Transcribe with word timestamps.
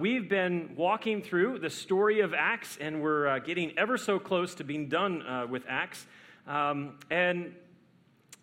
We've 0.00 0.28
been 0.28 0.74
walking 0.76 1.22
through 1.22 1.60
the 1.60 1.70
story 1.70 2.20
of 2.20 2.34
Acts, 2.34 2.78
and 2.80 3.00
we're 3.00 3.28
uh, 3.28 3.38
getting 3.38 3.78
ever 3.78 3.96
so 3.96 4.18
close 4.18 4.54
to 4.56 4.64
being 4.64 4.88
done 4.88 5.22
uh, 5.22 5.46
with 5.48 5.62
Acts. 5.68 6.06
Um, 6.48 6.98
and 7.10 7.54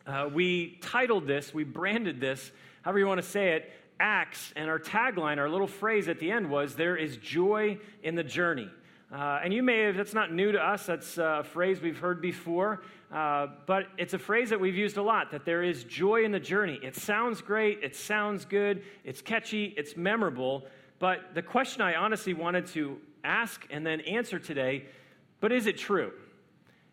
uh, 0.08 0.30
we 0.32 0.78
titled 0.82 1.28
this, 1.28 1.54
we 1.54 1.64
branded 1.64 2.22
this, 2.22 2.52
however 2.84 3.00
you 3.00 3.08
want 3.08 3.22
to 3.22 3.28
say 3.28 3.54
it, 3.54 3.72
Acts. 4.00 4.54
And 4.56 4.70
our 4.70 4.80
tagline, 4.80 5.40
our 5.40 5.50
little 5.50 5.68
phrase 5.68 6.08
at 6.08 6.20
the 6.20 6.32
end 6.32 6.50
was, 6.50 6.76
There 6.76 6.96
is 6.96 7.18
joy 7.18 7.80
in 8.02 8.16
the 8.16 8.24
journey. 8.24 8.70
Uh, 9.12 9.42
and 9.44 9.54
you 9.54 9.62
may 9.62 9.82
have, 9.82 9.98
that's 9.98 10.14
not 10.14 10.32
new 10.32 10.54
to 10.54 10.60
us, 10.60 10.86
that's 10.86 11.18
a 11.18 11.44
phrase 11.44 11.82
we've 11.82 11.98
heard 11.98 12.22
before, 12.22 12.82
uh, 13.12 13.48
but 13.66 13.88
it's 13.98 14.14
a 14.14 14.20
phrase 14.20 14.50
that 14.52 14.60
we've 14.60 14.78
used 14.78 14.96
a 14.96 15.02
lot 15.02 15.32
that 15.32 15.44
there 15.44 15.64
is 15.64 15.84
joy 15.84 16.24
in 16.24 16.32
the 16.32 16.40
journey. 16.40 16.80
It 16.82 16.96
sounds 16.96 17.42
great, 17.42 17.80
it 17.84 17.94
sounds 17.94 18.46
good, 18.46 18.84
it's 19.04 19.22
catchy, 19.22 19.74
it's 19.76 19.98
memorable, 19.98 20.66
but 21.02 21.34
the 21.34 21.42
question 21.42 21.82
I 21.82 21.96
honestly 21.96 22.34
wanted 22.34 22.68
to 22.68 22.98
ask 23.26 23.68
and 23.70 23.86
then 23.86 24.00
answer 24.02 24.40
today 24.40 24.86
but 25.42 25.52
is 25.52 25.66
it 25.66 25.78
true? 25.78 26.14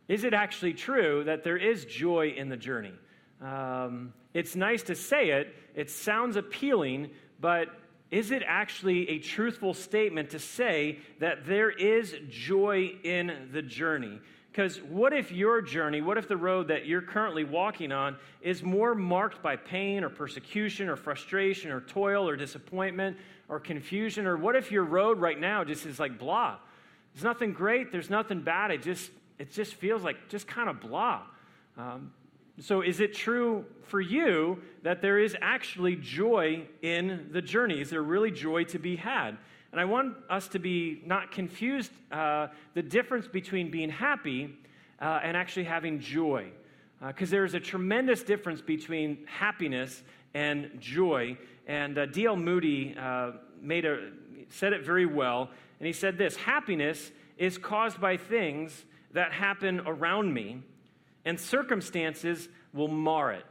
Is 0.09 0.25
it 0.25 0.34
actually 0.34 0.73
true 0.73 1.23
that 1.25 1.45
there 1.45 1.59
is 1.59 1.84
joy 1.84 2.34
in 2.34 2.48
the 2.48 2.57
journey? 2.57 2.95
Um, 3.41 4.15
it's 4.34 4.57
nice 4.57 4.83
to 4.84 4.95
say 4.95 5.31
it, 5.31 5.55
it 5.75 5.91
sounds 5.91 6.37
appealing, 6.37 7.11
but 7.41 7.69
is 8.11 8.31
it 8.31 8.43
actually 8.47 9.09
a 9.11 9.19
truthful 9.19 9.75
statement 9.75 10.31
to 10.31 10.39
say 10.39 10.98
that 11.20 11.45
there 11.45 11.70
is 11.70 12.17
joy 12.31 12.95
in 13.05 13.51
the 13.53 13.61
journey? 13.61 14.19
Because 14.59 14.83
what 14.83 15.12
if 15.12 15.30
your 15.30 15.62
journey, 15.62 16.01
what 16.01 16.19
if 16.19 16.27
the 16.27 16.37
road 16.37 16.67
that 16.67 16.85
you're 16.85 17.01
currently 17.01 17.45
walking 17.45 17.93
on 17.93 18.17
is 18.41 18.61
more 18.61 18.93
marked 18.93 19.41
by 19.41 19.55
pain 19.55 20.03
or 20.03 20.09
persecution 20.09 20.89
or 20.89 20.97
frustration 20.97 21.71
or 21.71 21.81
toil 21.81 22.29
or 22.29 22.34
disappointment 22.34 23.17
or 23.48 23.61
confusion? 23.61 24.27
Or 24.27 24.37
what 24.37 24.57
if 24.57 24.73
your 24.73 24.83
road 24.83 25.21
right 25.21 25.39
now 25.39 25.62
just 25.62 25.87
is 25.87 26.01
like 26.01 26.19
blah? 26.19 26.57
There's 27.15 27.23
nothing 27.23 27.53
great, 27.53 27.93
there's 27.93 28.11
nothing 28.11 28.41
bad. 28.41 28.73
It 28.73 28.83
just, 28.83 29.12
it 29.39 29.53
just 29.53 29.75
feels 29.75 30.03
like 30.03 30.29
just 30.29 30.48
kind 30.48 30.69
of 30.69 30.81
blah. 30.81 31.23
Um, 31.77 32.11
so, 32.59 32.81
is 32.81 32.98
it 32.98 33.14
true 33.14 33.64
for 33.84 34.01
you 34.01 34.61
that 34.83 35.01
there 35.01 35.20
is 35.20 35.36
actually 35.41 35.95
joy 35.95 36.67
in 36.83 37.29
the 37.31 37.41
journey? 37.41 37.81
Is 37.81 37.91
there 37.91 38.03
really 38.03 38.33
joy 38.33 38.64
to 38.64 38.81
be 38.81 38.97
had? 38.97 39.39
And 39.72 39.80
I 39.80 39.84
want 39.84 40.16
us 40.30 40.48
to 40.48 40.58
be 40.58 41.02
not 41.05 41.30
confused 41.30 41.92
uh, 42.11 42.48
the 42.74 42.83
difference 42.83 43.28
between 43.28 43.70
being 43.70 43.91
happy 43.91 44.56
uh, 45.00 45.20
and 45.22 45.36
actually 45.36 45.64
having 45.64 46.00
joy. 46.00 46.48
Because 47.06 47.30
uh, 47.30 47.33
there 47.33 47.44
is 47.44 47.55
a 47.55 47.61
tremendous 47.61 48.22
difference 48.22 48.61
between 48.61 49.27
happiness 49.27 50.02
and 50.34 50.70
joy. 50.80 51.36
And 51.66 51.98
uh, 51.98 52.06
D.L. 52.06 52.36
Moody 52.36 52.96
uh, 52.98 53.33
made 53.61 53.84
a, 53.84 54.11
said 54.48 54.72
it 54.72 54.84
very 54.84 55.06
well. 55.06 55.50
And 55.78 55.86
he 55.86 55.92
said 55.92 56.19
this 56.19 56.34
Happiness 56.36 57.11
is 57.36 57.58
caused 57.58 58.00
by 58.00 58.16
things 58.16 58.84
that 59.12 59.33
happen 59.33 59.80
around 59.86 60.33
me 60.33 60.62
and 61.24 61.39
circumstances 61.39 62.48
will 62.72 62.89
mar 62.89 63.33
it. 63.33 63.44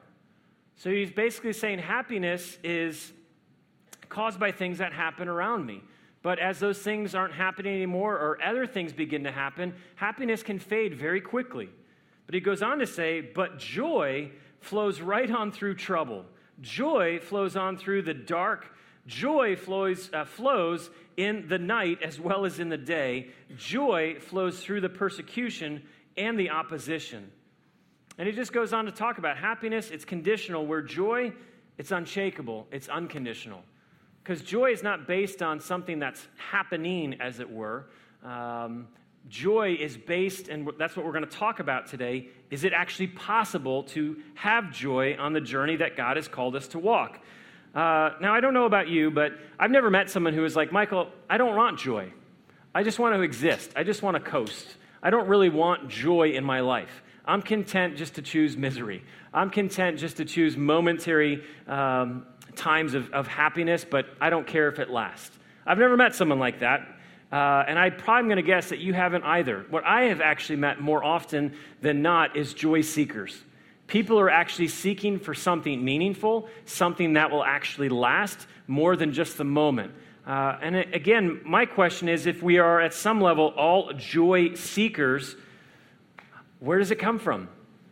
So 0.77 0.89
he's 0.89 1.11
basically 1.11 1.53
saying 1.53 1.79
happiness 1.79 2.57
is 2.63 3.13
caused 4.09 4.39
by 4.39 4.51
things 4.51 4.77
that 4.77 4.93
happen 4.93 5.27
around 5.27 5.65
me. 5.65 5.83
But 6.27 6.39
as 6.39 6.59
those 6.59 6.79
things 6.79 7.15
aren't 7.15 7.33
happening 7.33 7.73
anymore 7.73 8.15
or 8.15 8.37
other 8.43 8.67
things 8.67 8.91
begin 8.91 9.23
to 9.23 9.31
happen, 9.31 9.73
happiness 9.95 10.43
can 10.43 10.59
fade 10.59 10.93
very 10.93 11.21
quickly. 11.21 11.69
But 12.25 12.35
he 12.35 12.41
goes 12.41 12.61
on 12.61 12.79
to 12.79 12.85
say, 12.85 13.21
but 13.21 13.59
joy 13.59 14.31
flows 14.59 14.99
right 14.99 15.31
on 15.31 15.53
through 15.53 15.75
trouble. 15.75 16.25
Joy 16.59 17.19
flows 17.19 17.55
on 17.55 17.77
through 17.77 18.01
the 18.01 18.13
dark. 18.13 18.75
Joy 19.05 19.55
flows, 19.55 20.09
uh, 20.11 20.25
flows 20.25 20.89
in 21.15 21.47
the 21.47 21.59
night 21.59 22.03
as 22.03 22.19
well 22.19 22.43
as 22.43 22.59
in 22.59 22.67
the 22.67 22.77
day. 22.77 23.29
Joy 23.55 24.17
flows 24.19 24.59
through 24.59 24.81
the 24.81 24.89
persecution 24.89 25.81
and 26.17 26.37
the 26.37 26.49
opposition. 26.49 27.31
And 28.17 28.27
he 28.27 28.35
just 28.35 28.51
goes 28.51 28.73
on 28.73 28.83
to 28.83 28.91
talk 28.91 29.17
about 29.17 29.37
happiness, 29.37 29.91
it's 29.91 30.03
conditional, 30.03 30.67
where 30.67 30.81
joy, 30.81 31.31
it's 31.77 31.91
unshakable, 31.91 32.67
it's 32.69 32.89
unconditional. 32.89 33.63
Because 34.27 34.41
joy 34.41 34.71
is 34.71 34.83
not 34.83 35.07
based 35.07 35.41
on 35.41 35.61
something 35.61 35.99
that's 35.99 36.27
happening, 36.35 37.15
as 37.21 37.39
it 37.39 37.49
were. 37.49 37.85
Um, 38.25 38.89
joy 39.29 39.77
is 39.79 39.95
based, 39.95 40.49
and 40.49 40.69
that's 40.77 40.97
what 40.97 41.05
we're 41.05 41.13
going 41.13 41.23
to 41.23 41.31
talk 41.31 41.61
about 41.61 41.87
today. 41.87 42.27
Is 42.51 42.65
it 42.65 42.73
actually 42.73 43.07
possible 43.07 43.83
to 43.83 44.17
have 44.35 44.69
joy 44.73 45.15
on 45.17 45.31
the 45.31 45.39
journey 45.39 45.77
that 45.77 45.95
God 45.95 46.17
has 46.17 46.27
called 46.27 46.57
us 46.57 46.67
to 46.69 46.79
walk? 46.79 47.21
Uh, 47.73 48.09
now, 48.19 48.33
I 48.33 48.41
don't 48.41 48.53
know 48.53 48.65
about 48.65 48.89
you, 48.89 49.11
but 49.11 49.31
I've 49.57 49.71
never 49.71 49.89
met 49.89 50.09
someone 50.09 50.33
who 50.33 50.43
is 50.43 50.57
like, 50.57 50.73
Michael, 50.73 51.07
I 51.29 51.37
don't 51.37 51.55
want 51.55 51.79
joy. 51.79 52.11
I 52.75 52.83
just 52.83 52.99
want 52.99 53.15
to 53.15 53.21
exist. 53.21 53.71
I 53.77 53.85
just 53.85 54.01
want 54.01 54.15
to 54.15 54.19
coast. 54.19 54.75
I 55.01 55.09
don't 55.09 55.29
really 55.29 55.49
want 55.49 55.87
joy 55.87 56.31
in 56.31 56.43
my 56.43 56.59
life. 56.59 57.01
I'm 57.27 57.41
content 57.41 57.97
just 57.97 58.15
to 58.15 58.21
choose 58.21 58.55
misery. 58.55 59.03
I'm 59.33 59.49
content 59.49 59.99
just 59.99 60.17
to 60.17 60.25
choose 60.25 60.55
momentary 60.55 61.43
um, 61.67 62.25
times 62.55 62.93
of, 62.93 63.11
of 63.11 63.27
happiness, 63.27 63.85
but 63.89 64.05
I 64.21 64.29
don't 64.29 64.47
care 64.47 64.69
if 64.69 64.79
it 64.79 64.89
lasts. 64.89 65.37
I've 65.65 65.77
never 65.77 65.97
met 65.97 66.15
someone 66.15 66.39
like 66.39 66.61
that. 66.61 66.87
Uh, 67.29 67.65
and 67.67 67.77
I 67.77 67.89
probably 67.89 68.19
am 68.19 68.25
going 68.27 68.37
to 68.37 68.41
guess 68.41 68.69
that 68.69 68.79
you 68.79 68.93
haven't 68.93 69.25
either. 69.25 69.65
What 69.69 69.83
I 69.83 70.03
have 70.03 70.21
actually 70.21 70.55
met 70.55 70.79
more 70.79 71.03
often 71.03 71.53
than 71.81 72.01
not 72.01 72.37
is 72.37 72.53
joy 72.53 72.79
seekers. 72.79 73.43
People 73.87 74.17
are 74.19 74.29
actually 74.29 74.69
seeking 74.69 75.19
for 75.19 75.33
something 75.33 75.83
meaningful, 75.83 76.47
something 76.65 77.13
that 77.13 77.29
will 77.29 77.43
actually 77.43 77.89
last 77.89 78.47
more 78.67 78.95
than 78.95 79.11
just 79.11 79.37
the 79.37 79.43
moment. 79.43 79.93
Uh, 80.25 80.57
and 80.61 80.75
again, 80.75 81.41
my 81.45 81.65
question 81.65 82.07
is 82.07 82.25
if 82.25 82.41
we 82.41 82.59
are 82.59 82.79
at 82.79 82.93
some 82.93 83.19
level 83.19 83.53
all 83.57 83.91
joy 83.93 84.53
seekers, 84.55 85.35
where 86.59 86.79
does 86.79 86.91
it 86.91 86.99
come 86.99 87.19
from? 87.19 87.49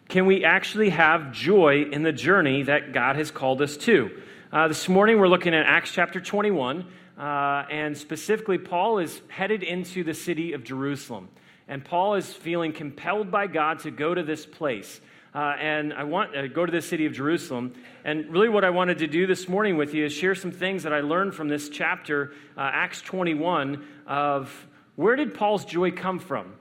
Can 0.10 0.26
we 0.26 0.44
actually 0.44 0.90
have 0.90 1.32
joy 1.32 1.84
in 1.92 2.04
the 2.04 2.12
journey 2.12 2.64
that 2.64 2.94
God 2.94 3.16
has 3.16 3.32
called 3.32 3.62
us 3.62 3.78
to? 3.78 4.10
Uh, 4.52 4.68
this 4.68 4.90
morning 4.90 5.20
we're 5.20 5.28
looking 5.28 5.54
at 5.54 5.66
Acts 5.66 5.92
chapter 5.92 6.20
21, 6.20 6.86
uh, 7.18 7.22
and 7.70 7.98
specifically, 7.98 8.58
Paul 8.58 9.00
is 9.00 9.22
headed 9.28 9.64
into 9.64 10.04
the 10.04 10.14
city 10.14 10.54
of 10.54 10.64
Jerusalem. 10.64 11.30
And 11.68 11.84
Paul 11.84 12.16
is 12.16 12.32
feeling 12.32 12.74
compelled 12.74 13.32
by 13.32 13.48
God 13.48 13.80
to 13.80 13.92
go 13.92 14.14
to 14.14 14.24
this 14.24 14.46
place. 14.46 15.00
Uh, 15.34 15.56
and 15.60 15.94
I 15.94 16.04
want 16.04 16.34
to 16.34 16.48
go 16.48 16.66
to 16.66 16.72
the 16.72 16.82
city 16.82 17.06
of 17.06 17.14
Jerusalem. 17.14 17.74
And 18.04 18.32
really, 18.32 18.50
what 18.50 18.64
I 18.64 18.70
wanted 18.70 19.00
to 19.00 19.08
do 19.08 19.28
this 19.28 19.48
morning 19.48 19.78
with 19.78 19.94
you 19.94 20.06
is 20.06 20.14
share 20.14 20.36
some 20.36 20.52
things 20.52 20.84
that 20.84 20.94
I 20.94 21.02
learned 21.02 21.34
from 21.34 21.50
this 21.50 21.70
chapter, 21.70 22.34
uh, 22.58 22.62
Acts 22.62 23.02
21, 23.02 23.84
of 24.08 24.68
where 24.96 25.16
did 25.16 25.34
Paul's 25.34 25.66
joy 25.66 25.92
come 25.92 26.20
from? 26.20 26.54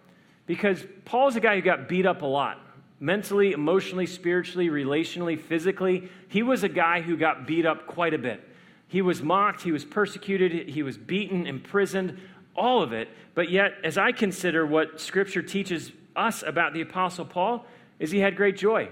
Because 0.46 0.84
Paul's 1.04 1.36
a 1.36 1.40
guy 1.40 1.56
who 1.56 1.62
got 1.62 1.88
beat 1.88 2.06
up 2.06 2.22
a 2.22 2.26
lot 2.26 2.60
mentally, 3.00 3.52
emotionally, 3.52 4.06
spiritually, 4.06 4.68
relationally, 4.68 5.38
physically. 5.38 6.08
He 6.28 6.42
was 6.42 6.62
a 6.62 6.68
guy 6.68 7.02
who 7.02 7.16
got 7.16 7.46
beat 7.46 7.66
up 7.66 7.86
quite 7.86 8.14
a 8.14 8.18
bit. 8.18 8.48
He 8.88 9.02
was 9.02 9.22
mocked, 9.22 9.62
he 9.62 9.72
was 9.72 9.84
persecuted, 9.84 10.68
he 10.68 10.82
was 10.82 10.96
beaten, 10.96 11.46
imprisoned, 11.46 12.18
all 12.54 12.82
of 12.82 12.92
it. 12.92 13.08
But 13.34 13.50
yet, 13.50 13.72
as 13.82 13.98
I 13.98 14.12
consider 14.12 14.64
what 14.64 15.00
Scripture 15.00 15.42
teaches 15.42 15.92
us 16.14 16.42
about 16.42 16.72
the 16.72 16.80
Apostle 16.80 17.24
Paul, 17.24 17.66
is 17.98 18.10
he 18.10 18.20
had 18.20 18.36
great 18.36 18.56
joy. 18.56 18.88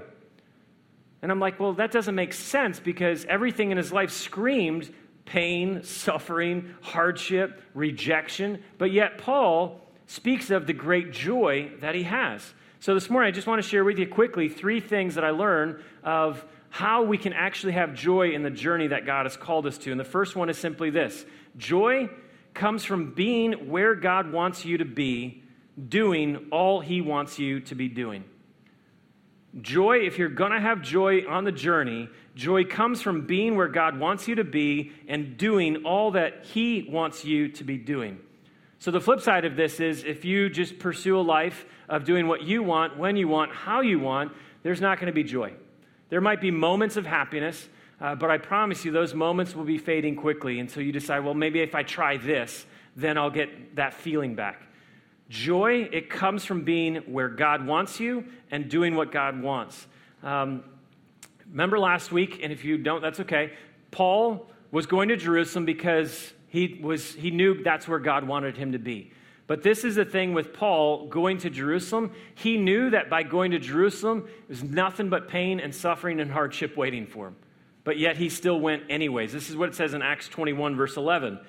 And 1.22 1.30
I'm 1.30 1.38
like, 1.38 1.60
well, 1.60 1.72
that 1.74 1.92
doesn't 1.92 2.14
make 2.14 2.32
sense 2.32 2.80
because 2.80 3.24
everything 3.26 3.70
in 3.70 3.76
his 3.76 3.92
life 3.92 4.10
screamed 4.10 4.92
pain, 5.24 5.84
suffering, 5.84 6.74
hardship, 6.80 7.62
rejection. 7.74 8.62
But 8.76 8.90
yet, 8.90 9.18
Paul 9.18 9.80
speaks 10.12 10.50
of 10.50 10.66
the 10.66 10.74
great 10.74 11.10
joy 11.10 11.70
that 11.80 11.94
he 11.94 12.02
has. 12.02 12.42
So 12.80 12.92
this 12.92 13.08
morning, 13.08 13.28
I 13.28 13.30
just 13.30 13.46
want 13.46 13.62
to 13.62 13.68
share 13.68 13.82
with 13.82 13.98
you 13.98 14.06
quickly 14.06 14.50
three 14.50 14.78
things 14.78 15.14
that 15.14 15.24
I 15.24 15.30
learned 15.30 15.82
of 16.04 16.44
how 16.68 17.04
we 17.04 17.16
can 17.16 17.32
actually 17.32 17.72
have 17.72 17.94
joy 17.94 18.32
in 18.32 18.42
the 18.42 18.50
journey 18.50 18.88
that 18.88 19.06
God 19.06 19.24
has 19.24 19.38
called 19.38 19.66
us 19.66 19.78
to. 19.78 19.90
And 19.90 19.98
the 19.98 20.04
first 20.04 20.36
one 20.36 20.50
is 20.50 20.58
simply 20.58 20.90
this 20.90 21.24
joy 21.56 22.10
comes 22.52 22.84
from 22.84 23.14
being 23.14 23.70
where 23.70 23.94
God 23.94 24.32
wants 24.32 24.66
you 24.66 24.78
to 24.78 24.84
be, 24.84 25.42
doing 25.88 26.48
all 26.52 26.80
he 26.80 27.00
wants 27.00 27.38
you 27.38 27.60
to 27.60 27.74
be 27.74 27.88
doing. 27.88 28.24
Joy, 29.62 30.00
if 30.00 30.18
you're 30.18 30.28
going 30.28 30.52
to 30.52 30.60
have 30.60 30.82
joy 30.82 31.26
on 31.26 31.44
the 31.44 31.52
journey, 31.52 32.10
joy 32.34 32.64
comes 32.64 33.00
from 33.00 33.26
being 33.26 33.56
where 33.56 33.68
God 33.68 33.98
wants 33.98 34.28
you 34.28 34.34
to 34.34 34.44
be 34.44 34.92
and 35.08 35.38
doing 35.38 35.84
all 35.84 36.10
that 36.10 36.44
he 36.44 36.86
wants 36.90 37.24
you 37.24 37.48
to 37.52 37.64
be 37.64 37.78
doing. 37.78 38.18
So, 38.82 38.90
the 38.90 39.00
flip 39.00 39.20
side 39.20 39.44
of 39.44 39.54
this 39.54 39.78
is 39.78 40.02
if 40.02 40.24
you 40.24 40.50
just 40.50 40.80
pursue 40.80 41.16
a 41.16 41.22
life 41.22 41.66
of 41.88 42.02
doing 42.02 42.26
what 42.26 42.42
you 42.42 42.64
want, 42.64 42.98
when 42.98 43.14
you 43.14 43.28
want, 43.28 43.52
how 43.52 43.80
you 43.80 44.00
want, 44.00 44.32
there's 44.64 44.80
not 44.80 44.98
going 44.98 45.06
to 45.06 45.12
be 45.12 45.22
joy. 45.22 45.52
There 46.08 46.20
might 46.20 46.40
be 46.40 46.50
moments 46.50 46.96
of 46.96 47.06
happiness, 47.06 47.68
uh, 48.00 48.16
but 48.16 48.28
I 48.28 48.38
promise 48.38 48.84
you 48.84 48.90
those 48.90 49.14
moments 49.14 49.54
will 49.54 49.62
be 49.62 49.78
fading 49.78 50.16
quickly 50.16 50.58
until 50.58 50.82
you 50.82 50.90
decide, 50.90 51.20
well, 51.20 51.32
maybe 51.32 51.60
if 51.60 51.76
I 51.76 51.84
try 51.84 52.16
this, 52.16 52.66
then 52.96 53.18
I'll 53.18 53.30
get 53.30 53.76
that 53.76 53.94
feeling 53.94 54.34
back. 54.34 54.60
Joy, 55.28 55.88
it 55.92 56.10
comes 56.10 56.44
from 56.44 56.64
being 56.64 56.96
where 57.06 57.28
God 57.28 57.64
wants 57.64 58.00
you 58.00 58.24
and 58.50 58.68
doing 58.68 58.96
what 58.96 59.12
God 59.12 59.40
wants. 59.40 59.86
Um, 60.24 60.64
remember 61.48 61.78
last 61.78 62.10
week, 62.10 62.40
and 62.42 62.52
if 62.52 62.64
you 62.64 62.78
don't, 62.78 63.00
that's 63.00 63.20
okay. 63.20 63.52
Paul 63.92 64.50
was 64.72 64.86
going 64.86 65.10
to 65.10 65.16
Jerusalem 65.16 65.66
because 65.66 66.32
He, 66.52 66.78
was, 66.82 67.14
he 67.14 67.30
knew 67.30 67.62
that's 67.62 67.88
where 67.88 67.98
God 67.98 68.28
wanted 68.28 68.58
him 68.58 68.72
to 68.72 68.78
be. 68.78 69.10
But 69.46 69.62
this 69.62 69.84
is 69.84 69.94
the 69.94 70.04
thing 70.04 70.34
with 70.34 70.52
Paul 70.52 71.06
going 71.06 71.38
to 71.38 71.48
Jerusalem. 71.48 72.12
He 72.34 72.58
knew 72.58 72.90
that 72.90 73.08
by 73.08 73.22
going 73.22 73.52
to 73.52 73.58
Jerusalem, 73.58 74.28
was 74.50 74.62
nothing 74.62 75.08
but 75.08 75.28
pain 75.28 75.60
and 75.60 75.74
suffering 75.74 76.20
and 76.20 76.30
hardship 76.30 76.76
waiting 76.76 77.06
for 77.06 77.28
him. 77.28 77.36
But 77.84 77.98
yet 77.98 78.18
he 78.18 78.28
still 78.28 78.60
went 78.60 78.82
anyways. 78.90 79.32
This 79.32 79.48
is 79.48 79.56
what 79.56 79.70
it 79.70 79.74
says 79.74 79.94
in 79.94 80.02
Acts 80.02 80.28
21, 80.28 80.76
verse 80.76 80.98
11. 80.98 81.40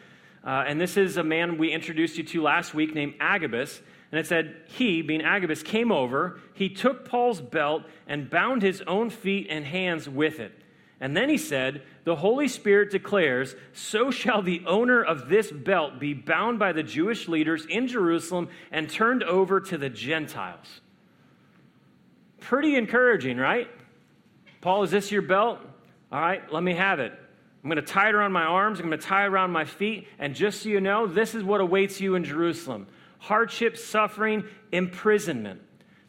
Uh, 0.41 0.63
and 0.65 0.79
this 0.79 0.95
is 0.95 1.17
a 1.17 1.23
man 1.23 1.57
we 1.57 1.73
introduced 1.73 2.17
you 2.17 2.23
to 2.23 2.41
last 2.41 2.73
week 2.73 2.95
named 2.95 3.15
Agabus. 3.19 3.81
And 4.13 4.21
it 4.21 4.25
said, 4.25 4.55
He, 4.67 5.01
being 5.01 5.21
Agabus, 5.21 5.63
came 5.63 5.91
over. 5.91 6.39
He 6.53 6.69
took 6.69 7.03
Paul's 7.03 7.41
belt 7.41 7.83
and 8.07 8.29
bound 8.29 8.61
his 8.61 8.81
own 8.87 9.09
feet 9.09 9.47
and 9.49 9.65
hands 9.65 10.07
with 10.07 10.39
it. 10.39 10.62
And 11.03 11.17
then 11.17 11.27
he 11.27 11.37
said, 11.37 11.81
The 12.05 12.15
Holy 12.15 12.47
Spirit 12.47 12.89
declares, 12.89 13.57
So 13.73 14.09
shall 14.09 14.41
the 14.41 14.63
owner 14.65 15.03
of 15.03 15.27
this 15.27 15.51
belt 15.51 15.99
be 15.99 16.13
bound 16.13 16.59
by 16.59 16.71
the 16.71 16.81
Jewish 16.81 17.27
leaders 17.27 17.65
in 17.65 17.89
Jerusalem 17.89 18.47
and 18.71 18.89
turned 18.89 19.21
over 19.21 19.59
to 19.59 19.77
the 19.77 19.89
Gentiles. 19.89 20.79
Pretty 22.39 22.77
encouraging, 22.77 23.35
right? 23.35 23.67
Paul, 24.61 24.83
is 24.83 24.91
this 24.91 25.11
your 25.11 25.23
belt? 25.23 25.59
All 26.09 26.21
right, 26.21 26.41
let 26.53 26.63
me 26.63 26.73
have 26.73 27.01
it. 27.01 27.11
I'm 27.11 27.69
going 27.69 27.85
to 27.85 27.91
tie 27.93 28.07
it 28.07 28.15
around 28.15 28.31
my 28.31 28.45
arms, 28.45 28.79
I'm 28.79 28.87
going 28.87 28.97
to 28.97 29.05
tie 29.05 29.25
it 29.25 29.27
around 29.27 29.51
my 29.51 29.65
feet, 29.65 30.07
and 30.19 30.33
just 30.33 30.61
so 30.61 30.69
you 30.69 30.79
know, 30.79 31.05
this 31.05 31.35
is 31.35 31.43
what 31.43 31.59
awaits 31.59 31.99
you 31.99 32.15
in 32.15 32.23
Jerusalem 32.23 32.87
hardship, 33.19 33.75
suffering, 33.75 34.45
imprisonment. 34.71 35.61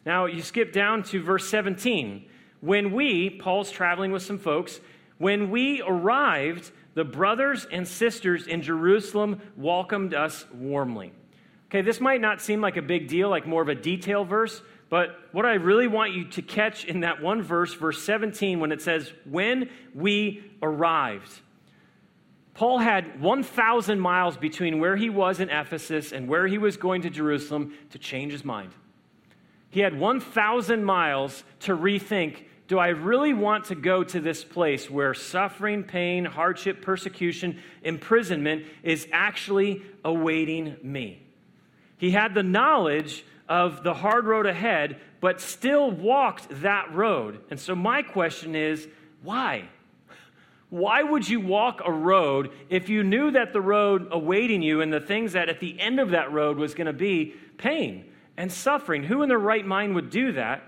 Now, 0.05 0.27
you 0.27 0.41
skip 0.41 0.71
down 0.71 1.03
to 1.03 1.21
verse 1.21 1.49
17. 1.49 2.29
When 2.61 2.91
we, 2.93 3.29
Paul's 3.29 3.71
traveling 3.71 4.11
with 4.11 4.23
some 4.23 4.39
folks, 4.39 4.79
when 5.17 5.49
we 5.49 5.81
arrived, 5.81 6.71
the 6.93 7.03
brothers 7.03 7.67
and 7.71 7.87
sisters 7.87 8.47
in 8.47 8.61
Jerusalem 8.61 9.41
welcomed 9.55 10.13
us 10.13 10.45
warmly. 10.53 11.13
Okay, 11.67 11.81
this 11.81 11.99
might 11.99 12.21
not 12.21 12.41
seem 12.41 12.61
like 12.61 12.77
a 12.77 12.81
big 12.81 13.07
deal, 13.07 13.29
like 13.29 13.47
more 13.47 13.61
of 13.61 13.69
a 13.69 13.75
detail 13.75 14.23
verse, 14.23 14.61
but 14.89 15.19
what 15.31 15.45
I 15.45 15.55
really 15.55 15.87
want 15.87 16.13
you 16.13 16.25
to 16.29 16.41
catch 16.41 16.85
in 16.85 17.01
that 17.01 17.21
one 17.21 17.41
verse, 17.41 17.73
verse 17.73 18.01
17, 18.03 18.59
when 18.59 18.71
it 18.71 18.81
says, 18.81 19.11
When 19.25 19.69
we 19.93 20.43
arrived. 20.61 21.41
Paul 22.53 22.79
had 22.79 23.19
1,000 23.19 23.99
miles 23.99 24.37
between 24.37 24.79
where 24.79 24.95
he 24.95 25.09
was 25.09 25.41
in 25.41 25.49
Ephesus 25.49 26.13
and 26.13 26.29
where 26.29 26.47
he 26.47 26.57
was 26.57 26.77
going 26.77 27.01
to 27.01 27.09
Jerusalem 27.09 27.73
to 27.89 27.99
change 27.99 28.31
his 28.31 28.45
mind. 28.45 28.71
He 29.69 29.81
had 29.81 29.99
1,000 29.99 30.83
miles 30.83 31.43
to 31.61 31.75
rethink 31.75 32.45
do 32.67 32.79
I 32.79 32.87
really 32.87 33.33
want 33.33 33.65
to 33.65 33.75
go 33.75 34.03
to 34.03 34.19
this 34.19 34.43
place 34.43 34.89
where 34.89 35.13
suffering, 35.13 35.83
pain, 35.83 36.25
hardship, 36.25 36.81
persecution, 36.81 37.61
imprisonment 37.83 38.65
is 38.81 39.07
actually 39.11 39.83
awaiting 40.03 40.75
me? 40.81 41.21
He 41.97 42.09
had 42.09 42.33
the 42.33 42.43
knowledge 42.43 43.23
of 43.47 43.83
the 43.83 43.93
hard 43.93 44.25
road 44.25 44.47
ahead, 44.47 44.99
but 45.21 45.41
still 45.41 45.91
walked 45.91 46.47
that 46.61 46.91
road. 46.93 47.39
And 47.51 47.59
so, 47.59 47.75
my 47.75 48.01
question 48.01 48.55
is 48.55 48.87
why? 49.21 49.69
Why 50.69 51.03
would 51.03 51.29
you 51.29 51.39
walk 51.39 51.81
a 51.85 51.91
road 51.91 52.51
if 52.69 52.89
you 52.89 53.03
knew 53.03 53.29
that 53.31 53.53
the 53.53 53.61
road 53.61 54.07
awaiting 54.09 54.63
you 54.63 54.81
and 54.81 54.91
the 54.91 54.99
things 54.99 55.33
that 55.33 55.49
at 55.49 55.59
the 55.59 55.79
end 55.79 55.99
of 55.99 56.09
that 56.09 56.31
road 56.31 56.57
was 56.57 56.73
going 56.73 56.87
to 56.87 56.93
be 56.93 57.35
pain 57.57 58.05
and 58.37 58.51
suffering? 58.51 59.03
Who 59.03 59.21
in 59.21 59.29
their 59.29 59.39
right 59.39 59.65
mind 59.65 59.95
would 59.95 60.09
do 60.09 60.33
that? 60.33 60.63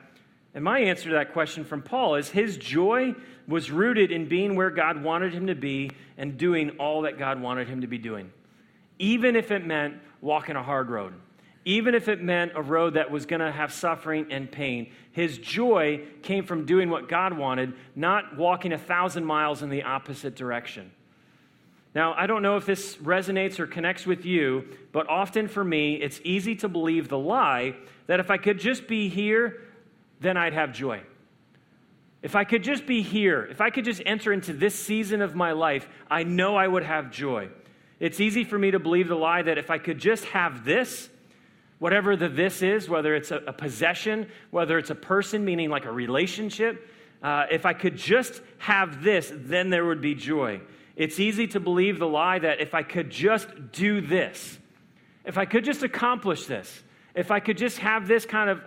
And 0.53 0.63
my 0.63 0.79
answer 0.79 1.09
to 1.09 1.15
that 1.15 1.33
question 1.33 1.63
from 1.63 1.81
Paul 1.81 2.15
is 2.15 2.29
his 2.29 2.57
joy 2.57 3.13
was 3.47 3.69
rooted 3.69 4.11
in 4.11 4.27
being 4.27 4.55
where 4.55 4.69
God 4.69 5.03
wanted 5.03 5.33
him 5.33 5.47
to 5.47 5.55
be 5.55 5.91
and 6.17 6.37
doing 6.37 6.71
all 6.79 7.03
that 7.03 7.17
God 7.17 7.39
wanted 7.39 7.69
him 7.69 7.81
to 7.81 7.87
be 7.87 7.97
doing, 7.97 8.31
even 8.97 9.35
if 9.35 9.51
it 9.51 9.65
meant 9.65 9.95
walking 10.19 10.55
a 10.55 10.63
hard 10.63 10.89
road, 10.89 11.13
even 11.63 11.93
if 11.93 12.07
it 12.07 12.23
meant 12.23 12.53
a 12.55 12.61
road 12.61 12.95
that 12.95 13.11
was 13.11 13.25
going 13.25 13.39
to 13.39 13.51
have 13.51 13.71
suffering 13.71 14.27
and 14.31 14.51
pain. 14.51 14.91
His 15.11 15.37
joy 15.37 16.01
came 16.23 16.43
from 16.43 16.65
doing 16.65 16.89
what 16.89 17.07
God 17.07 17.37
wanted, 17.37 17.73
not 17.95 18.35
walking 18.35 18.73
a 18.73 18.77
thousand 18.77 19.25
miles 19.25 19.61
in 19.61 19.69
the 19.69 19.83
opposite 19.83 20.35
direction. 20.35 20.91
Now, 21.95 22.13
I 22.13 22.27
don't 22.27 22.41
know 22.41 22.57
if 22.57 22.65
this 22.65 22.95
resonates 22.97 23.59
or 23.59 23.67
connects 23.67 24.05
with 24.05 24.25
you, 24.25 24.65
but 24.91 25.09
often 25.09 25.47
for 25.47 25.63
me, 25.63 25.95
it's 25.95 26.19
easy 26.23 26.55
to 26.57 26.67
believe 26.67 27.09
the 27.09 27.17
lie 27.17 27.75
that 28.07 28.19
if 28.19 28.29
I 28.29 28.37
could 28.37 28.59
just 28.59 28.87
be 28.87 29.09
here 29.09 29.61
then 30.19 30.37
I'd 30.37 30.53
have 30.53 30.73
joy. 30.73 31.01
If 32.21 32.35
I 32.35 32.43
could 32.43 32.63
just 32.63 32.85
be 32.85 33.01
here, 33.01 33.45
if 33.45 33.61
I 33.61 33.69
could 33.69 33.85
just 33.85 34.01
enter 34.05 34.33
into 34.33 34.53
this 34.53 34.75
season 34.75 35.21
of 35.21 35.35
my 35.35 35.51
life, 35.51 35.87
I 36.09 36.23
know 36.23 36.55
I 36.55 36.67
would 36.67 36.83
have 36.83 37.11
joy. 37.11 37.49
It's 37.99 38.19
easy 38.19 38.43
for 38.43 38.57
me 38.57 38.71
to 38.71 38.79
believe 38.79 39.07
the 39.07 39.15
lie 39.15 39.41
that 39.43 39.57
if 39.57 39.69
I 39.69 39.77
could 39.77 39.99
just 39.99 40.25
have 40.25 40.65
this, 40.65 41.09
whatever 41.79 42.15
the 42.15 42.27
this 42.27 42.61
is, 42.61 42.89
whether 42.89 43.15
it's 43.15 43.31
a, 43.31 43.37
a 43.47 43.53
possession, 43.53 44.29
whether 44.51 44.77
it's 44.77 44.89
a 44.89 44.95
person, 44.95 45.45
meaning 45.45 45.69
like 45.69 45.85
a 45.85 45.91
relationship, 45.91 46.89
uh, 47.21 47.45
if 47.51 47.65
I 47.65 47.73
could 47.73 47.97
just 47.97 48.41
have 48.57 49.03
this, 49.03 49.31
then 49.33 49.69
there 49.69 49.85
would 49.85 50.01
be 50.01 50.15
joy. 50.15 50.61
It's 50.97 51.19
easy 51.19 51.45
to 51.49 51.59
believe 51.59 51.99
the 51.99 52.07
lie 52.07 52.39
that 52.39 52.59
if 52.59 52.73
I 52.73 52.81
could 52.81 53.11
just 53.11 53.47
do 53.71 54.01
this, 54.01 54.57
if 55.23 55.37
I 55.37 55.45
could 55.45 55.63
just 55.63 55.83
accomplish 55.83 56.47
this, 56.47 56.83
if 57.13 57.29
I 57.29 57.39
could 57.39 57.57
just 57.57 57.77
have 57.77 58.07
this 58.07 58.25
kind 58.25 58.49
of 58.49 58.63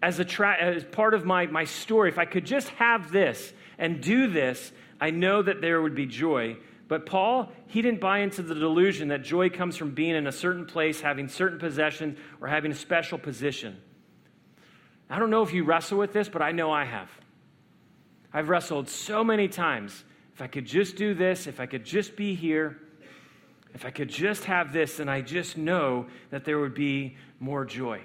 as, 0.00 0.18
a 0.18 0.24
tra- 0.24 0.56
as 0.58 0.82
part 0.82 1.12
of 1.12 1.26
my, 1.26 1.44
my 1.46 1.64
story, 1.64 2.08
if 2.08 2.18
I 2.18 2.24
could 2.24 2.46
just 2.46 2.70
have 2.70 3.12
this 3.12 3.52
and 3.78 4.00
do 4.00 4.28
this, 4.28 4.72
I 4.98 5.10
know 5.10 5.42
that 5.42 5.60
there 5.60 5.82
would 5.82 5.94
be 5.94 6.06
joy. 6.06 6.56
But 6.88 7.04
Paul, 7.04 7.52
he 7.66 7.82
didn't 7.82 8.00
buy 8.00 8.20
into 8.20 8.40
the 8.42 8.54
delusion 8.54 9.08
that 9.08 9.22
joy 9.22 9.50
comes 9.50 9.76
from 9.76 9.90
being 9.90 10.14
in 10.14 10.26
a 10.26 10.32
certain 10.32 10.64
place, 10.64 11.02
having 11.02 11.28
certain 11.28 11.58
possessions, 11.58 12.18
or 12.40 12.48
having 12.48 12.72
a 12.72 12.74
special 12.74 13.18
position. 13.18 13.76
I 15.10 15.18
don't 15.18 15.30
know 15.30 15.42
if 15.42 15.52
you 15.52 15.64
wrestle 15.64 15.98
with 15.98 16.14
this, 16.14 16.30
but 16.30 16.40
I 16.40 16.52
know 16.52 16.70
I 16.72 16.86
have. 16.86 17.10
I've 18.32 18.48
wrestled 18.48 18.88
so 18.88 19.22
many 19.22 19.48
times. 19.48 20.04
If 20.34 20.42
I 20.42 20.46
could 20.48 20.66
just 20.66 20.96
do 20.96 21.14
this, 21.14 21.46
if 21.46 21.60
I 21.60 21.66
could 21.66 21.84
just 21.84 22.16
be 22.16 22.34
here, 22.34 22.78
if 23.72 23.84
I 23.84 23.90
could 23.90 24.08
just 24.08 24.44
have 24.44 24.72
this, 24.72 24.96
then 24.96 25.08
I 25.08 25.20
just 25.20 25.56
know 25.56 26.06
that 26.30 26.44
there 26.44 26.58
would 26.58 26.74
be 26.74 27.16
more 27.40 27.64
joy. 27.64 28.00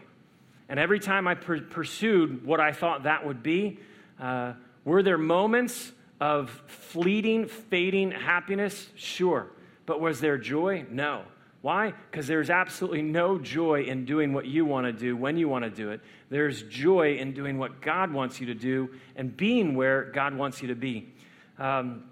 And 0.67 0.79
every 0.79 0.99
time 0.99 1.27
I 1.27 1.35
per- 1.35 1.61
pursued 1.61 2.45
what 2.45 2.59
I 2.59 2.71
thought 2.71 3.03
that 3.03 3.25
would 3.25 3.41
be, 3.41 3.79
uh, 4.19 4.53
were 4.85 5.01
there 5.01 5.17
moments 5.17 5.91
of 6.19 6.49
fleeting, 6.67 7.47
fading 7.47 8.11
happiness? 8.11 8.89
Sure. 8.95 9.47
But 9.87 9.99
was 9.99 10.19
there 10.19 10.37
joy? 10.37 10.85
No. 10.89 11.23
Why? 11.61 11.93
Because 12.09 12.27
there's 12.27 12.49
absolutely 12.49 13.01
no 13.01 13.37
joy 13.37 13.83
in 13.83 14.05
doing 14.05 14.33
what 14.33 14.45
you 14.45 14.65
want 14.65 14.85
to 14.85 14.93
do 14.93 15.17
when 15.17 15.37
you 15.37 15.49
want 15.49 15.65
to 15.65 15.69
do 15.69 15.91
it. 15.91 16.01
There's 16.29 16.63
joy 16.63 17.17
in 17.17 17.33
doing 17.33 17.57
what 17.57 17.81
God 17.81 18.13
wants 18.13 18.39
you 18.39 18.45
to 18.47 18.53
do 18.53 18.89
and 19.15 19.35
being 19.35 19.75
where 19.75 20.05
God 20.05 20.35
wants 20.35 20.61
you 20.61 20.69
to 20.69 20.75
be. 20.75 21.11
Um, 21.57 22.03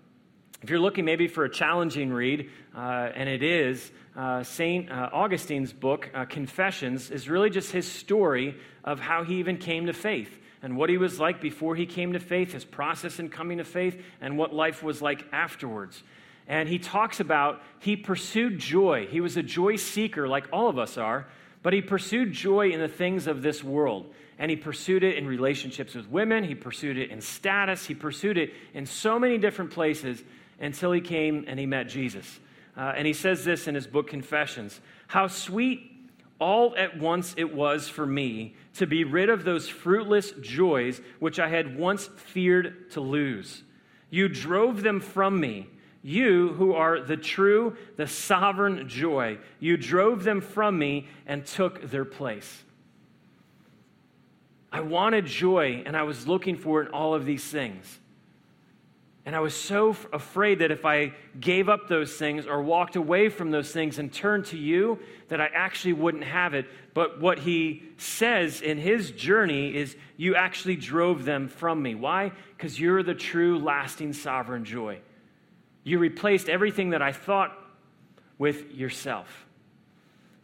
if 0.61 0.69
you're 0.69 0.79
looking 0.79 1.05
maybe 1.05 1.27
for 1.27 1.45
a 1.45 1.49
challenging 1.49 2.11
read, 2.11 2.49
uh, 2.75 3.09
and 3.13 3.29
it 3.29 3.43
is, 3.43 3.91
uh, 4.15 4.43
St. 4.43 4.91
Uh, 4.91 5.09
Augustine's 5.13 5.71
book, 5.71 6.09
uh, 6.13 6.25
Confessions, 6.25 7.11
is 7.11 7.29
really 7.29 7.49
just 7.49 7.71
his 7.71 7.89
story 7.89 8.55
of 8.83 8.99
how 8.99 9.23
he 9.23 9.35
even 9.35 9.57
came 9.57 9.85
to 9.85 9.93
faith 9.93 10.35
and 10.63 10.75
what 10.75 10.89
he 10.89 10.97
was 10.97 11.19
like 11.19 11.39
before 11.41 11.75
he 11.75 11.85
came 11.85 12.13
to 12.13 12.19
faith, 12.19 12.53
his 12.53 12.65
process 12.65 13.19
in 13.19 13.29
coming 13.29 13.59
to 13.59 13.63
faith, 13.63 14.01
and 14.19 14.37
what 14.37 14.53
life 14.53 14.81
was 14.81 15.01
like 15.01 15.23
afterwards. 15.31 16.01
And 16.47 16.67
he 16.67 16.79
talks 16.79 17.19
about 17.19 17.61
he 17.79 17.95
pursued 17.95 18.57
joy. 18.57 19.05
He 19.07 19.21
was 19.21 19.37
a 19.37 19.43
joy 19.43 19.75
seeker, 19.75 20.27
like 20.27 20.47
all 20.51 20.69
of 20.69 20.79
us 20.79 20.97
are, 20.97 21.27
but 21.61 21.73
he 21.73 21.81
pursued 21.81 22.31
joy 22.31 22.69
in 22.69 22.79
the 22.79 22.87
things 22.87 23.27
of 23.27 23.41
this 23.43 23.63
world. 23.63 24.11
And 24.39 24.49
he 24.49 24.57
pursued 24.57 25.03
it 25.03 25.17
in 25.17 25.27
relationships 25.27 25.93
with 25.93 26.07
women, 26.09 26.43
he 26.43 26.55
pursued 26.55 26.97
it 26.97 27.11
in 27.11 27.21
status, 27.21 27.85
he 27.85 27.93
pursued 27.93 28.37
it 28.37 28.53
in 28.73 28.85
so 28.85 29.19
many 29.19 29.37
different 29.37 29.71
places 29.71 30.23
until 30.59 30.91
he 30.91 31.01
came 31.01 31.45
and 31.47 31.59
he 31.59 31.65
met 31.65 31.87
Jesus. 31.87 32.39
Uh, 32.75 32.93
and 32.95 33.07
he 33.07 33.13
says 33.13 33.43
this 33.43 33.67
in 33.67 33.75
his 33.75 33.87
book, 33.87 34.07
Confessions 34.07 34.79
How 35.07 35.27
sweet 35.27 35.91
all 36.39 36.75
at 36.77 36.99
once 36.99 37.33
it 37.37 37.53
was 37.53 37.89
for 37.89 38.05
me 38.05 38.55
to 38.75 38.85
be 38.85 39.03
rid 39.03 39.29
of 39.29 39.43
those 39.43 39.67
fruitless 39.67 40.31
joys 40.41 41.01
which 41.19 41.39
I 41.39 41.47
had 41.47 41.77
once 41.77 42.07
feared 42.07 42.91
to 42.91 43.01
lose. 43.01 43.63
You 44.09 44.29
drove 44.29 44.83
them 44.83 44.99
from 44.99 45.39
me. 45.39 45.67
You 46.03 46.53
who 46.53 46.73
are 46.73 47.01
the 47.01 47.17
true, 47.17 47.75
the 47.97 48.07
sovereign 48.07 48.87
joy, 48.87 49.39
you 49.59 49.77
drove 49.77 50.23
them 50.23 50.41
from 50.41 50.77
me 50.77 51.07
and 51.25 51.45
took 51.45 51.89
their 51.89 52.05
place. 52.05 52.63
I 54.71 54.81
wanted 54.81 55.25
joy 55.25 55.83
and 55.85 55.97
I 55.97 56.03
was 56.03 56.27
looking 56.27 56.55
for 56.55 56.81
it 56.81 56.87
in 56.87 56.93
all 56.93 57.13
of 57.15 57.25
these 57.25 57.43
things. 57.43 57.99
And 59.27 59.35
I 59.35 59.41
was 59.41 59.53
so 59.53 59.93
afraid 60.13 60.59
that 60.59 60.71
if 60.71 60.85
I 60.85 61.11
gave 61.37 61.67
up 61.67 61.89
those 61.89 62.13
things 62.13 62.47
or 62.47 62.61
walked 62.61 62.95
away 62.95 63.27
from 63.27 63.51
those 63.51 63.73
things 63.73 63.99
and 63.99 64.11
turned 64.11 64.45
to 64.45 64.57
you, 64.57 64.99
that 65.27 65.41
I 65.41 65.47
actually 65.53 65.91
wouldn't 65.91 66.23
have 66.23 66.53
it. 66.53 66.65
But 66.93 67.19
what 67.19 67.39
he 67.39 67.83
says 67.97 68.61
in 68.61 68.77
his 68.77 69.11
journey 69.11 69.75
is, 69.75 69.97
You 70.15 70.35
actually 70.35 70.77
drove 70.77 71.25
them 71.25 71.49
from 71.49 71.81
me. 71.81 71.93
Why? 71.93 72.31
Because 72.55 72.79
you're 72.79 73.03
the 73.03 73.13
true, 73.13 73.59
lasting, 73.59 74.13
sovereign 74.13 74.63
joy. 74.63 74.99
You 75.83 75.99
replaced 75.99 76.47
everything 76.47 76.91
that 76.91 77.01
I 77.01 77.11
thought 77.11 77.51
with 78.37 78.71
yourself. 78.71 79.45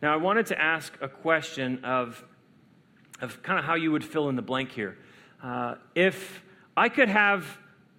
Now, 0.02 0.14
I 0.14 0.18
wanted 0.18 0.48
to 0.48 0.62
ask 0.62 0.94
a 1.00 1.08
question 1.08 1.86
of, 1.86 2.22
of 3.22 3.42
kind 3.44 3.60
of 3.60 3.64
how 3.64 3.76
you 3.76 3.94
would 3.94 4.04
fill 4.04 4.28
in 4.28 4.36
the 4.36 4.42
blank 4.42 4.74
here. 4.74 4.98
Uh, 5.42 5.76
if 5.96 6.44
I 6.76 6.90
could 6.90 7.08
have 7.08 7.46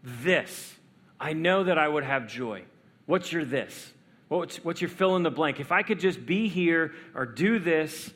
this, 0.04 0.75
I 1.18 1.32
know 1.32 1.64
that 1.64 1.78
I 1.78 1.88
would 1.88 2.04
have 2.04 2.28
joy. 2.28 2.64
What's 3.06 3.32
your 3.32 3.44
this? 3.44 3.92
What's, 4.28 4.56
what's 4.64 4.80
your 4.80 4.90
fill 4.90 5.16
in 5.16 5.23
the 5.23 5.30
blank? 5.30 5.61
If 5.61 5.73
I 5.73 5.82
could 5.82 6.00
just 6.00 6.25
be 6.25 6.49
here 6.49 6.92
or 7.14 7.26
do 7.26 7.58
this 7.58 8.12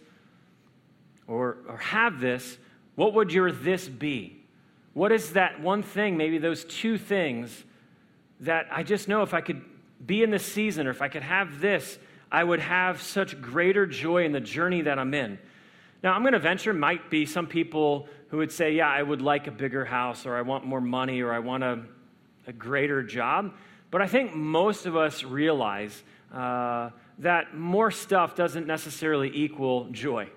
or, 1.27 1.59
or 1.69 1.79
have 1.79 2.21
this, 2.21 2.59
what 2.95 3.15
would 3.15 3.33
your 3.33 3.53
this 3.53 3.89
be? 3.89 4.37
What 4.95 5.13
is 5.13 5.33
that 5.33 5.61
one 5.61 5.83
thing, 5.83 6.17
maybe 6.17 6.39
those 6.39 6.65
two 6.65 6.99
things 6.99 7.65
that 8.41 8.67
I 8.71 8.83
just 8.83 9.09
know 9.09 9.23
if 9.23 9.35
I 9.35 9.41
could 9.41 9.63
be 10.05 10.23
in 10.23 10.31
this 10.31 10.45
season 10.45 10.87
or 10.87 10.91
if 10.91 11.03
I 11.03 11.09
could 11.09 11.23
have 11.23 11.61
this, 11.61 11.99
I 12.31 12.45
would 12.45 12.61
have 12.61 13.01
such 13.01 13.41
greater 13.41 13.87
joy 13.87 14.25
in 14.25 14.33
the 14.33 14.41
journey 14.41 14.83
that 14.83 14.99
I'm 14.99 15.15
in. 15.15 15.39
Now, 16.03 16.13
I'm 16.13 16.23
going 16.23 16.33
to 16.33 16.39
venture, 16.39 16.73
might 16.73 17.11
be 17.11 17.27
some 17.27 17.47
people 17.47 18.09
who 18.29 18.39
would 18.39 18.53
say, 18.53 18.73
Yeah, 18.73 18.89
I 18.89 19.03
would 19.03 19.21
like 19.21 19.47
a 19.47 19.51
bigger 19.51 19.85
house, 19.85 20.27
or 20.27 20.37
I 20.37 20.43
want 20.43 20.65
more 20.65 20.81
money, 20.81 21.21
or 21.23 21.33
I 21.33 21.41
want 21.41 21.65
a, 21.65 21.83
a 22.47 22.53
greater 22.53 23.03
job. 23.03 23.53
But 23.91 24.03
I 24.03 24.07
think 24.07 24.35
most 24.35 24.87
of 24.87 24.97
us 24.97 25.25
realize 25.25 26.03
uh, 26.33 26.91
that 27.19 27.57
more 27.57 27.91
stuff 27.91 28.37
doesn't 28.37 28.67
necessarily 28.67 29.31
equal 29.35 29.89
joy. 29.91 30.29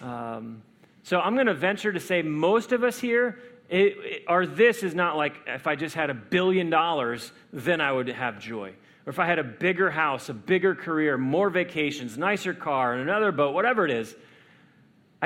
Um, 0.00 0.62
so 1.02 1.20
I'm 1.20 1.34
going 1.34 1.46
to 1.46 1.54
venture 1.54 1.92
to 1.92 2.00
say 2.00 2.22
most 2.22 2.72
of 2.72 2.84
us 2.84 2.98
here, 2.98 3.38
it, 3.68 3.96
it, 3.98 4.22
or 4.28 4.46
this 4.46 4.82
is 4.82 4.94
not 4.94 5.16
like 5.16 5.34
if 5.46 5.66
I 5.66 5.76
just 5.76 5.94
had 5.94 6.10
a 6.10 6.14
billion 6.14 6.70
dollars, 6.70 7.32
then 7.52 7.80
I 7.80 7.92
would 7.92 8.08
have 8.08 8.38
joy. 8.38 8.72
Or 9.04 9.10
if 9.10 9.18
I 9.18 9.26
had 9.26 9.38
a 9.38 9.44
bigger 9.44 9.90
house, 9.90 10.28
a 10.28 10.34
bigger 10.34 10.74
career, 10.74 11.16
more 11.18 11.50
vacations, 11.50 12.16
nicer 12.16 12.54
car, 12.54 12.94
and 12.94 13.02
another 13.02 13.30
boat, 13.30 13.54
whatever 13.54 13.84
it 13.84 13.90
is. 13.90 14.14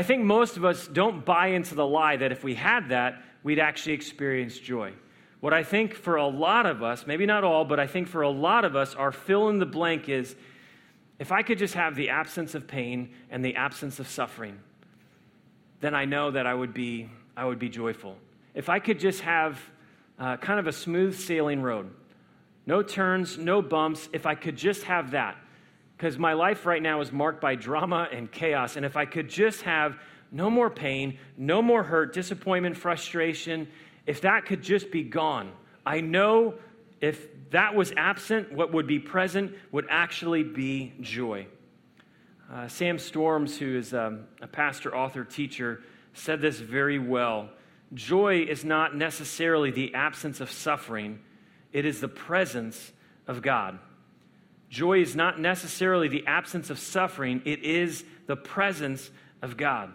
I 0.00 0.02
think 0.02 0.24
most 0.24 0.56
of 0.56 0.64
us 0.64 0.86
don't 0.86 1.26
buy 1.26 1.48
into 1.48 1.74
the 1.74 1.86
lie 1.86 2.16
that 2.16 2.32
if 2.32 2.42
we 2.42 2.54
had 2.54 2.88
that, 2.88 3.22
we'd 3.42 3.58
actually 3.58 3.92
experience 3.92 4.58
joy. 4.58 4.94
What 5.40 5.52
I 5.52 5.62
think 5.62 5.92
for 5.92 6.16
a 6.16 6.26
lot 6.26 6.64
of 6.64 6.82
us, 6.82 7.06
maybe 7.06 7.26
not 7.26 7.44
all, 7.44 7.66
but 7.66 7.78
I 7.78 7.86
think 7.86 8.08
for 8.08 8.22
a 8.22 8.30
lot 8.30 8.64
of 8.64 8.74
us, 8.74 8.94
our 8.94 9.12
fill 9.12 9.50
in 9.50 9.58
the 9.58 9.66
blank 9.66 10.08
is 10.08 10.36
if 11.18 11.32
I 11.32 11.42
could 11.42 11.58
just 11.58 11.74
have 11.74 11.96
the 11.96 12.08
absence 12.08 12.54
of 12.54 12.66
pain 12.66 13.10
and 13.28 13.44
the 13.44 13.56
absence 13.56 13.98
of 14.00 14.08
suffering, 14.08 14.58
then 15.80 15.94
I 15.94 16.06
know 16.06 16.30
that 16.30 16.46
I 16.46 16.54
would 16.54 16.72
be, 16.72 17.10
I 17.36 17.44
would 17.44 17.58
be 17.58 17.68
joyful. 17.68 18.16
If 18.54 18.70
I 18.70 18.78
could 18.78 18.98
just 18.98 19.20
have 19.20 19.60
uh, 20.18 20.38
kind 20.38 20.58
of 20.58 20.66
a 20.66 20.72
smooth 20.72 21.14
sailing 21.14 21.60
road, 21.60 21.90
no 22.64 22.82
turns, 22.82 23.36
no 23.36 23.60
bumps, 23.60 24.08
if 24.14 24.24
I 24.24 24.34
could 24.34 24.56
just 24.56 24.84
have 24.84 25.10
that, 25.10 25.36
because 26.00 26.18
my 26.18 26.32
life 26.32 26.64
right 26.64 26.80
now 26.80 27.02
is 27.02 27.12
marked 27.12 27.42
by 27.42 27.54
drama 27.54 28.08
and 28.10 28.32
chaos, 28.32 28.76
and 28.76 28.86
if 28.86 28.96
I 28.96 29.04
could 29.04 29.28
just 29.28 29.60
have 29.60 29.98
no 30.32 30.48
more 30.48 30.70
pain, 30.70 31.18
no 31.36 31.60
more 31.60 31.82
hurt, 31.82 32.14
disappointment, 32.14 32.74
frustration, 32.74 33.68
if 34.06 34.22
that 34.22 34.46
could 34.46 34.62
just 34.62 34.90
be 34.90 35.02
gone, 35.02 35.52
I 35.84 36.00
know 36.00 36.54
if 37.02 37.28
that 37.50 37.74
was 37.74 37.92
absent, 37.98 38.50
what 38.50 38.72
would 38.72 38.86
be 38.86 38.98
present 38.98 39.52
would 39.72 39.88
actually 39.90 40.42
be 40.42 40.94
joy. 41.02 41.46
Uh, 42.50 42.66
Sam 42.66 42.98
Storms, 42.98 43.58
who 43.58 43.76
is 43.76 43.92
um, 43.92 44.20
a 44.40 44.46
pastor, 44.46 44.96
author, 44.96 45.22
teacher, 45.22 45.82
said 46.14 46.40
this 46.40 46.60
very 46.60 46.98
well. 46.98 47.50
Joy 47.92 48.46
is 48.48 48.64
not 48.64 48.96
necessarily 48.96 49.70
the 49.70 49.92
absence 49.92 50.40
of 50.40 50.50
suffering, 50.50 51.20
it 51.74 51.84
is 51.84 52.00
the 52.00 52.08
presence 52.08 52.90
of 53.26 53.42
God. 53.42 53.78
Joy 54.70 55.02
is 55.02 55.16
not 55.16 55.40
necessarily 55.40 56.08
the 56.08 56.24
absence 56.26 56.70
of 56.70 56.78
suffering, 56.78 57.42
it 57.44 57.64
is 57.64 58.04
the 58.26 58.36
presence 58.36 59.10
of 59.42 59.56
God. 59.56 59.92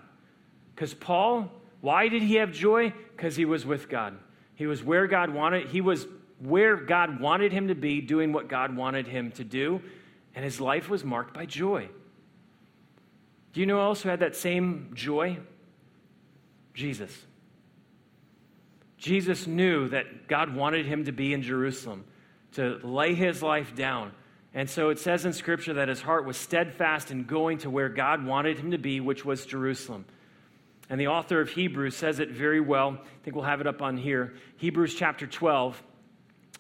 Because 0.76 0.94
Paul, 0.94 1.50
why 1.80 2.10
did 2.10 2.22
he 2.22 2.36
have 2.36 2.52
joy? 2.52 2.94
Because 3.16 3.38
he 3.38 3.46
was 3.46 3.66
with 3.66 3.88
God. 3.88 4.18
He 4.56 4.68
was 4.68 4.84
where 4.84 5.08
God 5.08 5.34
wanted, 5.34 5.68
he 5.68 5.80
was 5.80 6.06
where 6.40 6.76
God 6.76 7.22
wanted 7.22 7.54
him 7.54 7.70
to 7.70 7.76
be, 7.76 8.02
doing 8.02 8.34
what 8.34 8.50
God 8.50 8.76
wanted 8.76 9.08
him 9.08 9.32
to 9.32 9.46
do, 9.46 9.82
and 10.36 10.44
his 10.44 10.60
life 10.60 10.90
was 10.90 11.06
marked 11.06 11.34
by 11.34 11.46
joy. 11.46 11.88
Do 13.54 13.62
you 13.62 13.66
know 13.66 13.76
who 13.76 13.82
else 13.82 14.04
had 14.04 14.20
that 14.20 14.36
same 14.36 14.92
joy? 14.94 15.38
Jesus. 16.74 17.18
Jesus 18.98 19.48
knew 19.48 19.88
that 19.90 20.28
God 20.28 20.54
wanted 20.54 20.86
him 20.86 21.06
to 21.06 21.14
be 21.14 21.34
in 21.34 21.42
Jerusalem, 21.42 22.04
to 22.54 22.80
lay 22.84 23.14
his 23.14 23.42
life 23.42 23.74
down. 23.74 24.12
And 24.56 24.70
so 24.70 24.90
it 24.90 25.00
says 25.00 25.26
in 25.26 25.34
Scripture 25.34 25.74
that 25.74 25.90
his 25.90 26.02
heart 26.02 26.26
was 26.26 26.38
steadfast 26.38 27.12
in 27.12 27.26
going 27.26 27.58
to 27.60 27.70
where 27.70 27.90
God 27.90 28.26
wanted 28.26 28.58
him 28.58 28.72
to 28.72 28.78
be, 28.78 29.02
which 29.02 29.26
was 29.26 29.46
Jerusalem. 29.46 30.06
And 30.90 31.00
the 31.00 31.08
author 31.08 31.42
of 31.42 31.50
Hebrews 31.50 31.96
says 31.96 32.20
it 32.20 32.32
very 32.32 32.62
well. 32.62 32.92
I 32.92 33.24
think 33.24 33.36
we'll 33.36 33.44
have 33.44 33.60
it 33.60 33.68
up 33.68 33.82
on 33.82 33.98
here. 33.98 34.34
Hebrews 34.58 34.96
chapter 34.96 35.28
12, 35.28 35.84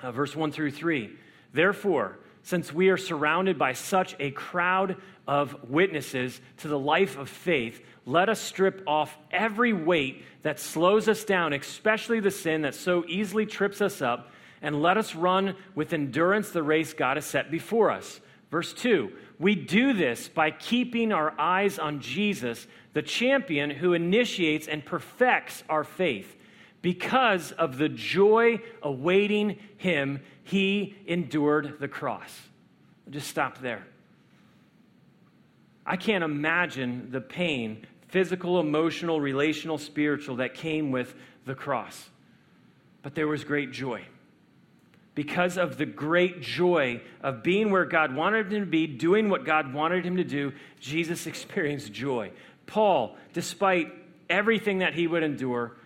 uh, 0.01 0.11
verse 0.11 0.35
1 0.35 0.51
through 0.51 0.71
3. 0.71 1.09
Therefore, 1.53 2.19
since 2.43 2.73
we 2.73 2.89
are 2.89 2.97
surrounded 2.97 3.57
by 3.57 3.71
such 3.73 4.13
a 4.19 4.29
crowd 4.31 4.97
of 5.25 5.69
witnesses 5.69 6.39
to 6.57 6.67
the 6.67 6.77
life 6.77 7.17
of 7.17 7.29
faith, 7.29 7.81
let 8.05 8.27
us 8.27 8.41
strip 8.41 8.83
off 8.85 9.17
every 9.31 9.71
weight 9.71 10.23
that 10.43 10.59
slows 10.59 11.07
us 11.07 11.23
down, 11.23 11.53
especially 11.53 12.19
the 12.19 12.29
sin 12.29 12.63
that 12.63 12.75
so 12.75 13.05
easily 13.07 13.45
trips 13.45 13.81
us 13.81 14.01
up, 14.01 14.31
and 14.65 14.81
let 14.81 14.97
us 14.97 15.13
run 15.13 15.55
with 15.75 15.93
endurance 15.93 16.49
the 16.49 16.63
race 16.63 16.91
God 16.91 17.17
has 17.17 17.25
set 17.25 17.51
before 17.51 17.91
us. 17.91 18.19
Verse 18.49 18.73
2 18.73 19.11
We 19.37 19.53
do 19.53 19.93
this 19.93 20.27
by 20.27 20.49
keeping 20.49 21.13
our 21.13 21.39
eyes 21.39 21.77
on 21.77 21.99
Jesus 21.99 22.65
the 22.93 23.03
champion 23.03 23.69
who 23.69 23.93
initiates 23.93 24.67
and 24.67 24.83
perfects 24.83 25.63
our 25.69 25.83
faith. 25.83 26.35
Because 26.81 27.51
of 27.51 27.77
the 27.77 27.89
joy 27.89 28.59
awaiting 28.81 29.59
him, 29.77 30.21
he 30.43 30.95
endured 31.05 31.79
the 31.79 31.87
cross. 31.87 32.41
I'll 33.05 33.13
just 33.13 33.27
stop 33.27 33.59
there. 33.59 33.85
I 35.85 35.95
can't 35.95 36.23
imagine 36.23 37.11
the 37.11 37.21
pain, 37.21 37.85
physical, 38.07 38.59
emotional, 38.59 39.21
relational, 39.21 39.77
spiritual, 39.77 40.37
that 40.37 40.55
came 40.55 40.91
with 40.91 41.13
the 41.45 41.53
cross. 41.53 42.09
But 43.03 43.13
there 43.13 43.27
was 43.27 43.43
great 43.43 43.71
joy. 43.71 44.03
Because 45.15 45.57
of 45.57 45.77
the 45.77 45.85
great 45.85 46.41
joy 46.41 47.01
of 47.21 47.41
being 47.41 47.71
where 47.71 47.85
God 47.85 48.13
wanted 48.13 48.51
him 48.51 48.65
to 48.65 48.69
be, 48.69 48.85
doing 48.85 49.29
what 49.29 49.45
God 49.45 49.73
wanted 49.73 50.05
him 50.05 50.17
to 50.17 50.25
do, 50.25 50.51
Jesus 50.79 51.25
experienced 51.27 51.91
joy. 51.91 52.31
Paul, 52.67 53.15
despite 53.33 53.93
everything 54.29 54.79
that 54.79 54.93
he 54.93 55.07
would 55.07 55.23
endure, 55.23 55.77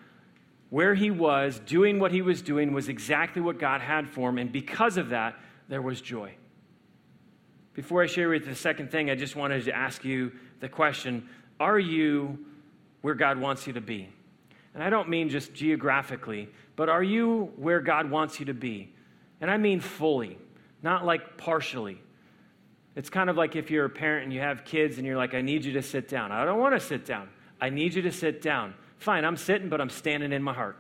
where 0.69 0.95
he 0.95 1.12
was, 1.12 1.59
doing 1.59 2.00
what 2.00 2.12
he 2.12 2.21
was 2.21 2.41
doing, 2.41 2.74
was 2.74 2.89
exactly 2.89 3.41
what 3.41 3.59
God 3.59 3.81
had 3.81 4.09
for 4.09 4.29
him. 4.29 4.38
And 4.38 4.51
because 4.51 4.98
of 4.98 5.09
that, 5.09 5.36
there 5.67 5.81
was 5.81 6.01
joy. 6.01 6.33
Before 7.74 8.03
I 8.03 8.07
share 8.07 8.29
with 8.29 8.43
you 8.43 8.50
the 8.50 8.55
second 8.55 8.91
thing, 8.91 9.09
I 9.09 9.15
just 9.15 9.36
wanted 9.36 9.63
to 9.65 9.75
ask 9.75 10.03
you 10.03 10.31
the 10.59 10.69
question 10.69 11.29
Are 11.59 11.79
you 11.79 12.45
where 13.01 13.15
God 13.15 13.38
wants 13.38 13.67
you 13.67 13.74
to 13.74 13.81
be? 13.81 14.09
And 14.74 14.83
I 14.83 14.89
don't 14.89 15.09
mean 15.09 15.29
just 15.29 15.53
geographically, 15.53 16.50
but 16.75 16.89
are 16.89 17.03
you 17.03 17.51
where 17.55 17.79
God 17.79 18.09
wants 18.09 18.39
you 18.39 18.48
to 18.48 18.53
be? 18.53 18.93
And 19.41 19.50
I 19.50 19.58
mean 19.58 19.79
fully, 19.79 20.38
not 20.81 21.05
like 21.05 21.38
partially. 21.38 22.01
It's 22.96 23.10
kind 23.10 23.29
of 23.29 23.38
like 23.38 23.55
if 23.55 23.72
you're 23.72 23.86
a 23.86 23.89
parent 23.89 24.25
and 24.25 24.34
you 24.34 24.41
have 24.41 24.65
kids 24.65 24.98
and 24.98 25.08
you're 25.08 25.17
like, 25.17 25.34
I 25.34 25.41
need 25.41 25.63
you 25.63 25.74
to 25.74 25.81
sit 25.81 26.08
down. 26.08 26.31
I 26.31 26.43
don't 26.43 26.60
want 26.60 26.75
to 26.75 26.79
sit 26.79 27.05
down. 27.05 27.29
I 27.62 27.69
need 27.69 27.93
you 27.93 28.01
to 28.03 28.12
sit 28.12 28.41
down. 28.41 28.74
Fine, 28.98 29.24
I'm 29.24 29.38
sitting, 29.38 29.69
but 29.69 29.79
I'm 29.79 29.89
standing 29.89 30.34
in 30.34 30.43
my 30.43 30.53
heart. 30.53 30.77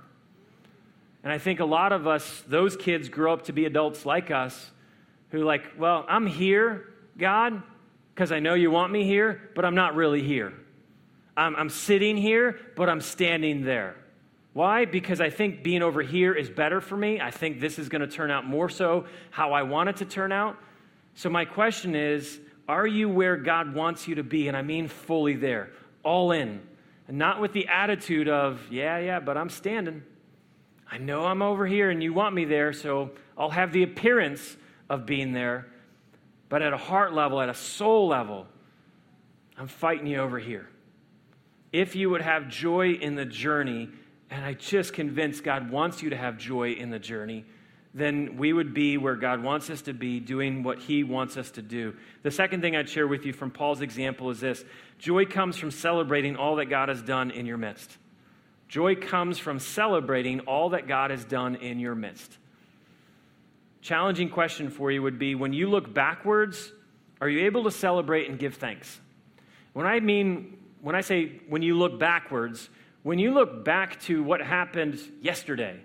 And 1.23 1.31
I 1.31 1.37
think 1.37 1.59
a 1.59 1.65
lot 1.65 1.91
of 1.91 2.07
us, 2.07 2.43
those 2.47 2.75
kids 2.75 3.09
grow 3.09 3.33
up 3.33 3.43
to 3.43 3.53
be 3.53 3.65
adults 3.65 4.05
like 4.05 4.31
us 4.31 4.71
who, 5.31 5.43
like, 5.43 5.63
well, 5.77 6.05
I'm 6.07 6.25
here, 6.25 6.93
God, 7.17 7.61
because 8.13 8.31
I 8.31 8.39
know 8.39 8.53
you 8.53 8.71
want 8.71 8.91
me 8.91 9.03
here, 9.03 9.49
but 9.55 9.65
I'm 9.65 9.75
not 9.75 9.95
really 9.95 10.23
here. 10.23 10.53
I'm, 11.37 11.55
I'm 11.55 11.69
sitting 11.69 12.17
here, 12.17 12.59
but 12.75 12.89
I'm 12.89 13.01
standing 13.01 13.63
there. 13.63 13.95
Why? 14.53 14.85
Because 14.85 15.21
I 15.21 15.29
think 15.29 15.63
being 15.63 15.81
over 15.81 16.01
here 16.01 16.33
is 16.33 16.49
better 16.49 16.81
for 16.81 16.97
me. 16.97 17.21
I 17.21 17.31
think 17.31 17.59
this 17.59 17.77
is 17.77 17.87
going 17.87 18.01
to 18.01 18.07
turn 18.07 18.31
out 18.31 18.45
more 18.45 18.69
so 18.69 19.05
how 19.29 19.53
I 19.53 19.63
want 19.63 19.89
it 19.89 19.97
to 19.97 20.05
turn 20.05 20.31
out. 20.31 20.57
So, 21.13 21.29
my 21.29 21.45
question 21.45 21.95
is 21.95 22.39
Are 22.67 22.87
you 22.87 23.09
where 23.09 23.37
God 23.37 23.73
wants 23.73 24.07
you 24.07 24.15
to 24.15 24.23
be? 24.23 24.47
And 24.47 24.57
I 24.57 24.61
mean 24.61 24.87
fully 24.87 25.35
there, 25.35 25.71
all 26.03 26.31
in. 26.31 26.61
And 27.07 27.17
not 27.17 27.41
with 27.41 27.53
the 27.53 27.67
attitude 27.67 28.27
of, 28.27 28.59
Yeah, 28.71 28.97
yeah, 28.97 29.19
but 29.19 29.37
I'm 29.37 29.49
standing. 29.49 30.03
I 30.91 30.97
know 30.97 31.25
I'm 31.25 31.43
over 31.43 31.67
here 31.67 31.91
and 31.91 32.01
you 32.01 32.13
want 32.13 32.33
me 32.33 32.45
there, 32.45 32.73
so 32.73 33.11
I'll 33.37 33.51
have 33.51 33.71
the 33.71 33.83
appearance 33.83 34.57
of 34.89 35.05
being 35.05 35.33
there. 35.33 35.67
But 36.49 36.63
at 36.63 36.73
a 36.73 36.77
heart 36.77 37.13
level, 37.13 37.39
at 37.39 37.49
a 37.49 37.53
soul 37.53 38.07
level, 38.07 38.47
I'm 39.55 39.67
fighting 39.67 40.07
you 40.07 40.17
over 40.17 40.39
here. 40.39 40.67
If 41.71 41.95
you 41.95 42.09
would 42.09 42.23
have 42.23 42.49
joy 42.49 42.93
in 42.93 43.13
the 43.13 43.25
journey, 43.25 43.89
and 44.31 44.45
I 44.45 44.53
just 44.53 44.93
convinced 44.93 45.43
God 45.43 45.71
wants 45.71 46.03
you 46.03 46.11
to 46.11 46.17
have 46.17 46.37
joy 46.37 46.73
in 46.73 46.89
the 46.89 46.99
journey, 46.99 47.45
then 47.93 48.37
we 48.37 48.53
would 48.53 48.73
be 48.73 48.97
where 48.97 49.15
God 49.15 49.41
wants 49.41 49.69
us 49.69 49.81
to 49.83 49.93
be, 49.93 50.19
doing 50.19 50.61
what 50.61 50.79
He 50.79 51.03
wants 51.03 51.37
us 51.37 51.51
to 51.51 51.61
do. 51.61 51.95
The 52.21 52.31
second 52.31 52.61
thing 52.61 52.75
I'd 52.75 52.89
share 52.89 53.07
with 53.07 53.25
you 53.25 53.33
from 53.33 53.49
Paul's 53.49 53.81
example 53.81 54.29
is 54.29 54.39
this 54.39 54.63
joy 54.99 55.25
comes 55.25 55.57
from 55.57 55.71
celebrating 55.71 56.35
all 56.35 56.57
that 56.57 56.65
God 56.65 56.89
has 56.89 57.01
done 57.01 57.31
in 57.31 57.45
your 57.45 57.57
midst. 57.57 57.97
Joy 58.67 58.95
comes 58.95 59.39
from 59.39 59.57
celebrating 59.57 60.41
all 60.41 60.69
that 60.69 60.87
God 60.87 61.09
has 61.09 61.25
done 61.25 61.55
in 61.55 61.79
your 61.79 61.95
midst. 61.95 62.37
Challenging 63.81 64.29
question 64.29 64.69
for 64.69 64.91
you 64.91 65.01
would 65.01 65.17
be 65.17 65.33
when 65.33 65.53
you 65.53 65.69
look 65.69 65.91
backwards, 65.91 66.71
are 67.19 67.27
you 67.27 67.45
able 67.47 67.63
to 67.63 67.71
celebrate 67.71 68.29
and 68.29 68.37
give 68.37 68.55
thanks? 68.55 68.99
When 69.73 69.87
I 69.87 69.99
mean, 69.99 70.57
when 70.81 70.95
I 70.95 71.01
say 71.01 71.41
when 71.47 71.63
you 71.63 71.77
look 71.77 71.99
backwards, 71.99 72.69
when 73.03 73.19
you 73.19 73.33
look 73.33 73.63
back 73.63 73.99
to 74.01 74.23
what 74.23 74.41
happened 74.41 74.99
yesterday, 75.21 75.79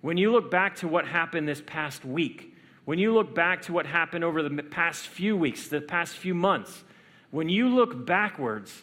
when 0.00 0.16
you 0.16 0.32
look 0.32 0.50
back 0.50 0.76
to 0.76 0.88
what 0.88 1.06
happened 1.06 1.46
this 1.46 1.62
past 1.64 2.04
week, 2.04 2.54
when 2.84 2.98
you 2.98 3.12
look 3.12 3.34
back 3.34 3.62
to 3.62 3.72
what 3.72 3.86
happened 3.86 4.24
over 4.24 4.42
the 4.42 4.62
past 4.62 5.06
few 5.06 5.36
weeks, 5.36 5.68
the 5.68 5.80
past 5.80 6.16
few 6.16 6.34
months, 6.34 6.84
when 7.30 7.48
you 7.48 7.68
look 7.68 8.06
backwards, 8.06 8.82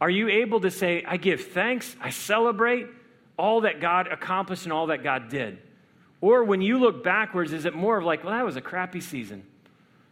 are 0.00 0.10
you 0.10 0.28
able 0.28 0.60
to 0.60 0.70
say, 0.70 1.04
I 1.06 1.16
give 1.16 1.46
thanks, 1.46 1.94
I 2.00 2.10
celebrate 2.10 2.86
all 3.38 3.60
that 3.62 3.80
God 3.80 4.08
accomplished 4.08 4.64
and 4.64 4.72
all 4.72 4.88
that 4.88 5.02
God 5.02 5.28
did? 5.28 5.58
Or 6.20 6.42
when 6.42 6.60
you 6.60 6.78
look 6.78 7.04
backwards, 7.04 7.52
is 7.52 7.64
it 7.64 7.74
more 7.74 7.98
of 7.98 8.04
like, 8.04 8.24
well, 8.24 8.32
that 8.32 8.44
was 8.44 8.56
a 8.56 8.60
crappy 8.60 9.00
season? 9.00 9.44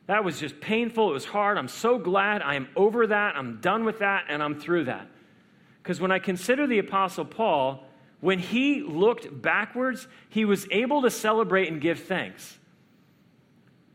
That 0.06 0.22
was 0.22 0.38
just 0.38 0.60
painful. 0.60 1.10
It 1.10 1.14
was 1.14 1.24
hard. 1.24 1.58
I'm 1.58 1.66
so 1.66 1.98
glad 1.98 2.42
I 2.42 2.54
am 2.54 2.68
over 2.76 3.08
that. 3.08 3.34
I'm 3.34 3.60
done 3.60 3.84
with 3.84 3.98
that, 3.98 4.26
and 4.28 4.40
I'm 4.40 4.60
through 4.60 4.84
that. 4.84 5.08
Because 5.86 6.00
when 6.00 6.10
I 6.10 6.18
consider 6.18 6.66
the 6.66 6.80
Apostle 6.80 7.24
Paul, 7.24 7.84
when 8.18 8.40
he 8.40 8.82
looked 8.82 9.40
backwards, 9.40 10.08
he 10.28 10.44
was 10.44 10.66
able 10.72 11.02
to 11.02 11.10
celebrate 11.12 11.68
and 11.68 11.80
give 11.80 12.00
thanks. 12.00 12.58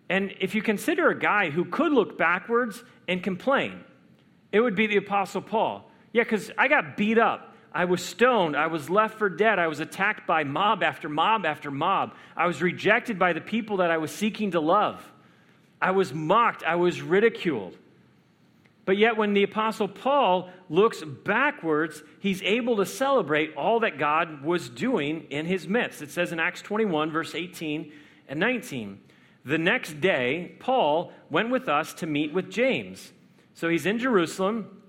And 0.07 0.33
if 0.39 0.55
you 0.55 0.61
consider 0.61 1.09
a 1.09 1.19
guy 1.19 1.49
who 1.49 1.65
could 1.65 1.91
look 1.91 2.17
backwards 2.17 2.81
and 3.09 3.21
complain, 3.21 3.83
it 4.53 4.61
would 4.61 4.73
be 4.73 4.87
the 4.87 4.95
Apostle 4.95 5.41
Paul. 5.41 5.91
Yeah, 6.13 6.23
because 6.23 6.49
I 6.57 6.69
got 6.69 6.95
beat 6.95 7.17
up. 7.17 7.53
I 7.73 7.83
was 7.83 8.01
stoned. 8.01 8.55
I 8.55 8.67
was 8.67 8.89
left 8.89 9.17
for 9.17 9.27
dead. 9.27 9.59
I 9.59 9.67
was 9.67 9.81
attacked 9.81 10.25
by 10.25 10.45
mob 10.45 10.83
after 10.83 11.09
mob 11.09 11.45
after 11.45 11.69
mob. 11.71 12.15
I 12.37 12.47
was 12.47 12.61
rejected 12.61 13.19
by 13.19 13.33
the 13.33 13.41
people 13.41 13.77
that 13.77 13.91
I 13.91 13.97
was 13.97 14.11
seeking 14.11 14.51
to 14.51 14.61
love. 14.61 15.05
I 15.81 15.91
was 15.91 16.13
mocked. 16.13 16.63
I 16.63 16.75
was 16.75 17.01
ridiculed. 17.01 17.77
But 18.85 18.97
yet, 18.97 19.15
when 19.15 19.33
the 19.33 19.43
Apostle 19.43 19.87
Paul 19.87 20.49
looks 20.69 21.03
backwards, 21.03 22.01
he's 22.19 22.41
able 22.41 22.77
to 22.77 22.85
celebrate 22.85 23.55
all 23.55 23.81
that 23.81 23.99
God 23.99 24.43
was 24.43 24.69
doing 24.69 25.27
in 25.29 25.45
his 25.45 25.67
midst. 25.67 26.01
It 26.01 26.09
says 26.09 26.31
in 26.31 26.39
Acts 26.39 26.61
21, 26.61 27.11
verse 27.11 27.35
18 27.35 27.91
and 28.27 28.39
19 28.39 28.99
The 29.45 29.59
next 29.59 30.01
day, 30.01 30.55
Paul 30.59 31.11
went 31.29 31.51
with 31.51 31.69
us 31.69 31.93
to 31.95 32.07
meet 32.07 32.33
with 32.33 32.49
James. 32.49 33.11
So 33.53 33.69
he's 33.69 33.85
in 33.85 33.99
Jerusalem, 33.99 34.81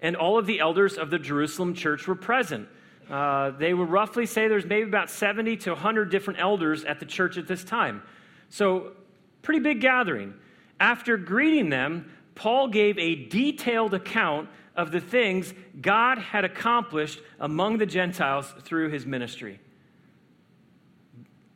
and 0.00 0.16
all 0.16 0.36
of 0.36 0.46
the 0.46 0.58
elders 0.58 0.98
of 0.98 1.10
the 1.10 1.18
Jerusalem 1.18 1.74
church 1.74 2.08
were 2.08 2.16
present. 2.16 2.68
Uh, 3.08 3.50
they 3.50 3.74
would 3.74 3.90
roughly 3.90 4.26
say 4.26 4.48
there's 4.48 4.64
maybe 4.64 4.88
about 4.88 5.10
70 5.10 5.58
to 5.58 5.70
100 5.70 6.10
different 6.10 6.40
elders 6.40 6.84
at 6.84 6.98
the 6.98 7.06
church 7.06 7.38
at 7.38 7.46
this 7.46 7.62
time. 7.62 8.02
So, 8.48 8.92
pretty 9.42 9.60
big 9.60 9.80
gathering. 9.80 10.34
After 10.80 11.16
greeting 11.16 11.68
them, 11.68 12.10
Paul 12.34 12.68
gave 12.68 12.98
a 12.98 13.14
detailed 13.14 13.94
account 13.94 14.48
of 14.76 14.90
the 14.90 15.00
things 15.00 15.54
God 15.80 16.18
had 16.18 16.44
accomplished 16.44 17.20
among 17.38 17.78
the 17.78 17.86
Gentiles 17.86 18.52
through 18.62 18.90
his 18.90 19.06
ministry. 19.06 19.60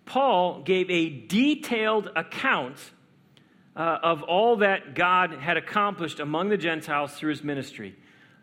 Paul 0.05 0.63
gave 0.63 0.89
a 0.91 1.11
detailed 1.11 2.11
account 2.15 2.79
uh, 3.77 3.99
of 4.03 4.23
all 4.23 4.57
that 4.57 4.95
God 4.95 5.33
had 5.33 5.57
accomplished 5.57 6.21
among 6.21 6.49
the 6.49 6.57
Gentiles 6.57 7.13
through 7.13 7.31
his 7.31 7.45
ministry. 7.45 7.95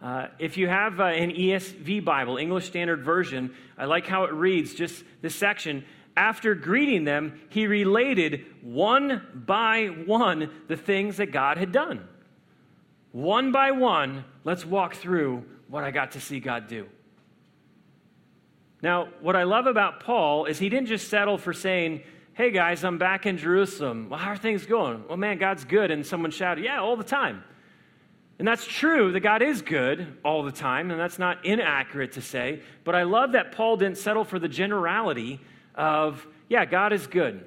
Uh, 0.01 0.27
if 0.37 0.57
you 0.57 0.67
have 0.67 0.99
uh, 0.99 1.05
an 1.05 1.31
ESV 1.31 2.03
Bible, 2.05 2.37
English 2.37 2.65
Standard 2.65 3.03
Version, 3.03 3.53
I 3.77 3.85
like 3.85 4.05
how 4.05 4.25
it 4.25 4.33
reads, 4.33 4.75
just 4.75 5.03
this 5.21 5.35
section. 5.35 5.83
After 6.15 6.53
greeting 6.53 7.03
them, 7.05 7.39
he 7.49 7.65
related 7.67 8.45
one 8.61 9.25
by 9.33 9.87
one 9.87 10.51
the 10.67 10.77
things 10.77 11.17
that 11.17 11.31
God 11.31 11.57
had 11.57 11.71
done 11.71 12.07
one 13.15 13.53
by 13.53 13.71
one, 13.71 14.25
let's 14.43 14.65
walk 14.65 14.95
through 14.95 15.45
what 15.69 15.85
I 15.85 15.91
got 15.91 16.11
to 16.11 16.19
see 16.19 16.41
God 16.41 16.67
do. 16.67 16.85
Now, 18.81 19.07
what 19.21 19.37
I 19.37 19.43
love 19.43 19.67
about 19.67 20.01
Paul 20.01 20.43
is 20.47 20.59
he 20.59 20.67
didn't 20.67 20.87
just 20.87 21.07
settle 21.07 21.37
for 21.37 21.53
saying, 21.53 22.03
Hey 22.33 22.51
guys, 22.51 22.83
I'm 22.83 22.97
back 22.97 23.25
in 23.25 23.37
Jerusalem. 23.37 24.09
Well, 24.09 24.19
how 24.19 24.31
are 24.31 24.37
things 24.37 24.65
going? 24.65 25.07
Well, 25.07 25.15
man, 25.15 25.37
God's 25.37 25.63
good. 25.63 25.91
And 25.91 26.05
someone 26.05 26.29
shouted, 26.29 26.65
Yeah, 26.65 26.81
all 26.81 26.97
the 26.97 27.05
time. 27.05 27.45
And 28.37 28.45
that's 28.45 28.67
true 28.67 29.13
that 29.13 29.21
God 29.21 29.41
is 29.41 29.61
good 29.61 30.17
all 30.25 30.43
the 30.43 30.51
time, 30.51 30.91
and 30.91 30.99
that's 30.99 31.17
not 31.17 31.45
inaccurate 31.45 32.11
to 32.13 32.21
say. 32.21 32.63
But 32.83 32.95
I 32.95 33.03
love 33.03 33.31
that 33.31 33.53
Paul 33.53 33.77
didn't 33.77 33.97
settle 33.97 34.25
for 34.25 34.39
the 34.39 34.49
generality 34.49 35.39
of, 35.73 36.27
Yeah, 36.49 36.65
God 36.65 36.91
is 36.91 37.07
good. 37.07 37.45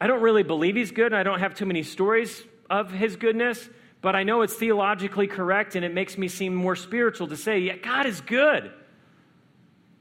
I 0.00 0.06
don't 0.06 0.22
really 0.22 0.44
believe 0.44 0.76
he's 0.76 0.92
good, 0.92 1.06
and 1.06 1.16
I 1.16 1.24
don't 1.24 1.40
have 1.40 1.56
too 1.56 1.66
many 1.66 1.82
stories 1.82 2.40
of 2.70 2.92
his 2.92 3.16
goodness 3.16 3.68
but 4.04 4.14
I 4.14 4.22
know 4.22 4.42
it's 4.42 4.52
theologically 4.52 5.26
correct 5.26 5.76
and 5.76 5.84
it 5.84 5.94
makes 5.94 6.18
me 6.18 6.28
seem 6.28 6.54
more 6.54 6.76
spiritual 6.76 7.26
to 7.28 7.38
say, 7.38 7.60
yeah, 7.60 7.76
God 7.76 8.04
is 8.04 8.20
good. 8.20 8.70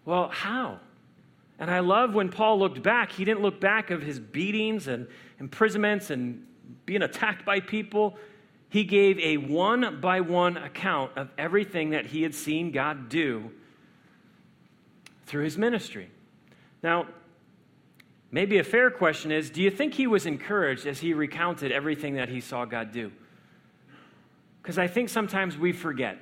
Well, 0.03 0.27
how? 0.27 0.81
And 1.57 1.71
I 1.71 1.79
love 1.79 2.13
when 2.13 2.27
Paul 2.27 2.59
looked 2.59 2.83
back, 2.83 3.13
he 3.13 3.23
didn't 3.23 3.41
look 3.41 3.61
back 3.61 3.91
of 3.91 4.01
his 4.01 4.19
beatings 4.19 4.89
and 4.89 5.07
imprisonments 5.39 6.09
and 6.09 6.45
being 6.85 7.01
attacked 7.01 7.45
by 7.45 7.61
people. 7.61 8.17
He 8.67 8.83
gave 8.83 9.17
a 9.19 9.37
one 9.37 10.01
by 10.01 10.19
one 10.19 10.57
account 10.57 11.17
of 11.17 11.29
everything 11.37 11.91
that 11.91 12.05
he 12.05 12.23
had 12.23 12.35
seen 12.35 12.71
God 12.71 13.07
do 13.07 13.51
through 15.27 15.45
his 15.45 15.57
ministry. 15.57 16.09
Now, 16.83 17.07
maybe 18.31 18.57
a 18.57 18.65
fair 18.65 18.91
question 18.91 19.31
is 19.31 19.49
do 19.49 19.61
you 19.61 19.71
think 19.71 19.93
he 19.93 20.07
was 20.07 20.25
encouraged 20.25 20.85
as 20.87 20.99
he 20.99 21.13
recounted 21.13 21.71
everything 21.71 22.15
that 22.15 22.27
he 22.27 22.41
saw 22.41 22.65
God 22.65 22.91
do? 22.91 23.09
Because 24.63 24.77
I 24.77 24.87
think 24.87 25.09
sometimes 25.09 25.57
we 25.57 25.73
forget. 25.73 26.17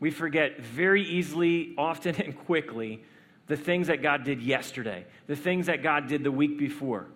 We 0.00 0.10
forget 0.10 0.60
very 0.60 1.04
easily, 1.04 1.74
often, 1.78 2.16
and 2.20 2.36
quickly 2.36 3.04
the 3.46 3.56
things 3.56 3.88
that 3.88 4.02
God 4.02 4.24
did 4.24 4.42
yesterday, 4.42 5.04
the 5.26 5.36
things 5.36 5.66
that 5.66 5.82
God 5.82 6.08
did 6.08 6.24
the 6.24 6.32
week 6.32 6.58
before. 6.58 7.06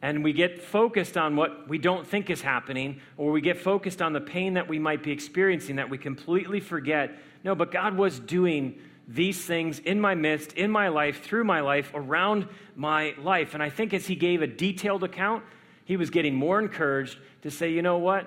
And 0.00 0.24
we 0.24 0.32
get 0.32 0.62
focused 0.62 1.18
on 1.18 1.36
what 1.36 1.68
we 1.68 1.76
don't 1.76 2.06
think 2.06 2.30
is 2.30 2.40
happening, 2.40 3.00
or 3.18 3.30
we 3.30 3.42
get 3.42 3.58
focused 3.58 4.00
on 4.00 4.14
the 4.14 4.20
pain 4.20 4.54
that 4.54 4.66
we 4.66 4.78
might 4.78 5.02
be 5.02 5.12
experiencing 5.12 5.76
that 5.76 5.90
we 5.90 5.98
completely 5.98 6.60
forget. 6.60 7.12
No, 7.44 7.54
but 7.54 7.70
God 7.70 7.98
was 7.98 8.18
doing 8.18 8.80
these 9.06 9.44
things 9.44 9.80
in 9.80 10.00
my 10.00 10.14
midst, 10.14 10.54
in 10.54 10.70
my 10.70 10.88
life, 10.88 11.22
through 11.22 11.44
my 11.44 11.60
life, 11.60 11.90
around 11.94 12.48
my 12.74 13.14
life. 13.18 13.52
And 13.52 13.62
I 13.62 13.68
think 13.68 13.92
as 13.92 14.06
he 14.06 14.14
gave 14.14 14.40
a 14.40 14.46
detailed 14.46 15.04
account, 15.04 15.44
he 15.84 15.98
was 15.98 16.08
getting 16.08 16.34
more 16.34 16.58
encouraged 16.58 17.18
to 17.42 17.50
say, 17.50 17.70
you 17.70 17.82
know 17.82 17.98
what? 17.98 18.26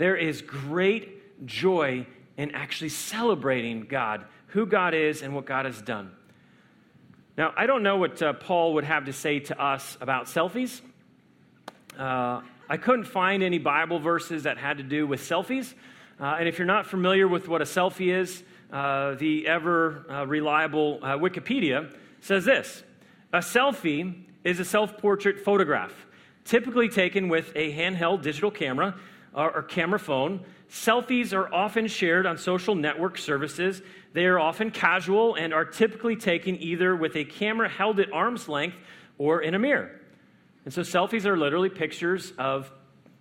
There 0.00 0.16
is 0.16 0.40
great 0.40 1.44
joy 1.44 2.06
in 2.38 2.52
actually 2.52 2.88
celebrating 2.88 3.82
God, 3.82 4.24
who 4.46 4.64
God 4.64 4.94
is, 4.94 5.20
and 5.20 5.34
what 5.34 5.44
God 5.44 5.66
has 5.66 5.82
done. 5.82 6.12
Now, 7.36 7.52
I 7.54 7.66
don't 7.66 7.82
know 7.82 7.98
what 7.98 8.22
uh, 8.22 8.32
Paul 8.32 8.72
would 8.72 8.84
have 8.84 9.04
to 9.04 9.12
say 9.12 9.40
to 9.40 9.62
us 9.62 9.98
about 10.00 10.24
selfies. 10.24 10.80
Uh, 11.98 12.40
I 12.66 12.78
couldn't 12.78 13.04
find 13.04 13.42
any 13.42 13.58
Bible 13.58 13.98
verses 13.98 14.44
that 14.44 14.56
had 14.56 14.78
to 14.78 14.82
do 14.82 15.06
with 15.06 15.20
selfies. 15.20 15.74
Uh, 16.18 16.36
and 16.38 16.48
if 16.48 16.58
you're 16.58 16.66
not 16.66 16.86
familiar 16.86 17.28
with 17.28 17.46
what 17.46 17.60
a 17.60 17.66
selfie 17.66 18.18
is, 18.18 18.42
uh, 18.72 19.16
the 19.16 19.46
ever 19.46 20.06
uh, 20.10 20.26
reliable 20.26 21.00
uh, 21.02 21.08
Wikipedia 21.18 21.94
says 22.22 22.46
this 22.46 22.84
A 23.34 23.40
selfie 23.40 24.22
is 24.44 24.60
a 24.60 24.64
self 24.64 24.96
portrait 24.96 25.40
photograph, 25.40 25.92
typically 26.46 26.88
taken 26.88 27.28
with 27.28 27.52
a 27.54 27.70
handheld 27.74 28.22
digital 28.22 28.50
camera 28.50 28.98
or, 29.34 29.56
or 29.56 29.62
camera 29.62 29.98
phone. 29.98 30.44
Selfies 30.70 31.32
are 31.32 31.52
often 31.52 31.86
shared 31.86 32.26
on 32.26 32.38
social 32.38 32.74
network 32.74 33.18
services. 33.18 33.82
They 34.12 34.26
are 34.26 34.38
often 34.38 34.70
casual 34.70 35.34
and 35.34 35.52
are 35.52 35.64
typically 35.64 36.16
taken 36.16 36.60
either 36.62 36.94
with 36.94 37.16
a 37.16 37.24
camera 37.24 37.68
held 37.68 38.00
at 38.00 38.12
arm's 38.12 38.48
length 38.48 38.76
or 39.18 39.42
in 39.42 39.54
a 39.54 39.58
mirror. 39.58 40.00
And 40.64 40.72
so 40.72 40.82
selfies 40.82 41.24
are 41.24 41.36
literally 41.36 41.70
pictures 41.70 42.32
of 42.38 42.70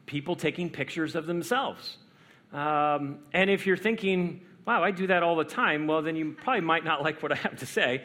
people 0.06 0.36
taking 0.36 0.70
pictures 0.70 1.16
of 1.16 1.26
themselves. 1.26 1.98
Um, 2.52 3.20
and 3.32 3.50
if 3.50 3.66
you're 3.68 3.78
thinking, 3.78 4.42
wow, 4.66 4.84
I 4.84 4.92
do 4.92 5.08
that 5.08 5.24
all 5.24 5.36
the 5.36 5.44
time, 5.44 5.88
well, 5.88 6.02
then 6.02 6.16
you 6.16 6.36
probably 6.38 6.62
might 6.62 6.84
not 6.84 7.04
like 7.04 7.22
what 7.22 7.32
I 7.32 7.36
have 7.36 7.58
to 7.58 7.66
say. 7.66 8.04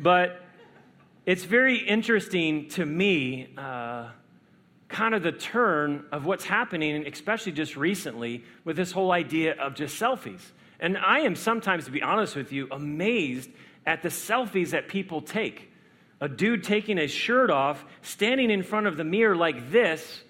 But 0.00 0.40
it's 1.26 1.44
very 1.44 1.78
interesting 1.78 2.68
to 2.70 2.86
me 2.86 3.52
uh, 3.56 4.08
kind 4.88 5.14
of 5.14 5.22
the 5.22 5.32
turn 5.32 6.04
of 6.12 6.24
what's 6.24 6.44
happening, 6.44 7.06
especially 7.06 7.52
just 7.52 7.76
recently, 7.76 8.44
with 8.64 8.76
this 8.76 8.92
whole 8.92 9.12
idea 9.12 9.54
of 9.54 9.74
just 9.74 10.00
selfies. 10.00 10.40
And 10.80 10.96
I 10.96 11.20
am 11.20 11.34
sometimes, 11.34 11.84
to 11.86 11.90
be 11.90 12.02
honest 12.02 12.36
with 12.36 12.52
you, 12.52 12.68
amazed 12.70 13.50
at 13.86 14.02
the 14.02 14.08
selfies 14.08 14.70
that 14.70 14.88
people 14.88 15.22
take. 15.22 15.70
a 16.20 16.28
dude 16.28 16.64
taking 16.64 16.96
his 16.96 17.12
shirt 17.12 17.48
off, 17.48 17.84
standing 18.02 18.50
in 18.50 18.64
front 18.64 18.88
of 18.88 18.96
the 18.96 19.04
mirror 19.04 19.36
like 19.36 19.70
this, 19.70 20.22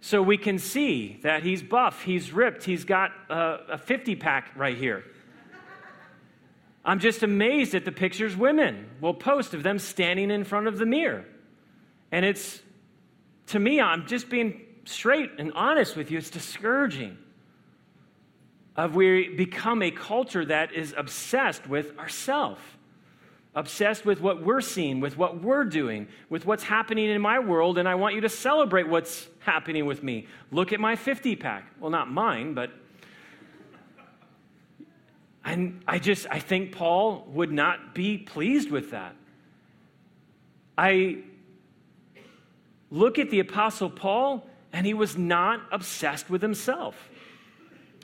so 0.00 0.22
we 0.22 0.38
can 0.38 0.58
see 0.58 1.18
that 1.22 1.42
he's 1.42 1.62
buff, 1.62 2.02
he's 2.02 2.32
ripped, 2.32 2.62
he's 2.64 2.84
got 2.84 3.10
a, 3.28 3.58
a 3.72 3.78
50 3.78 4.14
pack 4.16 4.52
right 4.54 4.76
here. 4.76 5.04
I'm 6.84 7.00
just 7.00 7.24
amazed 7.24 7.74
at 7.74 7.84
the 7.84 7.90
pictures 7.90 8.36
women 8.36 8.88
will 9.00 9.14
post 9.14 9.52
of 9.52 9.64
them 9.64 9.80
standing 9.80 10.30
in 10.30 10.44
front 10.44 10.68
of 10.68 10.78
the 10.78 10.86
mirror. 10.86 11.24
And 12.12 12.24
it's, 12.24 12.60
to 13.46 13.58
me, 13.58 13.80
I'm 13.80 14.06
just 14.06 14.28
being 14.28 14.62
straight 14.84 15.30
and 15.38 15.52
honest 15.52 15.96
with 15.96 16.10
you, 16.10 16.18
it's 16.18 16.30
discouraging. 16.30 17.18
Of 18.76 18.94
we 18.94 19.28
become 19.28 19.82
a 19.82 19.90
culture 19.90 20.44
that 20.44 20.74
is 20.74 20.94
obsessed 20.96 21.66
with 21.66 21.98
ourself, 21.98 22.58
obsessed 23.54 24.04
with 24.04 24.20
what 24.20 24.42
we're 24.42 24.60
seeing, 24.60 25.00
with 25.00 25.16
what 25.16 25.42
we're 25.42 25.64
doing, 25.64 26.08
with 26.28 26.44
what's 26.44 26.62
happening 26.62 27.08
in 27.08 27.20
my 27.20 27.38
world, 27.38 27.78
and 27.78 27.88
I 27.88 27.94
want 27.94 28.14
you 28.14 28.20
to 28.22 28.28
celebrate 28.28 28.86
what's 28.86 29.28
happening 29.38 29.86
with 29.86 30.02
me. 30.02 30.26
Look 30.50 30.74
at 30.74 30.80
my 30.80 30.94
50 30.94 31.36
pack. 31.36 31.72
Well, 31.80 31.90
not 31.90 32.10
mine, 32.10 32.52
but 32.52 32.70
and 35.46 35.80
I 35.86 36.00
just 36.00 36.26
I 36.30 36.40
think 36.40 36.72
Paul 36.72 37.24
would 37.32 37.52
not 37.52 37.94
be 37.94 38.18
pleased 38.18 38.70
with 38.70 38.90
that. 38.90 39.14
I 40.76 41.22
look 42.90 43.18
at 43.18 43.30
the 43.30 43.40
apostle 43.40 43.90
Paul 43.90 44.46
and 44.72 44.86
he 44.86 44.94
was 44.94 45.16
not 45.16 45.60
obsessed 45.72 46.28
with 46.28 46.42
himself. 46.42 47.08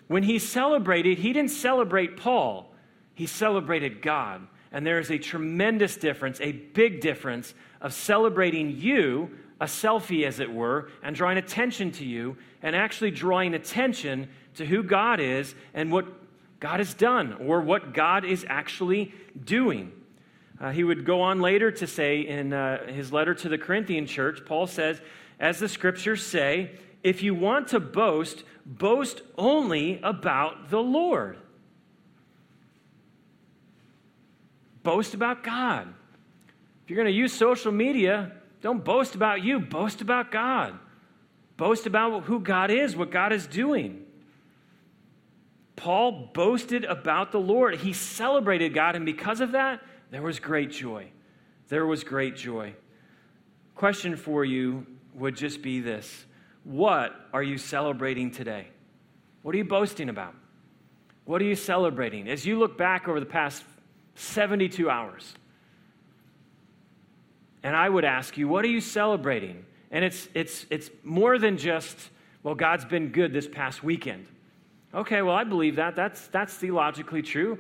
When 0.09 0.23
he 0.23 0.39
celebrated, 0.39 1.19
he 1.19 1.33
didn't 1.33 1.51
celebrate 1.51 2.17
Paul, 2.17 2.73
he 3.15 3.27
celebrated 3.27 4.03
God. 4.03 4.47
And 4.73 4.87
there 4.87 4.99
is 4.99 5.11
a 5.11 5.19
tremendous 5.19 5.97
difference, 5.97 6.41
a 6.41 6.53
big 6.53 7.03
difference 7.03 7.53
of 7.83 7.93
celebrating 7.93 8.71
you, 8.71 9.31
a 9.61 9.67
selfie 9.67 10.27
as 10.27 10.41
it 10.41 10.51
were, 10.51 10.89
and 11.03 11.15
drawing 11.15 11.37
attention 11.37 11.93
to 11.93 12.07
you, 12.07 12.39
and 12.63 12.75
actually 12.75 13.11
drawing 13.11 13.53
attention 13.53 14.29
to 14.55 14.65
who 14.65 14.83
God 14.83 15.21
is 15.21 15.55
and 15.75 15.93
what 15.93 16.07
God 16.59 16.81
has 16.81 16.95
done 16.95 17.35
or 17.35 17.61
what 17.61 17.93
God 17.93 18.25
is 18.25 18.47
actually 18.49 19.13
doing. 19.45 19.93
Uh, 20.63 20.71
he 20.71 20.85
would 20.85 21.05
go 21.05 21.21
on 21.21 21.41
later 21.41 21.73
to 21.73 21.89
say 21.89 22.21
in 22.21 22.53
uh, 22.53 22.87
his 22.87 23.13
letter 23.13 23.35
to 23.35 23.49
the 23.49 23.59
Corinthian 23.59 24.07
church, 24.07 24.45
Paul 24.47 24.69
says, 24.69 25.01
as 25.41 25.59
the 25.59 25.69
scriptures 25.69 26.25
say, 26.25 26.71
if 27.03 27.21
you 27.21 27.35
want 27.35 27.69
to 27.69 27.81
boast, 27.81 28.45
boast 28.65 29.23
only 29.37 29.99
about 30.05 30.71
the 30.71 30.79
Lord. 30.79 31.37
Boast 34.85 35.15
about 35.15 35.43
God. 35.43 35.93
If 36.85 36.91
you're 36.91 36.97
going 36.97 37.13
to 37.13 37.19
use 37.19 37.33
social 37.33 37.73
media, 37.73 38.31
don't 38.61 38.85
boast 38.85 39.17
about 39.17 39.43
you, 39.43 39.59
boast 39.59 40.01
about 40.01 40.31
God. 40.31 40.79
Boast 41.57 41.87
about 41.87 42.23
who 42.23 42.39
God 42.39 42.71
is, 42.71 42.95
what 42.95 43.11
God 43.11 43.33
is 43.33 43.49
doing. 43.49 44.05
Paul 45.75 46.31
boasted 46.33 46.85
about 46.85 47.33
the 47.33 47.41
Lord. 47.41 47.75
He 47.77 47.93
celebrated 47.93 48.73
God, 48.75 48.95
and 48.95 49.05
because 49.05 49.41
of 49.41 49.53
that, 49.53 49.81
there 50.13 50.23
was 50.23 50.39
great 50.39 50.71
joy. 50.71 51.09
There 51.69 51.87
was 51.87 52.05
great 52.05 52.37
joy. 52.37 52.75
Question 53.75 54.15
for 54.15 54.45
you 54.45 54.87
would 55.15 55.35
just 55.35 55.63
be 55.63 55.81
this 55.81 56.27
what 56.65 57.13
are 57.33 57.43
you 57.43 57.59
celebrating 57.59 58.31
today? 58.31 58.69
What 59.43 59.55
are 59.57 59.59
you 59.59 59.65
boasting 59.65 60.09
about? 60.09 60.35
What 61.25 61.41
are 61.43 61.45
you 61.45 61.57
celebrating? 61.57 62.29
As 62.29 62.47
you 62.47 62.59
look 62.59 62.79
back 62.79 63.09
over 63.09 63.19
the 63.19 63.27
past 63.27 63.65
72 64.15 64.89
hours, 64.89 65.35
and 67.65 67.75
I 67.75 67.89
would 67.89 68.05
ask 68.05 68.37
you, 68.37 68.47
what 68.47 68.65
are 68.65 68.69
you 68.69 68.81
celebrating? 68.81 69.65
And 69.91 70.05
it's, 70.05 70.29
it's, 70.35 70.67
it's 70.71 70.91
more 71.03 71.39
than 71.39 71.57
just, 71.57 71.97
well, 72.43 72.55
God's 72.55 72.85
been 72.85 73.09
good 73.09 73.33
this 73.33 73.49
past 73.49 73.83
weekend. 73.83 74.27
Okay, 74.95 75.23
well, 75.23 75.35
I 75.35 75.45
believe 75.45 75.77
that. 75.77 75.97
That's, 75.97 76.29
that's 76.29 76.55
theologically 76.55 77.23
true. 77.23 77.59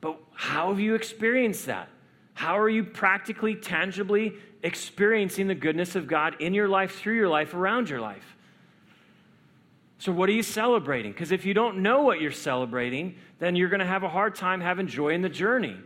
But 0.00 0.18
how 0.34 0.70
have 0.70 0.80
you 0.80 0.94
experienced 0.94 1.66
that? 1.66 1.88
How 2.34 2.58
are 2.58 2.68
you 2.68 2.84
practically, 2.84 3.56
tangibly 3.56 4.34
experiencing 4.62 5.48
the 5.48 5.54
goodness 5.54 5.96
of 5.96 6.06
God 6.06 6.36
in 6.40 6.54
your 6.54 6.68
life, 6.68 6.96
through 6.96 7.16
your 7.16 7.28
life, 7.28 7.54
around 7.54 7.90
your 7.90 8.00
life? 8.00 8.36
So, 9.98 10.12
what 10.12 10.28
are 10.28 10.32
you 10.32 10.44
celebrating? 10.44 11.10
Because 11.10 11.32
if 11.32 11.44
you 11.44 11.54
don't 11.54 11.78
know 11.78 12.02
what 12.02 12.20
you're 12.20 12.30
celebrating, 12.30 13.16
then 13.40 13.56
you're 13.56 13.68
going 13.68 13.80
to 13.80 13.86
have 13.86 14.04
a 14.04 14.08
hard 14.08 14.36
time 14.36 14.60
having 14.60 14.86
joy 14.86 15.08
in 15.08 15.22
the 15.22 15.28
journey. 15.28 15.76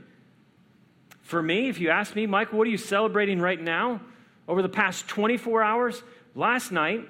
For 1.22 1.42
me, 1.42 1.70
if 1.70 1.81
you 1.81 1.88
ask 1.88 2.14
me, 2.14 2.27
Michael, 2.27 2.59
what 2.59 2.66
are 2.66 2.70
you 2.70 2.77
celebrating 2.77 3.40
right 3.40 3.61
now? 3.61 4.03
Over 4.46 4.61
the 4.61 4.68
past 4.68 5.09
24 5.09 5.62
hours, 5.62 6.03
last 6.35 6.72
night, 6.72 7.09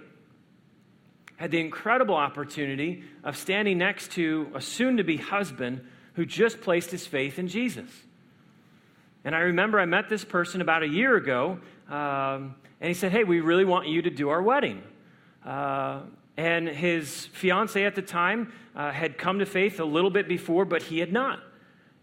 had 1.37 1.51
the 1.51 1.59
incredible 1.59 2.15
opportunity 2.15 3.03
of 3.25 3.37
standing 3.37 3.79
next 3.79 4.13
to 4.13 4.49
a 4.55 4.61
soon 4.61 4.99
to 4.99 5.03
be 5.03 5.17
husband 5.17 5.85
who 6.15 6.27
just 6.27 6.61
placed 6.61 6.91
his 6.91 7.07
faith 7.07 7.39
in 7.39 7.49
Jesus. 7.49 7.89
And 9.25 9.35
I 9.35 9.41
remember 9.41 9.79
I 9.79 9.87
met 9.87 10.09
this 10.09 10.25
person 10.25 10.61
about 10.61 10.83
a 10.83 10.89
year 10.89 11.17
ago, 11.17 11.59
um, 11.89 12.55
and 12.81 12.89
he 12.89 12.95
said, 12.95 13.13
Hey, 13.13 13.25
we 13.25 13.41
really 13.41 13.65
want 13.65 13.89
you 13.89 14.03
to 14.03 14.11
do 14.11 14.29
our 14.29 14.43
wedding. 14.43 14.83
Uh, 15.45 16.01
and 16.37 16.69
his 16.69 17.27
fiance 17.27 17.85
at 17.85 17.95
the 17.95 18.03
time 18.03 18.53
uh, 18.75 18.91
had 18.91 19.19
come 19.19 19.39
to 19.39 19.47
faith 19.47 19.81
a 19.81 19.85
little 19.85 20.11
bit 20.11 20.29
before, 20.29 20.65
but 20.65 20.83
he 20.83 20.99
had 20.99 21.13
not. 21.13 21.41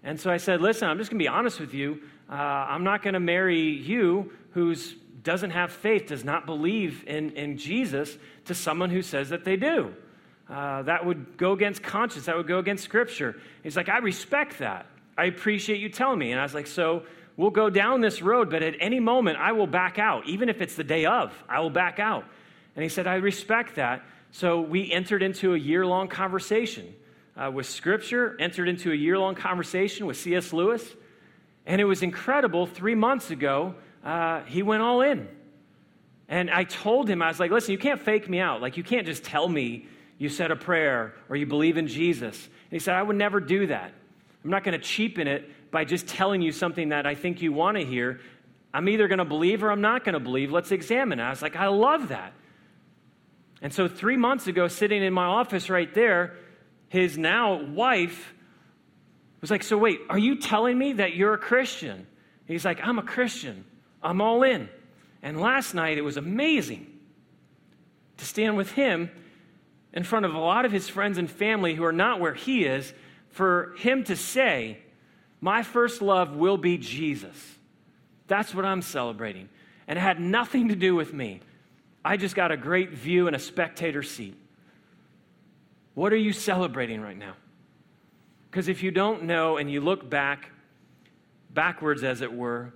And 0.03 0.19
so 0.19 0.31
I 0.31 0.37
said, 0.37 0.61
Listen, 0.61 0.87
I'm 0.87 0.97
just 0.97 1.09
going 1.09 1.19
to 1.19 1.23
be 1.23 1.27
honest 1.27 1.59
with 1.59 1.73
you. 1.73 2.01
Uh, 2.29 2.35
I'm 2.35 2.83
not 2.83 3.01
going 3.01 3.15
to 3.15 3.19
marry 3.19 3.59
you 3.59 4.31
who 4.51 4.75
doesn't 5.23 5.51
have 5.51 5.71
faith, 5.71 6.07
does 6.07 6.23
not 6.23 6.45
believe 6.45 7.03
in, 7.07 7.31
in 7.31 7.57
Jesus, 7.57 8.17
to 8.45 8.55
someone 8.55 8.89
who 8.89 9.01
says 9.01 9.29
that 9.29 9.43
they 9.43 9.57
do. 9.57 9.93
Uh, 10.49 10.81
that 10.83 11.05
would 11.05 11.37
go 11.37 11.51
against 11.51 11.83
conscience. 11.83 12.25
That 12.25 12.35
would 12.35 12.47
go 12.47 12.57
against 12.57 12.83
scripture. 12.83 13.35
He's 13.61 13.77
like, 13.77 13.87
I 13.87 13.99
respect 13.99 14.59
that. 14.59 14.87
I 15.17 15.25
appreciate 15.25 15.79
you 15.79 15.89
telling 15.89 16.17
me. 16.17 16.31
And 16.31 16.39
I 16.39 16.43
was 16.43 16.53
like, 16.53 16.67
So 16.67 17.03
we'll 17.37 17.51
go 17.51 17.69
down 17.69 18.01
this 18.01 18.21
road, 18.21 18.49
but 18.49 18.63
at 18.63 18.75
any 18.79 18.99
moment 18.99 19.37
I 19.37 19.51
will 19.51 19.67
back 19.67 19.99
out. 19.99 20.27
Even 20.27 20.49
if 20.49 20.61
it's 20.61 20.75
the 20.75 20.83
day 20.83 21.05
of, 21.05 21.33
I 21.47 21.59
will 21.59 21.69
back 21.69 21.99
out. 21.99 22.25
And 22.75 22.83
he 22.83 22.89
said, 22.89 23.05
I 23.05 23.15
respect 23.15 23.75
that. 23.75 24.03
So 24.31 24.61
we 24.61 24.91
entered 24.91 25.21
into 25.23 25.53
a 25.53 25.57
year 25.57 25.85
long 25.85 26.07
conversation 26.07 26.95
uh, 27.35 27.51
with 27.51 27.65
Scripture, 27.67 28.35
entered 28.39 28.69
into 28.69 28.91
a 28.91 28.95
year 28.95 29.17
long 29.17 29.35
conversation 29.35 30.05
with 30.05 30.17
C.S. 30.17 30.53
Lewis. 30.53 30.85
And 31.65 31.79
it 31.81 31.85
was 31.85 32.03
incredible. 32.03 32.65
Three 32.65 32.95
months 32.95 33.31
ago, 33.31 33.75
uh, 34.03 34.41
he 34.43 34.63
went 34.63 34.81
all 34.81 35.01
in. 35.01 35.27
And 36.27 36.49
I 36.49 36.63
told 36.63 37.09
him, 37.09 37.21
I 37.21 37.27
was 37.27 37.39
like, 37.39 37.51
listen, 37.51 37.71
you 37.71 37.77
can't 37.77 37.99
fake 37.99 38.29
me 38.29 38.39
out. 38.39 38.61
Like, 38.61 38.77
you 38.77 38.83
can't 38.83 39.05
just 39.05 39.23
tell 39.23 39.47
me 39.47 39.87
you 40.19 40.29
said 40.29 40.51
a 40.51 40.55
prayer 40.55 41.15
or 41.29 41.35
you 41.35 41.47
believe 41.47 41.77
in 41.77 41.87
Jesus. 41.87 42.45
And 42.45 42.71
he 42.71 42.79
said, 42.79 42.93
I 42.93 43.01
would 43.01 43.15
never 43.15 43.39
do 43.39 43.67
that. 43.67 43.91
I'm 44.43 44.51
not 44.51 44.63
going 44.63 44.79
to 44.79 44.85
cheapen 44.85 45.27
it 45.27 45.71
by 45.71 45.85
just 45.85 46.07
telling 46.07 46.41
you 46.41 46.51
something 46.51 46.89
that 46.89 47.07
I 47.07 47.15
think 47.15 47.41
you 47.41 47.51
want 47.51 47.77
to 47.77 47.85
hear. 47.85 48.19
I'm 48.73 48.87
either 48.89 49.07
going 49.07 49.19
to 49.19 49.25
believe 49.25 49.63
or 49.63 49.71
I'm 49.71 49.81
not 49.81 50.03
going 50.03 50.13
to 50.13 50.19
believe. 50.19 50.51
Let's 50.51 50.71
examine 50.71 51.19
it. 51.19 51.23
I 51.23 51.29
was 51.29 51.41
like, 51.41 51.55
I 51.55 51.67
love 51.67 52.09
that. 52.09 52.33
And 53.61 53.73
so, 53.73 53.87
three 53.87 54.15
months 54.15 54.47
ago, 54.47 54.67
sitting 54.67 55.03
in 55.03 55.11
my 55.11 55.25
office 55.25 55.69
right 55.69 55.93
there, 55.93 56.37
his 56.87 57.17
now 57.17 57.61
wife 57.61 58.33
was 59.41 59.51
like, 59.51 59.63
So, 59.63 59.77
wait, 59.77 59.99
are 60.09 60.17
you 60.17 60.37
telling 60.37 60.77
me 60.77 60.93
that 60.93 61.13
you're 61.13 61.33
a 61.33 61.37
Christian? 61.37 62.07
He's 62.45 62.63
like, 62.63 62.79
I'm 62.81 62.99
a 62.99 63.03
Christian. 63.03 63.65
I'm 64.01 64.21
all 64.21 64.43
in. 64.43 64.69
And 65.21 65.41
last 65.41 65.73
night, 65.73 65.97
it 65.97 66.03
was 66.03 66.15
amazing 66.15 66.87
to 68.17 68.25
stand 68.25 68.55
with 68.55 68.71
him 68.71 69.11
in 69.93 70.03
front 70.03 70.25
of 70.25 70.33
a 70.33 70.39
lot 70.39 70.65
of 70.65 70.71
his 70.71 70.87
friends 70.87 71.17
and 71.17 71.29
family 71.29 71.75
who 71.75 71.83
are 71.83 71.91
not 71.93 72.19
where 72.19 72.33
he 72.33 72.65
is, 72.65 72.93
for 73.29 73.73
him 73.77 74.03
to 74.05 74.15
say, 74.15 74.77
My 75.41 75.63
first 75.63 76.01
love 76.01 76.35
will 76.35 76.57
be 76.57 76.77
Jesus. 76.77 77.57
That's 78.27 78.53
what 78.53 78.65
I'm 78.65 78.81
celebrating. 78.81 79.49
And 79.87 79.97
it 79.97 80.01
had 80.01 80.19
nothing 80.19 80.69
to 80.69 80.75
do 80.75 80.95
with 80.95 81.13
me. 81.13 81.41
I 82.05 82.17
just 82.17 82.35
got 82.35 82.51
a 82.51 82.57
great 82.57 82.91
view 82.91 83.27
and 83.27 83.35
a 83.35 83.39
spectator 83.39 84.03
seat. 84.03 84.37
What 85.95 86.13
are 86.13 86.17
you 86.17 86.31
celebrating 86.31 87.01
right 87.01 87.17
now? 87.17 87.33
Because 88.49 88.67
if 88.67 88.83
you 88.83 88.91
don't 88.91 89.23
know 89.23 89.57
and 89.57 89.69
you 89.69 89.81
look 89.81 90.09
back, 90.09 90.49
backwards 91.49 92.03
as 92.03 92.21
it 92.21 92.31
were, 92.31 92.73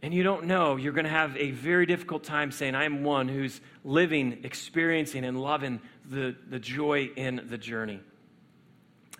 and 0.00 0.14
you 0.14 0.22
don't 0.22 0.44
know, 0.44 0.76
you're 0.76 0.92
going 0.92 1.04
to 1.04 1.10
have 1.10 1.36
a 1.36 1.50
very 1.50 1.84
difficult 1.84 2.22
time 2.22 2.52
saying, 2.52 2.74
I 2.74 2.84
am 2.84 3.02
one 3.02 3.28
who's 3.28 3.60
living, 3.84 4.40
experiencing, 4.44 5.24
and 5.24 5.40
loving 5.40 5.80
the, 6.08 6.36
the 6.48 6.60
joy 6.60 7.10
in 7.16 7.46
the 7.48 7.58
journey. 7.58 8.00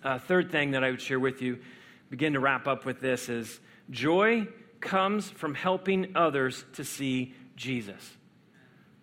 Uh, 0.03 0.19
third 0.19 0.51
thing 0.51 0.71
that 0.71 0.83
I 0.83 0.91
would 0.91 1.01
share 1.01 1.19
with 1.19 1.41
you, 1.41 1.59
begin 2.09 2.33
to 2.33 2.39
wrap 2.39 2.65
up 2.67 2.85
with 2.85 3.01
this, 3.01 3.27
is 3.27 3.59
joy 3.89 4.47
comes 4.79 5.29
from 5.29 5.53
helping 5.53 6.15
others 6.15 6.63
to 6.73 6.85
see 6.85 7.33
Jesus. 7.57 8.17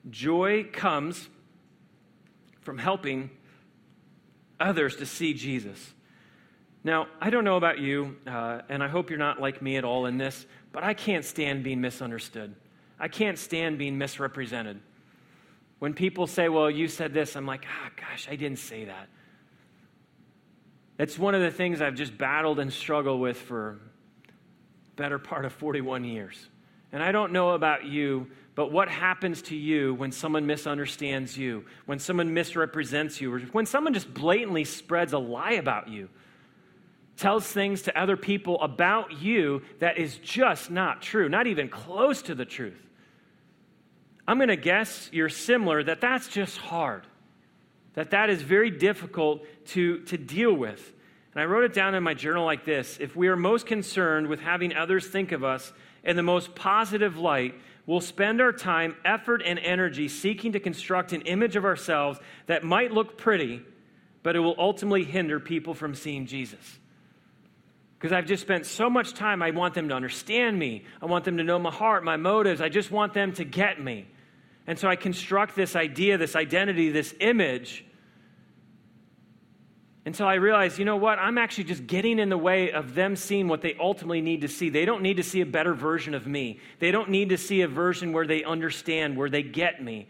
Joy 0.09 0.65
comes 0.73 1.29
from 2.63 2.79
helping 2.79 3.31
others 4.59 4.97
to 4.97 5.07
see 5.07 5.35
Jesus. 5.35 5.93
Now, 6.83 7.09
I 7.21 7.31
don't 7.31 7.45
know 7.45 7.57
about 7.57 7.81
you, 7.81 8.17
uh, 8.27 8.61
and 8.69 8.83
I 8.83 8.89
hope 8.89 9.11
you're 9.11 9.19
not 9.19 9.41
like 9.41 9.61
me 9.61 9.77
at 9.77 9.85
all 9.85 10.07
in 10.07 10.19
this, 10.19 10.47
but 10.77 10.85
I 10.85 10.93
can't 10.93 11.25
stand 11.25 11.65
being 11.65 11.81
misunderstood. 11.81 12.55
I 13.01 13.09
can't 13.09 13.39
stand 13.39 13.79
being 13.79 13.97
misrepresented. 13.97 14.79
When 15.79 15.95
people 15.95 16.27
say, 16.27 16.51
Well, 16.51 16.71
you 16.71 16.87
said 16.87 17.15
this, 17.15 17.35
I'm 17.35 17.47
like, 17.47 17.65
Ah, 17.67 17.89
gosh, 17.99 18.29
I 18.31 18.37
didn't 18.37 18.59
say 18.59 18.85
that. 18.85 19.09
It's 20.99 21.19
one 21.19 21.35
of 21.35 21.41
the 21.41 21.51
things 21.51 21.81
I've 21.81 21.95
just 21.95 22.19
battled 22.19 22.59
and 22.59 22.71
struggled 22.71 23.23
with 23.23 23.39
for 23.39 23.81
better 24.97 25.19
part 25.19 25.47
of 25.47 25.55
41 25.55 26.05
years. 26.05 26.47
And 26.93 27.03
I 27.03 27.11
don't 27.11 27.33
know 27.33 27.53
about 27.53 27.87
you, 27.87 28.27
but 28.55 28.71
what 28.71 28.91
happens 28.91 29.41
to 29.43 29.57
you 29.57 29.95
when 29.95 30.13
someone 30.13 30.47
misunderstands 30.47 31.39
you, 31.39 31.65
when 31.87 31.99
someone 31.99 32.35
misrepresents 32.35 33.19
you, 33.19 33.33
or 33.33 33.41
when 33.41 33.65
someone 33.65 33.95
just 33.95 34.13
blatantly 34.13 34.65
spreads 34.65 35.15
a 35.15 35.19
lie 35.19 35.53
about 35.53 35.89
you, 35.89 36.11
tells 37.17 37.47
things 37.47 37.83
to 37.83 37.99
other 37.99 38.17
people 38.17 38.61
about 38.61 39.21
you 39.21 39.63
that 39.79 39.99
is 39.99 40.19
just 40.19 40.71
not 40.71 41.03
true, 41.03 41.29
not 41.29 41.47
even 41.47 41.69
close 41.69 42.23
to 42.23 42.35
the 42.35 42.45
truth? 42.45 42.81
I'm 44.29 44.39
going 44.39 44.49
to 44.49 44.57
guess 44.57 45.09
you're 45.13 45.29
similar 45.29 45.83
that 45.85 46.01
that's 46.01 46.29
just 46.29 46.59
hard, 46.59 47.07
that 47.95 48.11
that 48.11 48.29
is 48.29 48.43
very 48.43 48.71
difficult 48.71 49.45
to, 49.69 50.01
to 50.05 50.19
deal 50.19 50.53
with. 50.53 50.93
And 51.33 51.43
I 51.43 51.45
wrote 51.45 51.65
it 51.65 51.75
down 51.75 51.95
in 51.95 52.03
my 52.03 52.15
journal 52.15 52.45
like 52.45 52.65
this 52.65 52.99
If 53.01 53.15
we 53.15 53.29
are 53.29 53.37
most 53.37 53.67
concerned 53.67 54.27
with 54.27 54.41
having 54.41 54.75
others 54.75 55.07
think 55.07 55.33
of 55.33 55.45
us 55.45 55.73
in 56.03 56.17
the 56.17 56.23
most 56.23 56.55
positive 56.55 57.19
light, 57.19 57.55
we'll 57.85 58.01
spend 58.01 58.41
our 58.41 58.53
time, 58.53 58.97
effort, 59.05 59.43
and 59.45 59.59
energy 59.59 60.09
seeking 60.09 60.53
to 60.53 60.61
construct 60.61 61.13
an 61.13 61.23
image 61.23 61.55
of 61.55 61.65
ourselves 61.65 62.19
that 62.47 62.65
might 62.65 62.93
look 62.93 63.17
pretty, 63.17 63.63
but 64.23 64.35
it 64.35 64.41
will 64.41 64.57
ultimately 64.59 65.05
hinder 65.05 65.39
people 65.39 65.75
from 65.75 65.95
seeing 65.95 66.27
Jesus. 66.27 66.79
Because 67.99 68.13
I've 68.13 68.27
just 68.27 68.43
spent 68.43 68.67
so 68.67 68.91
much 68.91 69.15
time, 69.15 69.43
I 69.43 69.51
want 69.51 69.75
them 69.75 69.89
to 69.89 69.95
understand 69.95 70.59
me. 70.59 70.85
I 71.01 71.07
want 71.07 71.25
them 71.25 71.39
to 71.39 71.45
know 71.45 71.59
my 71.59 71.71
heart, 71.71 72.05
my 72.05 72.17
motives. 72.17 72.61
I 72.61 72.69
just 72.69 72.91
want 72.91 73.15
them 73.15 73.33
to 73.35 73.45
get 73.45 73.83
me. 73.83 74.07
And 74.67 74.79
so 74.79 74.89
I 74.89 74.97
construct 74.97 75.57
this 75.57 75.75
idea, 75.75 76.19
this 76.19 76.37
identity, 76.37 76.91
this 76.91 77.15
image 77.21 77.85
until 80.07 80.29
I 80.29 80.35
realize, 80.35 80.79
you 80.79 80.85
know 80.85 80.97
what? 80.97 81.19
I'm 81.19 81.37
actually 81.37 81.65
just 81.65 81.85
getting 81.89 82.21
in 82.21 82.29
the 82.29 82.39
way 82.39 82.71
of 82.71 82.95
them 82.95 83.17
seeing 83.17 83.49
what 83.49 83.61
they 83.61 83.75
ultimately 83.79 84.21
need 84.21 84.43
to 84.43 84.49
see. 84.49 84.71
They 84.71 84.85
don't 84.85 85.03
need 85.03 85.17
to 85.17 85.25
see 85.25 85.41
a 85.41 85.47
better 85.47 85.75
version 85.75 86.15
of 86.15 86.29
me. 86.29 86.61
They 86.79 86.93
don't 86.93 87.11
need 87.11 87.31
to 87.31 87.37
see 87.37 87.63
a 87.63 87.69
version 87.69 88.13
where 88.13 88.25
they 88.25 88.45
understand, 88.45 89.17
where 89.17 89.29
they 89.29 89.43
get 89.43 89.83
me. 89.83 90.09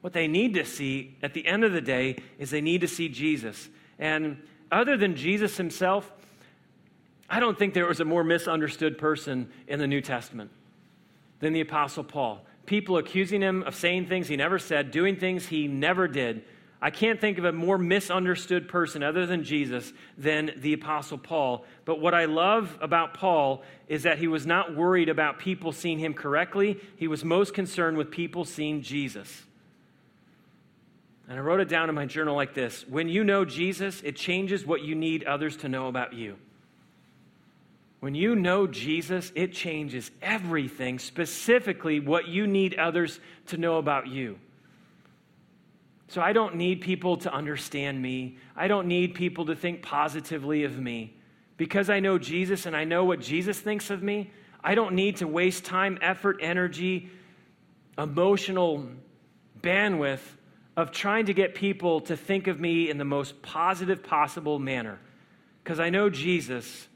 What 0.00 0.12
they 0.12 0.28
need 0.28 0.54
to 0.54 0.64
see 0.64 1.16
at 1.24 1.34
the 1.34 1.44
end 1.44 1.64
of 1.64 1.72
the 1.72 1.80
day 1.80 2.18
is 2.38 2.50
they 2.50 2.60
need 2.60 2.82
to 2.82 2.88
see 2.88 3.08
Jesus. 3.08 3.68
And 3.98 4.40
other 4.70 4.96
than 4.96 5.16
Jesus 5.16 5.56
himself, 5.56 6.12
I 7.32 7.40
don't 7.40 7.58
think 7.58 7.72
there 7.72 7.86
was 7.86 8.00
a 8.00 8.04
more 8.04 8.22
misunderstood 8.22 8.98
person 8.98 9.50
in 9.66 9.78
the 9.78 9.86
New 9.86 10.02
Testament 10.02 10.50
than 11.40 11.52
the 11.52 11.62
Apostle 11.62 12.04
Paul 12.04 12.44
people 12.66 12.96
accusing 12.96 13.40
him 13.40 13.62
of 13.64 13.74
saying 13.74 14.06
things 14.06 14.28
he 14.28 14.36
never 14.36 14.58
said, 14.58 14.90
doing 14.90 15.16
things 15.16 15.46
he 15.46 15.66
never 15.66 16.08
did. 16.08 16.44
I 16.80 16.90
can't 16.90 17.20
think 17.20 17.38
of 17.38 17.44
a 17.44 17.52
more 17.52 17.78
misunderstood 17.78 18.68
person 18.68 19.02
other 19.02 19.24
than 19.24 19.44
Jesus 19.44 19.92
than 20.18 20.52
the 20.56 20.72
Apostle 20.72 21.18
Paul. 21.18 21.64
But 21.84 22.00
what 22.00 22.12
I 22.12 22.24
love 22.24 22.76
about 22.80 23.14
Paul 23.14 23.62
is 23.86 24.02
that 24.02 24.18
he 24.18 24.26
was 24.26 24.46
not 24.46 24.74
worried 24.74 25.08
about 25.08 25.38
people 25.38 25.70
seeing 25.72 25.98
him 25.98 26.12
correctly, 26.12 26.80
he 26.96 27.06
was 27.06 27.24
most 27.24 27.54
concerned 27.54 27.96
with 27.96 28.10
people 28.10 28.44
seeing 28.44 28.82
Jesus. 28.82 29.44
And 31.28 31.38
I 31.38 31.42
wrote 31.42 31.60
it 31.60 31.68
down 31.68 31.88
in 31.88 31.94
my 31.94 32.06
journal 32.06 32.34
like 32.34 32.52
this 32.54 32.84
When 32.88 33.08
you 33.08 33.22
know 33.22 33.44
Jesus, 33.44 34.02
it 34.02 34.16
changes 34.16 34.66
what 34.66 34.82
you 34.82 34.94
need 34.96 35.24
others 35.24 35.56
to 35.58 35.68
know 35.68 35.86
about 35.86 36.14
you. 36.14 36.36
When 38.02 38.16
you 38.16 38.34
know 38.34 38.66
Jesus, 38.66 39.30
it 39.36 39.52
changes 39.52 40.10
everything, 40.20 40.98
specifically 40.98 42.00
what 42.00 42.26
you 42.26 42.48
need 42.48 42.74
others 42.74 43.20
to 43.46 43.56
know 43.56 43.78
about 43.78 44.08
you. 44.08 44.40
So 46.08 46.20
I 46.20 46.32
don't 46.32 46.56
need 46.56 46.80
people 46.80 47.18
to 47.18 47.32
understand 47.32 48.02
me. 48.02 48.38
I 48.56 48.66
don't 48.66 48.88
need 48.88 49.14
people 49.14 49.46
to 49.46 49.54
think 49.54 49.82
positively 49.82 50.64
of 50.64 50.76
me. 50.76 51.14
Because 51.56 51.88
I 51.88 52.00
know 52.00 52.18
Jesus 52.18 52.66
and 52.66 52.74
I 52.74 52.82
know 52.82 53.04
what 53.04 53.20
Jesus 53.20 53.60
thinks 53.60 53.88
of 53.88 54.02
me, 54.02 54.32
I 54.64 54.74
don't 54.74 54.96
need 54.96 55.18
to 55.18 55.28
waste 55.28 55.64
time, 55.64 55.96
effort, 56.02 56.38
energy, 56.40 57.08
emotional 57.96 58.84
bandwidth 59.60 60.26
of 60.76 60.90
trying 60.90 61.26
to 61.26 61.34
get 61.34 61.54
people 61.54 62.00
to 62.00 62.16
think 62.16 62.48
of 62.48 62.58
me 62.58 62.90
in 62.90 62.98
the 62.98 63.04
most 63.04 63.42
positive 63.42 64.02
possible 64.02 64.58
manner. 64.58 64.98
Because 65.62 65.78
I 65.78 65.90
know 65.90 66.10
Jesus 66.10 66.88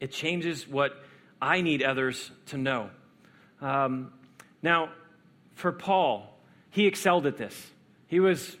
it 0.00 0.12
changes 0.12 0.68
what 0.68 0.92
I 1.40 1.60
need 1.60 1.82
others 1.82 2.30
to 2.46 2.58
know. 2.58 2.90
Um, 3.60 4.12
now, 4.62 4.90
for 5.54 5.72
Paul, 5.72 6.38
he 6.70 6.86
excelled 6.86 7.26
at 7.26 7.36
this. 7.36 7.70
He 8.06 8.20
was 8.20 8.56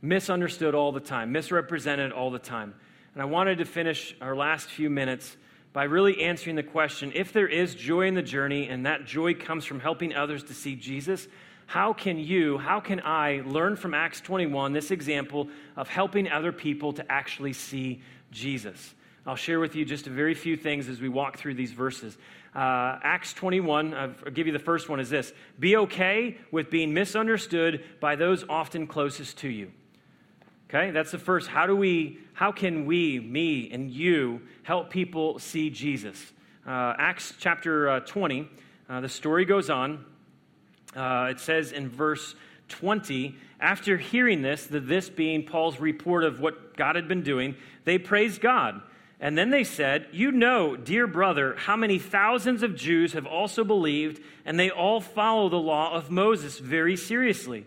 misunderstood 0.00 0.74
all 0.74 0.92
the 0.92 1.00
time, 1.00 1.32
misrepresented 1.32 2.12
all 2.12 2.30
the 2.30 2.38
time. 2.38 2.74
And 3.14 3.22
I 3.22 3.26
wanted 3.26 3.58
to 3.58 3.64
finish 3.64 4.16
our 4.20 4.36
last 4.36 4.68
few 4.68 4.90
minutes 4.90 5.36
by 5.72 5.84
really 5.84 6.22
answering 6.22 6.56
the 6.56 6.62
question 6.62 7.12
if 7.14 7.32
there 7.32 7.48
is 7.48 7.74
joy 7.74 8.06
in 8.06 8.14
the 8.14 8.22
journey 8.22 8.68
and 8.68 8.86
that 8.86 9.04
joy 9.04 9.34
comes 9.34 9.64
from 9.64 9.80
helping 9.80 10.14
others 10.14 10.44
to 10.44 10.54
see 10.54 10.76
Jesus, 10.76 11.28
how 11.66 11.92
can 11.92 12.18
you, 12.18 12.56
how 12.56 12.80
can 12.80 13.00
I 13.04 13.42
learn 13.44 13.76
from 13.76 13.92
Acts 13.92 14.20
21, 14.22 14.72
this 14.72 14.90
example 14.90 15.48
of 15.76 15.88
helping 15.88 16.30
other 16.30 16.52
people 16.52 16.94
to 16.94 17.12
actually 17.12 17.52
see 17.52 18.00
Jesus? 18.30 18.94
I'll 19.28 19.36
share 19.36 19.60
with 19.60 19.76
you 19.76 19.84
just 19.84 20.06
a 20.06 20.10
very 20.10 20.32
few 20.32 20.56
things 20.56 20.88
as 20.88 21.02
we 21.02 21.10
walk 21.10 21.36
through 21.36 21.52
these 21.52 21.72
verses. 21.72 22.16
Uh, 22.54 22.98
Acts 23.02 23.34
21, 23.34 23.92
I'll 23.92 24.08
give 24.32 24.46
you 24.46 24.54
the 24.54 24.58
first 24.58 24.88
one 24.88 25.00
is 25.00 25.10
this 25.10 25.34
Be 25.58 25.76
okay 25.76 26.38
with 26.50 26.70
being 26.70 26.94
misunderstood 26.94 27.84
by 28.00 28.16
those 28.16 28.46
often 28.48 28.86
closest 28.86 29.36
to 29.40 29.48
you. 29.50 29.70
Okay, 30.70 30.92
that's 30.92 31.10
the 31.10 31.18
first. 31.18 31.46
How 31.46 31.66
do 31.66 31.76
we, 31.76 32.20
how 32.32 32.52
can 32.52 32.86
we, 32.86 33.20
me 33.20 33.70
and 33.70 33.90
you, 33.90 34.40
help 34.62 34.88
people 34.88 35.38
see 35.38 35.68
Jesus? 35.68 36.32
Uh, 36.66 36.94
Acts 36.96 37.34
chapter 37.38 37.86
uh, 37.90 38.00
20, 38.00 38.48
uh, 38.88 39.02
the 39.02 39.10
story 39.10 39.44
goes 39.44 39.68
on. 39.68 40.06
Uh, 40.96 41.28
it 41.30 41.38
says 41.38 41.72
in 41.72 41.90
verse 41.90 42.34
20, 42.68 43.34
after 43.60 43.98
hearing 43.98 44.40
this, 44.40 44.66
the 44.66 44.80
this 44.80 45.10
being 45.10 45.44
Paul's 45.44 45.78
report 45.78 46.24
of 46.24 46.40
what 46.40 46.78
God 46.78 46.96
had 46.96 47.08
been 47.08 47.22
doing, 47.22 47.56
they 47.84 47.98
praised 47.98 48.40
God. 48.40 48.80
And 49.20 49.36
then 49.36 49.50
they 49.50 49.64
said, 49.64 50.06
You 50.12 50.30
know, 50.30 50.76
dear 50.76 51.06
brother, 51.06 51.54
how 51.56 51.76
many 51.76 51.98
thousands 51.98 52.62
of 52.62 52.76
Jews 52.76 53.14
have 53.14 53.26
also 53.26 53.64
believed, 53.64 54.22
and 54.44 54.58
they 54.58 54.70
all 54.70 55.00
follow 55.00 55.48
the 55.48 55.56
law 55.56 55.92
of 55.94 56.10
Moses 56.10 56.58
very 56.58 56.96
seriously. 56.96 57.66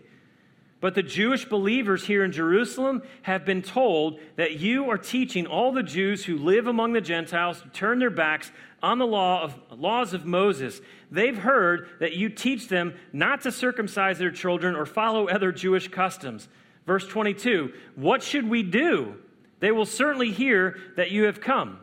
But 0.80 0.96
the 0.96 1.02
Jewish 1.02 1.44
believers 1.44 2.04
here 2.04 2.24
in 2.24 2.32
Jerusalem 2.32 3.02
have 3.22 3.44
been 3.44 3.62
told 3.62 4.18
that 4.34 4.58
you 4.58 4.90
are 4.90 4.98
teaching 4.98 5.46
all 5.46 5.70
the 5.70 5.82
Jews 5.82 6.24
who 6.24 6.36
live 6.36 6.66
among 6.66 6.92
the 6.92 7.00
Gentiles 7.00 7.60
to 7.60 7.68
turn 7.68 8.00
their 8.00 8.10
backs 8.10 8.50
on 8.82 8.98
the 8.98 9.06
law 9.06 9.44
of, 9.44 9.60
laws 9.70 10.12
of 10.12 10.26
Moses. 10.26 10.80
They've 11.08 11.38
heard 11.38 11.88
that 12.00 12.14
you 12.14 12.30
teach 12.30 12.66
them 12.66 12.94
not 13.12 13.42
to 13.42 13.52
circumcise 13.52 14.18
their 14.18 14.32
children 14.32 14.74
or 14.74 14.84
follow 14.84 15.28
other 15.28 15.52
Jewish 15.52 15.86
customs. 15.86 16.48
Verse 16.84 17.06
22 17.06 17.72
What 17.94 18.24
should 18.24 18.48
we 18.48 18.64
do? 18.64 19.21
They 19.62 19.70
will 19.70 19.86
certainly 19.86 20.32
hear 20.32 20.76
that 20.96 21.12
you 21.12 21.26
have 21.26 21.40
come. 21.40 21.78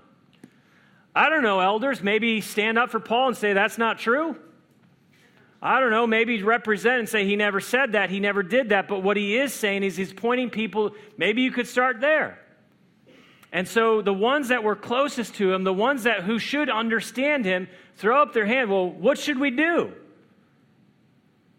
I 1.15 1.29
don't 1.29 1.43
know, 1.43 1.61
elders, 1.61 2.03
maybe 2.03 2.41
stand 2.41 2.77
up 2.77 2.89
for 2.89 2.99
Paul 2.99 3.29
and 3.29 3.37
say 3.37 3.53
that's 3.53 3.77
not 3.77 3.99
true. 3.99 4.35
I 5.61 5.79
don't 5.79 5.89
know, 5.89 6.05
maybe 6.05 6.43
represent 6.43 6.99
and 6.99 7.07
say 7.07 7.23
he 7.23 7.37
never 7.37 7.61
said 7.61 7.93
that, 7.93 8.09
he 8.09 8.19
never 8.19 8.43
did 8.43 8.69
that. 8.69 8.89
But 8.89 9.01
what 9.01 9.15
he 9.15 9.37
is 9.37 9.53
saying 9.53 9.83
is 9.83 9.95
he's 9.95 10.11
pointing 10.11 10.49
people, 10.49 10.91
maybe 11.17 11.41
you 11.41 11.51
could 11.51 11.67
start 11.67 12.01
there. 12.01 12.37
And 13.53 13.65
so 13.65 14.01
the 14.01 14.13
ones 14.13 14.49
that 14.49 14.61
were 14.61 14.75
closest 14.75 15.35
to 15.35 15.53
him, 15.53 15.63
the 15.63 15.71
ones 15.71 16.03
that 16.03 16.23
who 16.23 16.37
should 16.37 16.69
understand 16.69 17.45
him, 17.45 17.69
throw 17.95 18.21
up 18.21 18.33
their 18.33 18.45
hand. 18.45 18.69
Well, 18.69 18.89
what 18.89 19.17
should 19.17 19.39
we 19.39 19.51
do? 19.51 19.93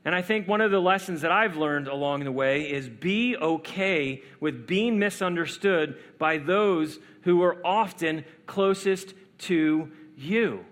And 0.05 0.15
I 0.15 0.23
think 0.23 0.49
one 0.49 0.61
of 0.61 0.71
the 0.71 0.81
lessons 0.81 1.21
that 1.21 1.31
I've 1.31 1.57
learned 1.57 1.87
along 1.87 2.25
the 2.25 2.33
way 2.33 2.71
is 2.71 2.89
be 2.89 3.37
okay 3.37 4.23
with 4.41 4.67
being 4.67 4.99
misunderstood 4.99 5.99
by 6.19 6.39
those 6.39 6.99
who 7.23 7.43
are 7.43 7.65
often 7.67 8.25
closest 8.47 9.13
to 9.39 9.91
you. 10.17 10.65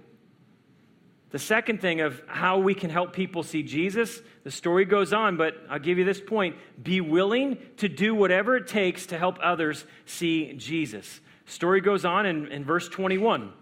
The 1.31 1.39
second 1.39 1.83
thing 1.83 2.01
of 2.01 2.23
how 2.27 2.59
we 2.59 2.75
can 2.75 2.89
help 2.89 3.13
people 3.13 3.43
see 3.43 3.63
Jesus, 3.63 4.23
the 4.45 4.51
story 4.51 4.87
goes 4.87 5.13
on, 5.13 5.37
but 5.37 5.55
I'll 5.69 5.79
give 5.79 5.99
you 5.99 6.05
this 6.05 6.23
point. 6.23 6.57
Be 6.83 7.03
willing 7.03 7.59
to 7.79 7.89
do 7.89 8.15
whatever 8.15 8.57
it 8.57 8.67
takes 8.67 9.07
to 9.07 9.19
help 9.19 9.39
others 9.43 9.85
see 10.07 10.55
Jesus. 10.55 11.21
Story 11.45 11.83
goes 11.83 12.07
on 12.07 12.25
in, 12.25 12.49
in 12.49 12.65
verse 12.65 12.89
21. 12.89 13.53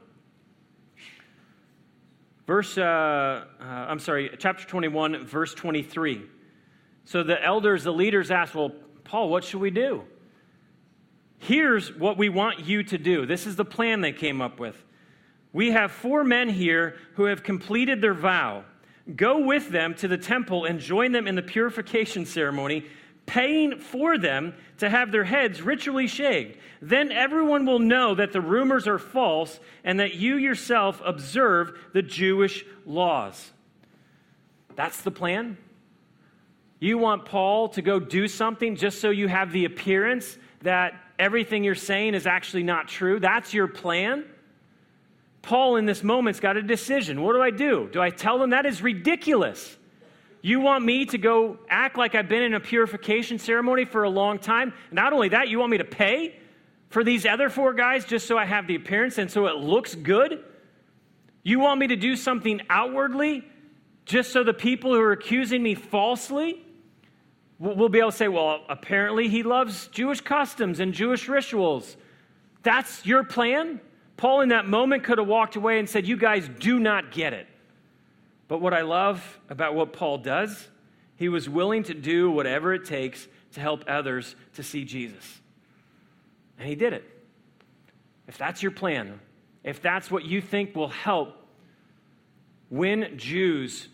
Verse, 2.46 2.78
uh, 2.78 2.82
uh, 3.60 3.64
I'm 3.64 3.98
sorry, 3.98 4.30
chapter 4.38 4.64
21, 4.64 5.26
verse 5.26 5.52
23. 5.54 6.22
So 7.04 7.22
the 7.22 7.42
elders, 7.42 7.84
the 7.84 7.92
leaders 7.92 8.30
asked, 8.30 8.54
Well, 8.54 8.72
Paul, 9.04 9.28
what 9.28 9.44
should 9.44 9.60
we 9.60 9.70
do? 9.70 10.04
Here's 11.38 11.92
what 11.94 12.16
we 12.16 12.28
want 12.28 12.60
you 12.60 12.82
to 12.84 12.98
do. 12.98 13.26
This 13.26 13.46
is 13.46 13.56
the 13.56 13.64
plan 13.64 14.00
they 14.00 14.12
came 14.12 14.40
up 14.40 14.58
with. 14.60 14.76
We 15.52 15.72
have 15.72 15.90
four 15.90 16.24
men 16.24 16.48
here 16.48 16.96
who 17.14 17.24
have 17.24 17.42
completed 17.42 18.00
their 18.00 18.14
vow. 18.14 18.64
Go 19.14 19.40
with 19.40 19.70
them 19.70 19.94
to 19.96 20.08
the 20.08 20.18
temple 20.18 20.64
and 20.64 20.80
join 20.80 21.12
them 21.12 21.26
in 21.26 21.34
the 21.34 21.42
purification 21.42 22.26
ceremony, 22.26 22.86
paying 23.26 23.78
for 23.78 24.16
them 24.16 24.54
to 24.78 24.88
have 24.88 25.10
their 25.10 25.24
heads 25.24 25.60
ritually 25.60 26.06
shaved. 26.06 26.56
Then 26.80 27.10
everyone 27.10 27.66
will 27.66 27.80
know 27.80 28.14
that 28.14 28.32
the 28.32 28.40
rumors 28.40 28.86
are 28.86 28.98
false 28.98 29.58
and 29.84 30.00
that 30.00 30.14
you 30.14 30.36
yourself 30.36 31.02
observe 31.04 31.78
the 31.92 32.02
Jewish 32.02 32.64
laws. 32.86 33.52
That's 34.76 35.02
the 35.02 35.10
plan. 35.10 35.56
You 36.78 36.98
want 36.98 37.24
Paul 37.24 37.70
to 37.70 37.82
go 37.82 37.98
do 37.98 38.28
something 38.28 38.76
just 38.76 39.00
so 39.00 39.10
you 39.10 39.28
have 39.28 39.50
the 39.50 39.64
appearance 39.64 40.38
that 40.62 40.94
everything 41.18 41.64
you're 41.64 41.74
saying 41.74 42.14
is 42.14 42.26
actually 42.26 42.62
not 42.62 42.88
true. 42.88 43.18
That's 43.18 43.54
your 43.54 43.66
plan. 43.66 44.24
Paul, 45.40 45.76
in 45.76 45.86
this 45.86 46.02
moment's 46.02 46.40
got 46.40 46.56
a 46.56 46.62
decision. 46.62 47.22
What 47.22 47.32
do 47.32 47.40
I 47.40 47.50
do? 47.50 47.88
Do 47.92 48.02
I 48.02 48.10
tell 48.10 48.38
them 48.38 48.50
that 48.50 48.66
is 48.66 48.82
ridiculous? 48.82 49.76
You 50.46 50.60
want 50.60 50.84
me 50.84 51.06
to 51.06 51.18
go 51.18 51.58
act 51.68 51.98
like 51.98 52.14
I've 52.14 52.28
been 52.28 52.44
in 52.44 52.54
a 52.54 52.60
purification 52.60 53.40
ceremony 53.40 53.84
for 53.84 54.04
a 54.04 54.08
long 54.08 54.38
time? 54.38 54.72
Not 54.92 55.12
only 55.12 55.30
that, 55.30 55.48
you 55.48 55.58
want 55.58 55.72
me 55.72 55.78
to 55.78 55.84
pay 55.84 56.36
for 56.88 57.02
these 57.02 57.26
other 57.26 57.50
four 57.50 57.74
guys 57.74 58.04
just 58.04 58.28
so 58.28 58.38
I 58.38 58.44
have 58.44 58.68
the 58.68 58.76
appearance 58.76 59.18
and 59.18 59.28
so 59.28 59.46
it 59.46 59.56
looks 59.56 59.96
good? 59.96 60.44
You 61.42 61.58
want 61.58 61.80
me 61.80 61.88
to 61.88 61.96
do 61.96 62.14
something 62.14 62.60
outwardly 62.70 63.44
just 64.04 64.32
so 64.32 64.44
the 64.44 64.54
people 64.54 64.94
who 64.94 65.00
are 65.00 65.10
accusing 65.10 65.64
me 65.64 65.74
falsely 65.74 66.62
We'll 67.58 67.88
be 67.88 67.98
able 67.98 68.10
to 68.10 68.16
say, 68.16 68.28
well, 68.28 68.60
apparently 68.68 69.28
he 69.28 69.42
loves 69.42 69.88
Jewish 69.88 70.20
customs 70.20 70.78
and 70.78 70.92
Jewish 70.92 71.26
rituals. 71.26 71.96
That's 72.62 73.04
your 73.04 73.24
plan? 73.24 73.80
Paul, 74.16 74.42
in 74.42 74.50
that 74.50 74.68
moment, 74.68 75.04
could 75.04 75.18
have 75.18 75.26
walked 75.26 75.56
away 75.56 75.78
and 75.78 75.88
said, 75.88 76.06
You 76.06 76.18
guys 76.18 76.48
do 76.60 76.78
not 76.78 77.12
get 77.12 77.32
it. 77.32 77.46
But 78.48 78.60
what 78.60 78.72
I 78.72 78.82
love 78.82 79.40
about 79.48 79.74
what 79.74 79.92
Paul 79.92 80.18
does, 80.18 80.68
he 81.16 81.28
was 81.28 81.48
willing 81.48 81.82
to 81.84 81.94
do 81.94 82.30
whatever 82.30 82.72
it 82.74 82.84
takes 82.84 83.26
to 83.52 83.60
help 83.60 83.84
others 83.88 84.36
to 84.54 84.62
see 84.62 84.84
Jesus. 84.84 85.40
And 86.58 86.68
he 86.68 86.74
did 86.74 86.92
it. 86.92 87.04
If 88.28 88.38
that's 88.38 88.62
your 88.62 88.72
plan, 88.72 89.20
if 89.64 89.80
that's 89.82 90.10
what 90.10 90.24
you 90.24 90.40
think 90.40 90.74
will 90.74 90.88
help 90.88 91.34
win 92.70 93.14
Jews 93.16 93.88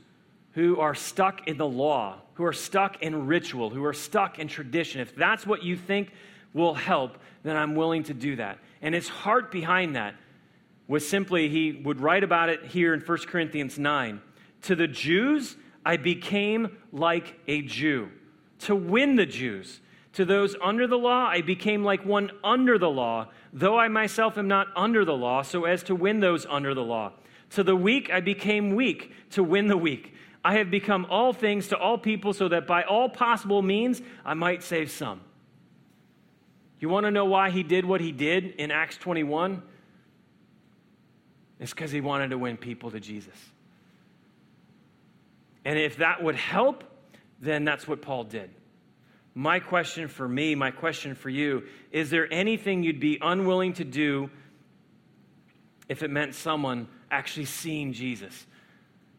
who 0.52 0.80
are 0.80 0.94
stuck 0.94 1.48
in 1.48 1.56
the 1.56 1.66
law, 1.66 2.18
who 2.34 2.44
are 2.44 2.52
stuck 2.52 3.02
in 3.02 3.26
ritual, 3.26 3.70
who 3.70 3.84
are 3.84 3.94
stuck 3.94 4.38
in 4.38 4.48
tradition, 4.48 5.00
if 5.00 5.14
that's 5.14 5.46
what 5.46 5.62
you 5.62 5.76
think 5.76 6.12
will 6.52 6.74
help, 6.74 7.16
then 7.42 7.56
I'm 7.56 7.74
willing 7.74 8.04
to 8.04 8.14
do 8.14 8.36
that. 8.36 8.58
And 8.82 8.94
his 8.94 9.08
heart 9.08 9.50
behind 9.50 9.96
that 9.96 10.14
was 10.88 11.08
simply, 11.08 11.48
he 11.48 11.72
would 11.84 12.00
write 12.00 12.24
about 12.24 12.48
it 12.48 12.64
here 12.66 12.92
in 12.92 13.00
1 13.00 13.18
Corinthians 13.26 13.78
9. 13.78 14.20
To 14.62 14.76
the 14.76 14.88
Jews, 14.88 15.56
I 15.84 15.96
became 15.96 16.76
like 16.92 17.38
a 17.46 17.62
Jew 17.62 18.10
to 18.62 18.76
win 18.76 19.16
the 19.16 19.26
Jews. 19.26 19.80
To 20.14 20.24
those 20.24 20.54
under 20.62 20.86
the 20.86 20.98
law, 20.98 21.26
I 21.26 21.40
became 21.40 21.84
like 21.84 22.04
one 22.04 22.30
under 22.44 22.78
the 22.78 22.90
law, 22.90 23.28
though 23.52 23.78
I 23.78 23.88
myself 23.88 24.36
am 24.36 24.46
not 24.46 24.68
under 24.76 25.04
the 25.04 25.16
law, 25.16 25.42
so 25.42 25.64
as 25.64 25.82
to 25.84 25.94
win 25.94 26.20
those 26.20 26.46
under 26.46 26.74
the 26.74 26.82
law. 26.82 27.12
To 27.50 27.62
the 27.62 27.74
weak, 27.74 28.10
I 28.10 28.20
became 28.20 28.74
weak 28.74 29.12
to 29.30 29.42
win 29.42 29.68
the 29.68 29.76
weak. 29.76 30.14
I 30.44 30.54
have 30.54 30.70
become 30.70 31.06
all 31.08 31.32
things 31.32 31.68
to 31.68 31.78
all 31.78 31.98
people 31.98 32.32
so 32.32 32.48
that 32.48 32.66
by 32.66 32.82
all 32.82 33.08
possible 33.08 33.62
means 33.62 34.02
I 34.24 34.34
might 34.34 34.62
save 34.62 34.90
some. 34.90 35.20
You 36.78 36.88
want 36.88 37.04
to 37.06 37.10
know 37.10 37.24
why 37.24 37.50
he 37.50 37.62
did 37.62 37.84
what 37.84 38.00
he 38.00 38.12
did 38.12 38.56
in 38.56 38.70
Acts 38.70 38.96
21? 38.96 39.62
It's 41.60 41.72
because 41.72 41.92
he 41.92 42.00
wanted 42.00 42.30
to 42.30 42.38
win 42.38 42.56
people 42.56 42.90
to 42.90 43.00
Jesus. 43.00 43.51
And 45.64 45.78
if 45.78 45.98
that 45.98 46.22
would 46.22 46.36
help, 46.36 46.84
then 47.40 47.64
that's 47.64 47.86
what 47.86 48.02
Paul 48.02 48.24
did. 48.24 48.50
My 49.34 49.60
question 49.60 50.08
for 50.08 50.28
me, 50.28 50.54
my 50.54 50.70
question 50.70 51.14
for 51.14 51.30
you, 51.30 51.64
is 51.90 52.10
there 52.10 52.30
anything 52.32 52.82
you'd 52.82 53.00
be 53.00 53.18
unwilling 53.20 53.72
to 53.74 53.84
do 53.84 54.30
if 55.88 56.02
it 56.02 56.10
meant 56.10 56.34
someone 56.34 56.88
actually 57.10 57.46
seeing 57.46 57.92
Jesus? 57.92 58.46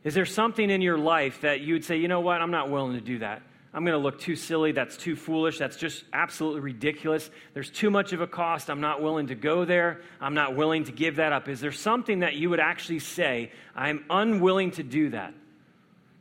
Is 0.04 0.14
there 0.14 0.26
something 0.26 0.70
in 0.70 0.82
your 0.82 0.98
life 0.98 1.42
that 1.42 1.62
you 1.62 1.74
would 1.74 1.86
say, 1.86 1.98
you 1.98 2.08
know 2.08 2.20
what, 2.20 2.42
I'm 2.42 2.52
not 2.52 2.70
willing 2.70 2.94
to 2.94 3.02
do 3.02 3.20
that? 3.20 3.42
I'm 3.74 3.84
going 3.84 3.98
to 3.98 4.04
look 4.04 4.20
too 4.20 4.36
silly. 4.36 4.72
That's 4.72 4.96
too 4.96 5.16
foolish. 5.16 5.58
That's 5.58 5.78
just 5.78 6.04
absolutely 6.14 6.62
ridiculous. 6.62 7.32
There's 7.56 7.72
too 7.72 7.90
much 7.90 8.14
of 8.14 8.22
a 8.22 8.28
cost. 8.28 8.70
I'm 8.70 8.82
not 8.82 9.02
willing 9.02 9.28
to 9.28 9.36
go 9.36 9.66
there. 9.66 10.02
I'm 10.22 10.36
not 10.36 10.56
willing 10.56 10.84
to 10.84 10.92
give 10.92 11.16
that 11.16 11.34
up. 11.34 11.48
Is 11.48 11.60
there 11.60 11.72
something 11.72 12.20
that 12.20 12.36
you 12.36 12.52
would 12.52 12.60
actually 12.60 13.00
say, 13.00 13.52
I'm 13.76 14.06
unwilling 14.12 14.72
to 14.72 14.84
do 14.84 15.10
that? 15.10 15.34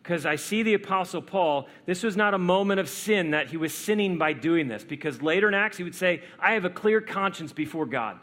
Because 0.03 0.27
I 0.27 0.37
see 0.37 0.63
the 0.63 0.75
Apostle 0.75 1.23
Paul, 1.23 1.69
this 1.87 2.03
was 2.03 2.17
not 2.17 2.35
a 2.35 2.39
moment 2.39 2.81
of 2.81 2.89
sin 2.89 3.31
that 3.31 3.51
he 3.51 3.57
was 3.57 3.73
sinning 3.73 4.19
by 4.19 4.33
doing 4.33 4.67
this, 4.67 4.83
because 4.83 5.23
later 5.23 5.47
in 5.47 5.55
Acts 5.55 5.77
he 5.77 5.85
would 5.85 5.95
say, 5.95 6.23
I 6.41 6.53
have 6.55 6.65
a 6.65 6.71
clear 6.71 7.01
conscience 7.01 7.53
before 7.53 7.87
God. 7.87 8.19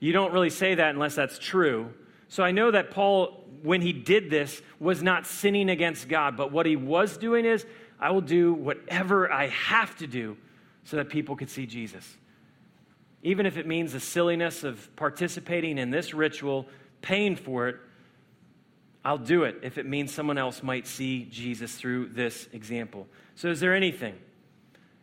You 0.00 0.12
don't 0.12 0.32
really 0.32 0.50
say 0.50 0.74
that 0.74 0.90
unless 0.90 1.14
that's 1.14 1.38
true. 1.38 1.92
So 2.28 2.42
I 2.42 2.50
know 2.50 2.72
that 2.72 2.90
Paul 2.90 3.46
when 3.62 3.80
he 3.80 3.92
did 3.92 4.30
this, 4.30 4.62
was 4.78 5.02
not 5.02 5.26
sinning 5.26 5.68
against 5.70 6.08
God, 6.08 6.36
but 6.36 6.52
what 6.52 6.66
he 6.66 6.76
was 6.76 7.16
doing 7.16 7.44
is, 7.44 7.66
I 7.98 8.10
will 8.10 8.20
do 8.20 8.52
whatever 8.52 9.32
I 9.32 9.48
have 9.48 9.96
to 9.96 10.06
do 10.06 10.36
so 10.84 10.96
that 10.96 11.08
people 11.08 11.36
could 11.36 11.50
see 11.50 11.66
Jesus. 11.66 12.16
Even 13.22 13.46
if 13.46 13.56
it 13.56 13.66
means 13.66 13.92
the 13.92 14.00
silliness 14.00 14.62
of 14.62 14.94
participating 14.96 15.78
in 15.78 15.90
this 15.90 16.14
ritual, 16.14 16.66
paying 17.02 17.34
for 17.34 17.68
it, 17.68 17.76
I'll 19.06 19.18
do 19.18 19.44
it 19.44 19.60
if 19.62 19.78
it 19.78 19.86
means 19.86 20.12
someone 20.12 20.36
else 20.36 20.64
might 20.64 20.84
see 20.84 21.28
Jesus 21.30 21.76
through 21.76 22.08
this 22.08 22.48
example. 22.52 23.06
So, 23.36 23.50
is 23.50 23.60
there 23.60 23.72
anything? 23.72 24.16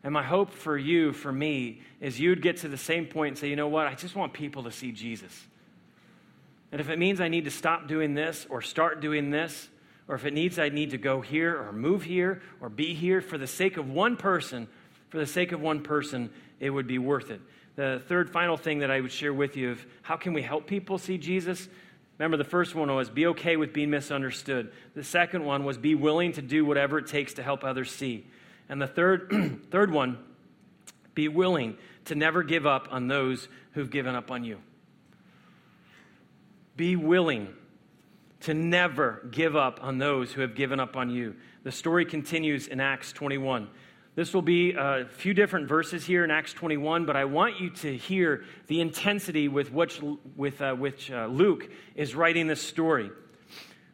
And 0.04 0.14
my 0.14 0.24
hope 0.24 0.52
for 0.52 0.78
you, 0.78 1.14
for 1.14 1.32
me, 1.32 1.80
is 2.02 2.20
you'd 2.20 2.42
get 2.42 2.58
to 2.58 2.68
the 2.68 2.76
same 2.78 3.06
point 3.06 3.30
and 3.30 3.38
say, 3.38 3.48
you 3.48 3.56
know 3.56 3.70
what? 3.70 3.88
I 3.88 3.96
just 3.96 4.14
want 4.14 4.34
people 4.34 4.64
to 4.64 4.72
see 4.72 4.92
Jesus. 4.92 5.32
And 6.74 6.82
if 6.82 6.90
it 6.90 7.00
means 7.00 7.22
I 7.22 7.30
need 7.30 7.46
to 7.46 7.50
stop 7.50 7.88
doing 7.88 8.14
this 8.14 8.46
or 8.50 8.62
start 8.62 9.00
doing 9.00 9.30
this, 9.30 9.70
or 10.10 10.16
if 10.16 10.26
it 10.26 10.34
needs 10.34 10.60
I 10.60 10.68
need 10.68 10.90
to 10.90 10.98
go 10.98 11.22
here 11.22 11.58
or 11.58 11.72
move 11.72 12.04
here 12.04 12.42
or 12.60 12.68
be 12.68 12.94
here 12.94 13.22
for 13.22 13.38
the 13.38 13.48
sake 13.48 13.78
of 13.78 13.90
one 13.90 14.18
person, 14.18 14.68
for 15.08 15.18
the 15.18 15.26
sake 15.26 15.54
of 15.54 15.62
one 15.62 15.82
person, 15.82 16.30
it 16.60 16.72
would 16.72 16.88
be 16.88 16.98
worth 16.98 17.32
it. 17.32 17.40
The 17.78 18.04
third 18.10 18.30
final 18.30 18.58
thing 18.58 18.80
that 18.80 18.92
I 18.92 19.00
would 19.00 19.14
share 19.14 19.34
with 19.34 19.56
you 19.56 19.72
of 19.72 19.86
how 20.02 20.18
can 20.18 20.34
we 20.34 20.42
help 20.42 20.68
people 20.68 20.98
see 20.98 21.18
Jesus? 21.18 21.70
Remember, 22.18 22.38
the 22.38 22.44
first 22.44 22.76
one 22.76 22.94
was 22.94 23.10
be 23.10 23.28
okay 23.28 23.58
with 23.58 23.74
being 23.74 23.90
misunderstood. 23.90 24.72
The 24.96 25.04
second 25.04 25.46
one 25.46 25.66
was 25.66 25.78
be 25.78 25.96
willing 25.96 26.34
to 26.34 26.42
do 26.42 26.64
whatever 26.64 27.00
it 27.00 27.08
takes 27.08 27.34
to 27.36 27.44
help 27.44 27.64
others 27.64 27.92
see. 27.92 28.26
And 28.70 28.82
the 28.82 28.88
third, 28.88 29.62
third 29.72 29.92
one, 29.92 30.20
be 31.16 31.28
willing 31.28 31.78
to 32.06 32.16
never 32.16 32.44
give 32.44 32.66
up 32.66 32.88
on 32.92 33.08
those 33.08 33.48
who've 33.74 33.90
given 33.90 34.16
up 34.16 34.32
on 34.32 34.44
you. 34.44 34.60
Be 36.76 36.96
willing 36.96 37.54
to 38.42 38.54
never 38.54 39.26
give 39.32 39.56
up 39.56 39.80
on 39.82 39.98
those 39.98 40.34
who 40.34 40.42
have 40.42 40.56
given 40.56 40.80
up 40.80 40.96
on 40.96 41.10
you. 41.10 41.36
The 41.64 41.72
story 41.72 42.06
continues 42.06 42.68
in 42.68 42.80
Acts 42.80 43.14
21. 43.14 43.70
This 44.16 44.32
will 44.32 44.44
be 44.44 44.74
a 44.74 45.08
few 45.10 45.34
different 45.34 45.68
verses 45.68 46.06
here 46.06 46.24
in 46.24 46.30
Acts 46.30 46.54
21, 46.54 47.06
but 47.06 47.16
I 47.16 47.26
want 47.26 47.60
you 47.60 47.72
to 47.72 47.98
hear 47.98 48.44
the 48.68 48.80
intensity 48.80 49.48
with 49.48 49.72
which, 49.72 50.02
with, 50.36 50.62
uh, 50.62 50.76
which 50.76 51.10
uh, 51.10 51.26
Luke 51.26 51.68
is 51.96 52.14
writing 52.14 52.46
this 52.46 52.62
story. 52.62 53.10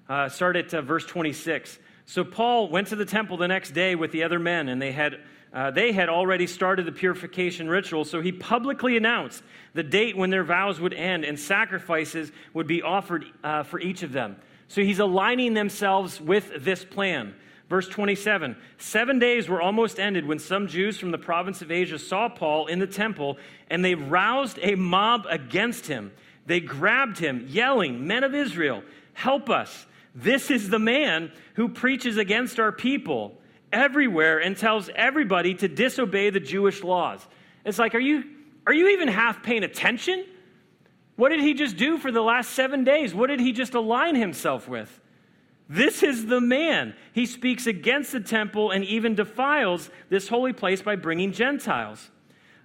Uh, 0.10 0.28
start 0.28 0.58
at 0.58 0.74
uh, 0.74 0.82
verse 0.82 1.06
26. 1.06 1.80
So 2.06 2.26
Paul 2.26 2.68
went 2.68 2.88
to 2.90 2.98
the 2.98 3.06
temple 3.06 3.38
the 3.38 3.48
next 3.48 3.72
day 3.72 3.96
with 3.96 4.12
the 4.12 4.24
other 4.24 4.40
men, 4.40 4.68
and 4.68 4.82
they 4.82 4.92
had 4.92 5.20
uh, 5.54 5.72
they 5.72 5.94
had 5.94 6.10
already 6.10 6.46
started 6.46 6.86
the 6.86 6.92
purification 6.92 7.68
ritual, 7.68 8.06
so 8.06 8.22
he 8.22 8.32
publicly 8.32 8.98
announced 8.98 9.42
the 9.74 9.82
date 9.82 10.16
when 10.16 10.30
their 10.30 10.44
vows 10.44 10.80
would 10.80 10.94
end 10.94 11.26
and 11.26 11.40
sacrifices 11.40 12.32
would 12.54 12.68
be 12.68 12.84
offered 12.84 13.26
uh, 13.44 13.64
for 13.64 13.80
each 13.80 14.04
of 14.04 14.12
them. 14.12 14.36
So 14.68 14.84
he's 14.84 15.00
aligning 15.00 15.56
themselves 15.56 16.22
with 16.22 16.52
this 16.64 16.86
plan. 16.86 17.34
Verse 17.70 17.88
27 17.88 18.58
Seven 18.78 19.20
days 19.20 19.48
were 19.48 19.62
almost 19.62 20.00
ended 20.00 20.26
when 20.26 20.40
some 20.40 20.68
Jews 20.68 20.98
from 20.98 21.12
the 21.12 21.18
province 21.18 21.62
of 21.62 21.72
Asia 21.72 22.00
saw 22.00 22.28
Paul 22.28 22.68
in 22.68 22.80
the 22.80 22.88
temple, 22.88 23.38
and 23.70 23.86
they 23.86 23.96
roused 23.96 24.60
a 24.62 24.76
mob 24.76 25.26
against 25.30 25.86
him. 25.86 26.12
They 26.48 26.60
grabbed 26.60 27.20
him, 27.20 27.46
yelling, 27.48 28.08
Men 28.08 28.24
of 28.24 28.34
Israel, 28.34 28.84
help 29.14 29.50
us. 29.50 29.86
This 30.16 30.50
is 30.50 30.70
the 30.70 30.80
man 30.80 31.32
who 31.54 31.70
preaches 31.70 32.18
against 32.18 32.60
our 32.60 32.72
people 32.72 33.38
everywhere 33.72 34.40
and 34.40 34.58
tells 34.58 34.90
everybody 34.96 35.54
to 35.54 35.68
disobey 35.68 36.32
the 36.32 36.40
Jewish 36.40 36.84
laws. 36.84 37.26
It's 37.64 37.78
like, 37.78 37.94
are 37.94 38.00
you, 38.00 38.24
are 38.66 38.74
you 38.74 38.90
even 38.90 39.08
half 39.08 39.44
paying 39.44 39.64
attention? 39.64 40.26
What 41.16 41.30
did 41.30 41.42
he 41.42 41.54
just 41.54 41.78
do 41.78 42.00
for 42.00 42.12
the 42.12 42.22
last 42.22 42.52
seven 42.52 42.84
days? 42.84 43.14
What 43.14 43.28
did 43.28 43.40
he 43.40 43.52
just 43.52 43.76
align 43.76 44.16
himself 44.16 44.68
with? 44.68 44.99
This 45.70 46.02
is 46.02 46.26
the 46.26 46.42
man. 46.42 46.96
He 47.14 47.28
speaks 47.28 47.68
against 47.68 48.12
the 48.12 48.20
temple 48.20 48.72
and 48.72 48.84
even 48.84 49.14
defiles 49.14 49.92
this 50.10 50.28
holy 50.28 50.52
place 50.52 50.82
by 50.82 50.96
bringing 50.96 51.32
Gentiles. 51.32 52.10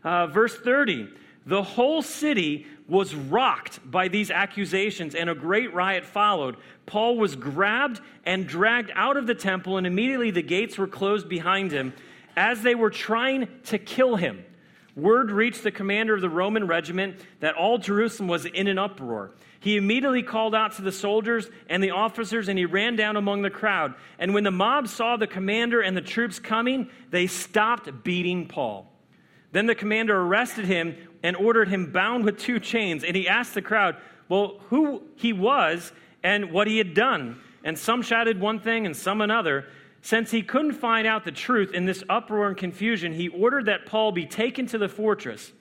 Uh, 0.03 0.27
verse 0.27 0.57
30 0.57 1.11
The 1.45 1.63
whole 1.63 2.01
city 2.01 2.67
was 2.89 3.15
rocked 3.15 3.79
by 3.91 4.09
these 4.09 4.31
accusations, 4.31 5.15
and 5.15 5.29
a 5.29 5.35
great 5.35 5.73
riot 5.75 6.05
followed. 6.05 6.57
Paul 6.87 7.17
was 7.17 7.37
grabbed 7.37 8.01
and 8.25 8.47
dragged 8.47 8.91
out 8.95 9.19
of 9.19 9.27
the 9.27 9.35
temple, 9.35 9.77
and 9.77 9.87
immediately 9.87 10.31
the 10.31 10.43
gates 10.43 10.79
were 10.79 10.87
closed 10.87 11.29
behind 11.29 11.73
him 11.73 11.93
as 12.37 12.63
they 12.63 12.75
were 12.75 12.91
trying 12.91 13.49
to 13.65 13.79
kill 13.79 14.17
him. 14.17 14.45
Word 14.97 15.31
reached 15.31 15.63
the 15.63 15.71
commander 15.71 16.15
of 16.15 16.21
the 16.21 16.31
Roman 16.31 16.67
regiment 16.67 17.17
that 17.41 17.55
all 17.55 17.79
Jerusalem 17.79 18.29
was 18.29 18.45
in 18.45 18.67
an 18.69 18.79
uproar. 18.79 19.33
He 19.65 19.79
immediately 19.79 20.23
called 20.23 20.55
out 20.55 20.73
to 20.73 20.83
the 20.83 20.93
soldiers 20.93 21.49
and 21.71 21.83
the 21.83 21.93
officers, 21.93 22.51
and 22.51 22.59
he 22.59 22.67
ran 22.67 22.97
down 22.97 23.17
among 23.17 23.41
the 23.41 23.49
crowd. 23.49 23.95
And 24.19 24.35
when 24.35 24.45
the 24.45 24.51
mob 24.51 24.89
saw 24.89 25.17
the 25.17 25.27
commander 25.27 25.81
and 25.81 25.97
the 25.97 26.03
troops 26.03 26.39
coming, 26.39 26.91
they 27.09 27.27
stopped 27.27 28.05
beating 28.05 28.47
Paul. 28.47 28.93
Then 29.53 29.65
the 29.65 29.75
commander 29.75 30.21
arrested 30.21 30.67
him 30.67 30.95
and 31.23 31.35
ordered 31.35 31.69
him 31.69 31.93
bound 31.93 32.27
with 32.27 32.37
two 32.37 32.61
chains. 32.61 33.05
And 33.05 33.17
he 33.17 33.27
asked 33.27 33.55
the 33.55 33.63
crowd, 33.63 33.97
well, 34.29 34.61
who 34.69 35.03
he 35.17 35.33
was 35.33 35.93
and 36.23 36.53
what 36.53 36.67
he 36.67 36.77
had 36.77 36.93
done. 36.93 37.41
And 37.65 37.79
some 37.79 38.03
shouted 38.03 38.39
one 38.39 38.61
thing 38.61 38.85
and 38.85 38.95
some 38.95 39.23
another. 39.23 39.65
Since 40.03 40.31
he 40.31 40.43
couldn't 40.43 40.73
find 40.73 41.07
out 41.07 41.25
the 41.25 41.33
truth 41.33 41.73
in 41.73 41.87
this 41.87 42.05
uproar 42.11 42.49
and 42.49 42.57
confusion, 42.59 43.15
he 43.15 43.29
ordered 43.29 43.65
that 43.65 43.87
Paul 43.87 44.13
be 44.13 44.27
taken 44.27 44.67
to 44.67 44.77
the 44.77 44.91
fortress. 44.91 45.55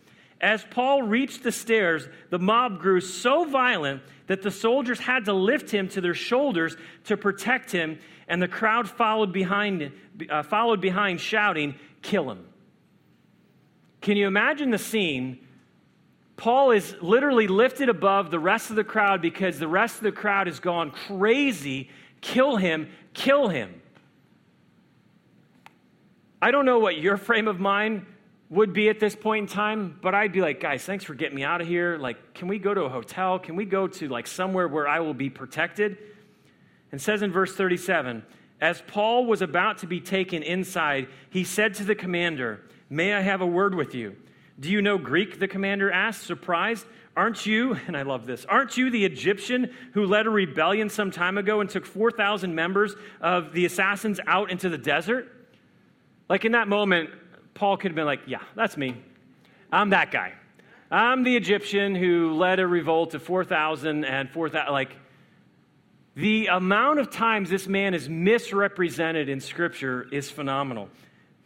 As 0.43 0.65
Paul 0.69 1.03
reached 1.03 1.41
the 1.41 1.53
stairs, 1.53 2.05
the 2.29 2.37
mob 2.37 2.81
grew 2.81 2.99
so 2.99 3.45
violent 3.45 4.01
that 4.27 4.41
the 4.41 4.51
soldiers 4.51 4.99
had 4.99 5.23
to 5.25 5.33
lift 5.33 5.71
him 5.71 5.87
to 5.87 6.01
their 6.01 6.13
shoulders 6.13 6.75
to 7.05 7.15
protect 7.15 7.71
him, 7.71 7.97
and 8.27 8.41
the 8.41 8.47
crowd 8.49 8.89
followed 8.89 9.31
behind, 9.31 9.93
uh, 10.29 10.43
followed 10.43 10.81
behind 10.81 11.21
shouting, 11.21 11.75
Kill 12.01 12.29
him. 12.29 12.45
Can 14.01 14.17
you 14.17 14.27
imagine 14.27 14.69
the 14.69 14.77
scene? 14.77 15.39
Paul 16.35 16.71
is 16.71 16.93
literally 17.01 17.47
lifted 17.47 17.87
above 17.87 18.29
the 18.29 18.39
rest 18.39 18.69
of 18.69 18.75
the 18.75 18.83
crowd 18.83 19.21
because 19.21 19.59
the 19.59 19.67
rest 19.69 19.95
of 19.95 20.03
the 20.03 20.11
crowd 20.11 20.47
has 20.47 20.59
gone 20.59 20.91
crazy. 20.91 21.89
Kill 22.19 22.57
him, 22.57 22.89
kill 23.13 23.47
him. 23.47 23.81
I 26.41 26.51
don't 26.51 26.65
know 26.65 26.79
what 26.79 26.97
your 26.97 27.15
frame 27.15 27.47
of 27.47 27.61
mind 27.61 28.05
would 28.49 28.73
be 28.73 28.89
at 28.89 28.99
this 28.99 29.15
point 29.15 29.49
in 29.49 29.55
time, 29.55 29.97
but 30.01 30.13
I'd 30.13 30.31
be 30.31 30.41
like, 30.41 30.59
guys, 30.59 30.83
thanks 30.83 31.03
for 31.03 31.13
getting 31.15 31.35
me 31.35 31.43
out 31.43 31.61
of 31.61 31.67
here. 31.67 31.97
Like, 31.97 32.33
can 32.33 32.47
we 32.47 32.59
go 32.59 32.73
to 32.73 32.81
a 32.81 32.89
hotel? 32.89 33.39
Can 33.39 33.55
we 33.55 33.65
go 33.65 33.87
to 33.87 34.07
like 34.07 34.27
somewhere 34.27 34.67
where 34.67 34.87
I 34.87 34.99
will 34.99 35.13
be 35.13 35.29
protected? 35.29 35.97
And 36.91 37.01
says 37.01 37.21
in 37.21 37.31
verse 37.31 37.55
37, 37.55 38.23
as 38.61 38.81
Paul 38.87 39.25
was 39.25 39.41
about 39.41 39.79
to 39.79 39.87
be 39.87 39.99
taken 39.99 40.43
inside, 40.43 41.07
he 41.29 41.43
said 41.43 41.73
to 41.75 41.83
the 41.83 41.95
commander, 41.95 42.61
May 42.89 43.13
I 43.13 43.21
have 43.21 43.41
a 43.41 43.47
word 43.47 43.73
with 43.73 43.95
you? 43.95 44.15
Do 44.59 44.69
you 44.69 44.81
know 44.81 44.97
Greek? 44.97 45.39
The 45.39 45.47
commander 45.47 45.91
asked, 45.91 46.23
surprised. 46.23 46.85
Aren't 47.15 47.45
you, 47.45 47.73
and 47.87 47.97
I 47.97 48.03
love 48.03 48.25
this, 48.25 48.45
aren't 48.45 48.77
you 48.77 48.89
the 48.89 49.05
Egyptian 49.05 49.73
who 49.93 50.05
led 50.05 50.27
a 50.27 50.29
rebellion 50.29 50.89
some 50.89 51.11
time 51.11 51.37
ago 51.37 51.61
and 51.61 51.69
took 51.69 51.85
4,000 51.85 52.53
members 52.53 52.95
of 53.21 53.53
the 53.53 53.65
assassins 53.65 54.19
out 54.27 54.51
into 54.51 54.69
the 54.69 54.77
desert? 54.77 55.31
Like 56.29 56.45
in 56.45 56.53
that 56.53 56.67
moment, 56.67 57.09
Paul 57.53 57.77
could 57.77 57.91
have 57.91 57.95
been 57.95 58.05
like, 58.05 58.21
Yeah, 58.27 58.41
that's 58.55 58.77
me. 58.77 58.95
I'm 59.71 59.89
that 59.91 60.11
guy. 60.11 60.33
I'm 60.91 61.23
the 61.23 61.35
Egyptian 61.35 61.95
who 61.95 62.33
led 62.33 62.59
a 62.59 62.67
revolt 62.67 63.15
of 63.15 63.23
4,000 63.23 64.05
and 64.05 64.29
4,000. 64.29 64.71
Like, 64.71 64.95
the 66.15 66.47
amount 66.47 66.99
of 66.99 67.09
times 67.09 67.49
this 67.49 67.67
man 67.67 67.95
is 67.95 68.07
misrepresented 68.07 69.29
in 69.29 69.39
Scripture 69.39 70.07
is 70.11 70.29
phenomenal. 70.29 70.89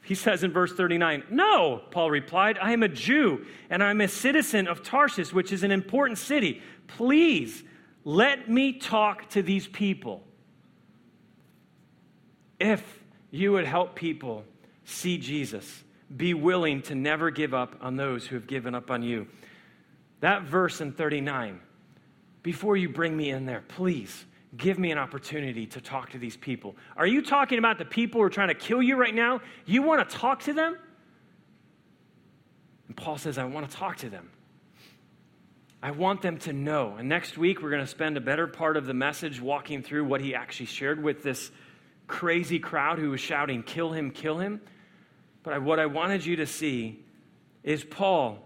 He 0.01 0.15
says 0.15 0.43
in 0.43 0.51
verse 0.51 0.73
39, 0.73 1.23
No, 1.29 1.81
Paul 1.91 2.11
replied, 2.11 2.57
I 2.61 2.73
am 2.73 2.83
a 2.83 2.87
Jew 2.87 3.45
and 3.69 3.83
I'm 3.83 4.01
a 4.01 4.07
citizen 4.07 4.67
of 4.67 4.83
Tarsus, 4.83 5.33
which 5.33 5.51
is 5.51 5.63
an 5.63 5.71
important 5.71 6.17
city. 6.17 6.61
Please 6.87 7.63
let 8.03 8.49
me 8.49 8.73
talk 8.73 9.29
to 9.31 9.41
these 9.41 9.67
people. 9.67 10.23
If 12.59 13.03
you 13.31 13.51
would 13.53 13.65
help 13.65 13.95
people 13.95 14.43
see 14.85 15.17
Jesus, 15.17 15.83
be 16.15 16.33
willing 16.33 16.81
to 16.83 16.95
never 16.95 17.31
give 17.31 17.53
up 17.53 17.75
on 17.81 17.95
those 17.95 18.25
who 18.25 18.35
have 18.35 18.47
given 18.47 18.73
up 18.75 18.89
on 18.89 19.03
you. 19.03 19.27
That 20.21 20.43
verse 20.43 20.81
in 20.81 20.93
39, 20.93 21.59
before 22.43 22.77
you 22.77 22.89
bring 22.89 23.15
me 23.15 23.29
in 23.29 23.45
there, 23.45 23.63
please 23.67 24.25
give 24.55 24.79
me 24.79 24.91
an 24.91 24.97
opportunity 24.97 25.65
to 25.67 25.81
talk 25.81 26.11
to 26.11 26.17
these 26.17 26.37
people. 26.37 26.75
Are 26.95 27.05
you 27.05 27.21
talking 27.21 27.59
about 27.59 27.77
the 27.77 27.85
people 27.85 28.21
who 28.21 28.25
are 28.25 28.29
trying 28.29 28.47
to 28.47 28.55
kill 28.55 28.81
you 28.81 28.95
right 28.95 29.13
now? 29.13 29.41
You 29.65 29.81
want 29.81 30.09
to 30.09 30.15
talk 30.17 30.43
to 30.43 30.53
them? 30.53 30.77
And 32.87 32.95
Paul 32.95 33.17
says, 33.17 33.37
I 33.37 33.43
want 33.43 33.69
to 33.69 33.75
talk 33.75 33.97
to 33.97 34.09
them. 34.09 34.29
I 35.83 35.91
want 35.91 36.21
them 36.21 36.37
to 36.39 36.53
know. 36.53 36.95
And 36.97 37.07
next 37.07 37.37
week, 37.37 37.61
we're 37.61 37.69
going 37.69 37.83
to 37.83 37.87
spend 37.87 38.17
a 38.17 38.21
better 38.21 38.47
part 38.47 38.77
of 38.77 38.85
the 38.85 38.93
message 38.93 39.39
walking 39.39 39.83
through 39.83 40.05
what 40.05 40.21
he 40.21 40.33
actually 40.33 40.65
shared 40.65 41.03
with 41.03 41.21
this 41.21 41.51
crazy 42.07 42.57
crowd 42.57 42.97
who 42.97 43.11
was 43.11 43.21
shouting, 43.21 43.61
Kill 43.61 43.91
him, 43.91 44.09
kill 44.09 44.39
him. 44.39 44.61
But 45.47 45.61
what 45.61 45.79
I 45.79 45.85
wanted 45.85 46.25
you 46.25 46.35
to 46.35 46.45
see 46.45 46.99
is 47.63 47.81
Paul, 47.85 48.45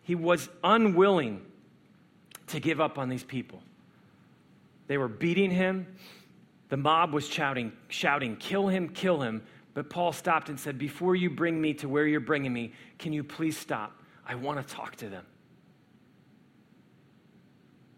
he 0.00 0.14
was 0.14 0.48
unwilling 0.64 1.42
to 2.46 2.60
give 2.60 2.80
up 2.80 2.96
on 2.96 3.10
these 3.10 3.22
people. 3.22 3.62
They 4.86 4.96
were 4.96 5.06
beating 5.06 5.50
him. 5.50 5.86
The 6.70 6.78
mob 6.78 7.12
was 7.12 7.28
shouting, 7.28 7.72
shouting, 7.88 8.36
kill 8.36 8.68
him, 8.68 8.88
kill 8.88 9.20
him. 9.20 9.42
But 9.74 9.90
Paul 9.90 10.14
stopped 10.14 10.48
and 10.48 10.58
said, 10.58 10.78
Before 10.78 11.14
you 11.14 11.28
bring 11.28 11.60
me 11.60 11.74
to 11.74 11.90
where 11.90 12.06
you're 12.06 12.20
bringing 12.20 12.54
me, 12.54 12.72
can 12.98 13.12
you 13.12 13.22
please 13.22 13.58
stop? 13.58 14.00
I 14.26 14.34
want 14.34 14.66
to 14.66 14.74
talk 14.74 14.96
to 14.96 15.10
them. 15.10 15.26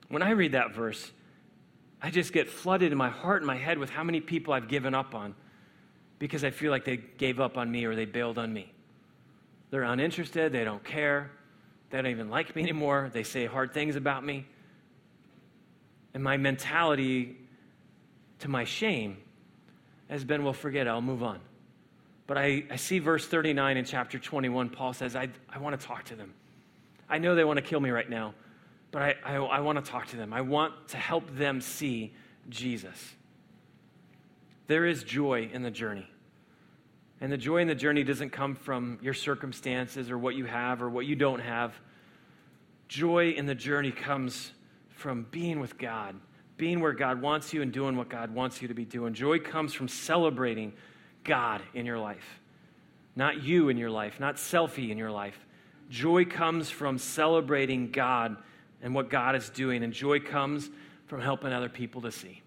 When 0.09 0.21
I 0.21 0.31
read 0.31 0.51
that 0.51 0.75
verse, 0.75 1.13
I 2.03 2.11
just 2.11 2.33
get 2.33 2.51
flooded 2.51 2.91
in 2.91 2.99
my 2.99 3.09
heart 3.09 3.43
and 3.43 3.47
my 3.47 3.57
head 3.57 3.79
with 3.79 3.91
how 3.91 4.03
many 4.03 4.21
people 4.21 4.53
I've 4.53 4.67
given 4.67 4.97
up 4.97 5.15
on 5.15 5.37
because 6.23 6.45
I 6.45 6.51
feel 6.51 6.71
like 6.71 6.85
they 6.85 6.99
gave 6.99 7.41
up 7.41 7.59
on 7.59 7.69
me 7.69 7.85
or 7.85 7.97
they 7.97 8.05
bailed 8.05 8.39
on 8.39 8.53
me. 8.53 8.73
They're 9.71 9.83
uninterested, 9.83 10.53
they 10.53 10.63
don't 10.63 10.85
care, 10.85 11.33
they 11.91 11.99
don't 11.99 12.13
even 12.13 12.31
like 12.31 12.55
me 12.55 12.63
anymore, 12.63 13.11
they 13.13 13.25
say 13.25 13.47
hard 13.47 13.75
things 13.75 13.97
about 13.97 14.25
me. 14.25 14.47
And 16.15 16.23
my 16.23 16.37
mentality, 16.37 17.37
to 18.39 18.49
my 18.49 18.63
shame, 18.63 19.17
has 20.09 20.23
been, 20.23 20.45
well, 20.45 20.53
forget 20.53 20.87
it, 20.87 20.91
I'll 20.91 21.03
move 21.03 21.25
on. 21.25 21.41
But 22.29 22.39
I, 22.39 22.67
I 22.71 22.77
see 22.77 23.01
verse 23.01 23.27
39 23.27 23.77
in 23.77 23.85
chapter 23.85 24.21
21. 24.21 24.69
Paul 24.69 24.93
says, 24.93 25.17
I, 25.17 25.29
I 25.53 25.59
want 25.59 25.81
to 25.81 25.85
talk 25.85 26.05
to 26.05 26.15
them. 26.15 26.33
I 27.09 27.19
know 27.19 27.35
they 27.35 27.43
want 27.43 27.57
to 27.57 27.65
kill 27.65 27.81
me 27.81 27.91
right 27.91 28.09
now, 28.09 28.35
but 28.93 29.03
I, 29.03 29.17
I, 29.25 29.35
I 29.39 29.59
want 29.59 29.85
to 29.85 29.91
talk 29.91 30.07
to 30.11 30.17
them. 30.17 30.33
I 30.33 30.43
want 30.43 30.87
to 30.91 30.99
help 30.99 31.37
them 31.37 31.61
see 31.61 32.15
Jesus. 32.49 32.97
There 34.69 34.87
is 34.87 35.03
joy 35.03 35.51
in 35.53 35.65
the 35.65 35.71
journey. 35.73 36.07
And 37.23 37.31
the 37.31 37.37
joy 37.37 37.59
in 37.59 37.69
the 37.69 37.75
journey 37.77 38.03
doesn't 38.03 38.31
come 38.31 38.57
from 38.57 38.99
your 39.01 39.15
circumstances 39.15 40.11
or 40.11 40.19
what 40.19 40.35
you 40.35 40.45
have 40.45 40.83
or 40.83 40.91
what 40.91 41.07
you 41.07 41.15
don't 41.15 41.39
have. 41.39 41.73
Joy 42.89 43.31
in 43.31 43.47
the 43.47 43.55
journey 43.55 43.93
comes 43.93 44.51
from 44.89 45.29
being 45.31 45.61
with 45.61 45.79
God, 45.79 46.17
being 46.57 46.81
where 46.81 46.93
God 46.93 47.23
wants 47.23 47.55
you 47.55 47.63
and 47.63 47.73
doing 47.73 47.97
what 47.97 48.09
God 48.09 48.35
wants 48.35 48.61
you 48.61 48.67
to 48.67 48.75
be 48.75 48.85
doing. 48.85 49.15
Joy 49.15 49.39
comes 49.39 49.73
from 49.73 49.87
celebrating 49.87 50.73
God 51.23 51.63
in 51.75 51.87
your 51.87 51.99
life, 52.01 52.41
not 53.15 53.41
you 53.41 53.69
in 53.69 53.77
your 53.77 53.91
life, 53.91 54.19
not 54.19 54.35
selfie 54.35 54.91
in 54.91 54.99
your 54.99 55.13
life. 55.13 55.39
Joy 55.91 56.25
comes 56.25 56.71
from 56.71 56.99
celebrating 56.99 57.93
God 57.93 58.37
and 58.83 58.97
what 58.97 59.11
God 59.11 59.37
is 59.37 59.49
doing, 59.49 59.85
and 59.85 59.93
joy 59.93 60.19
comes 60.19 60.69
from 61.07 61.21
helping 61.21 61.53
other 61.53 61.69
people 61.69 62.01
to 62.01 62.11
see. 62.11 62.43